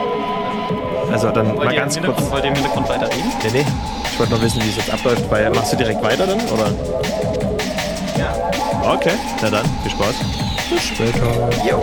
[1.13, 2.05] Also dann Wollt mal ihr ganz kurz.
[2.05, 3.31] Hintergrund, wollt ihr im Hintergrund weiterreden?
[3.43, 3.65] Nee, nee.
[4.11, 6.71] Ich wollte noch wissen, wie es jetzt abläuft, weil machst du direkt weiter dann, oder?
[8.17, 8.91] Ja.
[8.93, 10.15] Okay, na dann, viel Spaß.
[10.71, 11.49] Bis später.
[11.69, 11.81] Jo.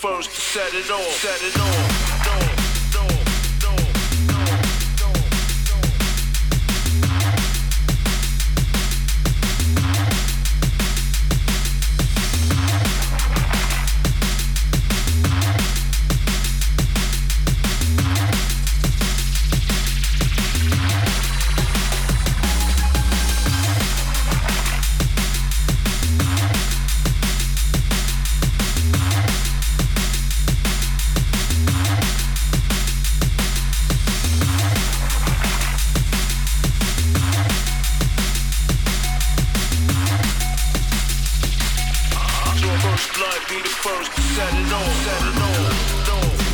[0.00, 1.89] first to set it off, set it off.
[43.16, 45.04] blood be the first to set it off.
[45.04, 46.49] Set it off.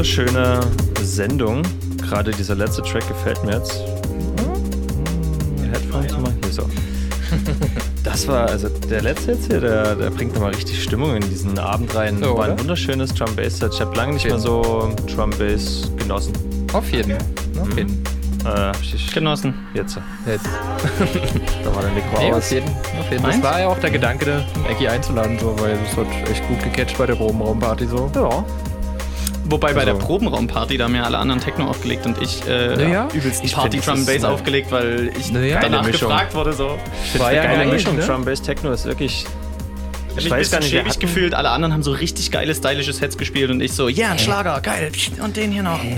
[0.00, 0.60] Wunderschöne
[1.02, 1.60] Sendung.
[2.00, 3.82] Gerade dieser letzte Track gefällt mir jetzt.
[5.70, 6.62] Headphones mal hier so.
[8.02, 11.58] Das war, also der letzte jetzt hier, der, der bringt nochmal richtig Stimmung in diesen
[11.58, 12.16] Abend rein.
[12.18, 12.60] So, war ein oder?
[12.60, 13.74] wunderschönes Drum Bass Set.
[13.74, 16.32] Ich habe lange nicht mehr so Drum Bass genossen.
[16.72, 17.18] Auf jeden.
[17.60, 18.02] Auf jeden.
[18.46, 19.52] Äh, hab ich genossen.
[19.74, 19.98] Jetzt.
[20.26, 20.46] Jetzt.
[21.62, 22.38] da war der Mikro Nee, aus.
[22.38, 22.68] auf jeden.
[22.98, 23.22] Auf jeden.
[23.22, 26.96] Das war ja auch der Gedanke, Eggy einzuladen, so, weil das hat echt gut gecatcht
[26.96, 28.10] bei der Probenraumparty so.
[28.14, 28.46] Ja.
[29.50, 32.76] Wobei bei Also- der Probenraumparty, da haben ja alle anderen Techno aufgelegt und ich äh,
[32.76, 33.08] Naja.
[33.12, 35.58] übelst Ich Party Drum Bass eine- aufgelegt, weil ich Naja.
[35.60, 36.78] danach Geile gefragt wurde so.
[37.18, 37.96] War eine ja geile geil, Mischung.
[37.96, 38.04] ne?
[38.06, 39.24] Drum Bass Techno ist wirklich.
[40.12, 42.92] Ich Ich mich weiß gar nicht, schäbig gefühlt, alle anderen haben so richtig geile stylische
[42.92, 44.90] Sets gespielt und ich so, ja, ein Schlager, geil,
[45.22, 45.80] und den hier noch.
[45.82, 45.96] Nee,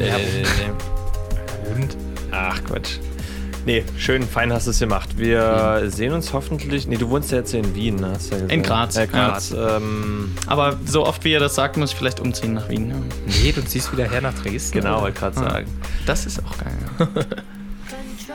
[3.64, 5.10] Nee, schön, fein hast du es gemacht.
[5.18, 6.88] Wir sehen uns hoffentlich.
[6.88, 8.10] Nee, du wohnst ja jetzt hier in Wien, ne?
[8.14, 8.52] Hast du ja gesagt.
[8.52, 8.96] In Graz.
[8.96, 9.52] Äh, Graz.
[9.52, 12.90] Ähm, Aber so oft wie ihr das sagt, muss ich vielleicht umziehen nach Wien.
[12.90, 12.96] Ja.
[13.44, 14.80] Nee, du ziehst wieder her nach Dresden.
[14.80, 15.50] genau, wollte gerade Ah.
[15.50, 15.66] sagen.
[16.06, 17.08] Das ist auch geil.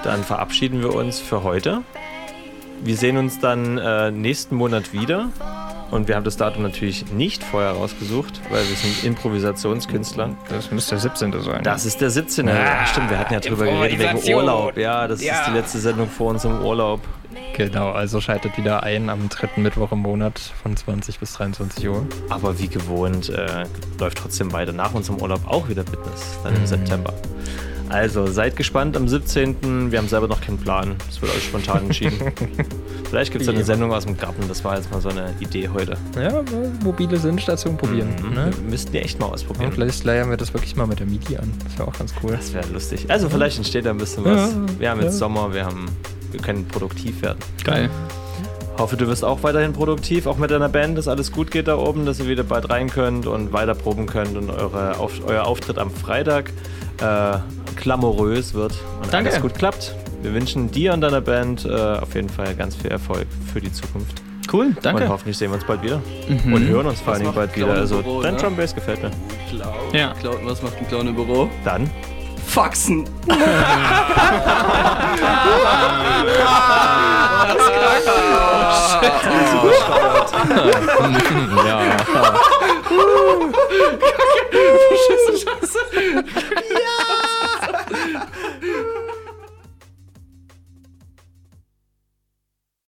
[0.03, 1.81] Dann verabschieden wir uns für heute.
[2.83, 5.29] Wir sehen uns dann äh, nächsten Monat wieder.
[5.89, 10.29] Und wir haben das Datum natürlich nicht vorher rausgesucht, weil wir sind Improvisationskünstler.
[10.49, 11.41] Das müsste der 17.
[11.41, 11.63] sein.
[11.63, 12.47] Das ist der 17.
[12.49, 14.35] Ah, ja, stimmt, wir hatten ja drüber geredet wegen.
[14.35, 14.77] Urlaub.
[14.77, 15.33] Ja, das Ja.
[15.41, 17.01] ist die letzte Sendung vor uns im Urlaub.
[17.55, 22.05] Genau, also schaltet wieder ein am dritten Mittwoch im Monat von 20 bis 23 Uhr.
[22.29, 23.65] Aber wie gewohnt äh,
[23.99, 26.67] läuft trotzdem weiter nach unserem Urlaub auch wieder Fitness, dann im Mhm.
[26.67, 27.13] September.
[27.89, 29.91] Also seid gespannt am 17.
[29.91, 30.95] Wir haben selber noch keinen Plan.
[31.09, 32.19] Es wird alles spontan entschieden.
[33.09, 33.63] Vielleicht gibt es eine.
[33.63, 34.43] Sendung aus dem Garten.
[34.47, 35.97] Das war jetzt mal so eine Idee heute.
[36.15, 36.43] Ja,
[36.83, 38.09] mobile Sinnstation probieren.
[38.21, 38.33] Mhm.
[38.33, 38.51] Ne?
[38.53, 39.71] Wir müssten die echt mal Und ausprobieren.
[39.71, 41.51] vielleicht leiern wir das wirklich mal mit der MIDI an.
[41.63, 42.31] Das wäre auch ganz cool.
[42.31, 43.05] Das wäre lustig.
[43.09, 44.51] Also vielleicht entsteht da ein bisschen was.
[44.51, 45.19] Ja, wir haben jetzt ja.
[45.19, 45.85] Sommer, wir haben,
[46.31, 47.39] wir können produktiv werden.
[47.63, 47.89] Geil.
[48.77, 51.77] Hoffe, du wirst auch weiterhin produktiv, auch mit deiner Band, dass alles gut geht da
[51.77, 55.45] oben, dass ihr wieder bald rein könnt und weiter proben könnt und eure auf, euer
[55.45, 56.51] Auftritt am Freitag
[57.01, 57.37] äh,
[57.75, 59.31] glamourös wird und Danke.
[59.31, 59.95] alles gut klappt.
[60.27, 63.71] Wir wünschen dir und deiner Band äh, auf jeden Fall ganz viel Erfolg für die
[63.71, 64.21] Zukunft.
[64.51, 65.03] Cool, danke.
[65.05, 66.01] Und hoffentlich sehen wir uns bald wieder.
[66.27, 66.53] Mhm.
[66.53, 67.67] Und hören uns vor allen Dingen bald wieder.
[67.67, 68.41] Clown im Also Büro, dein ne?
[68.41, 69.11] Drum Bass gefällt mir.
[69.49, 69.73] Clown.
[69.93, 70.13] Ja.
[70.19, 71.49] Clown, was macht ein Clown im Büro?
[71.63, 71.89] Dann
[72.45, 73.05] Faxen.
[81.65, 81.97] ja.
[85.07, 85.79] Scheiße, scheiße.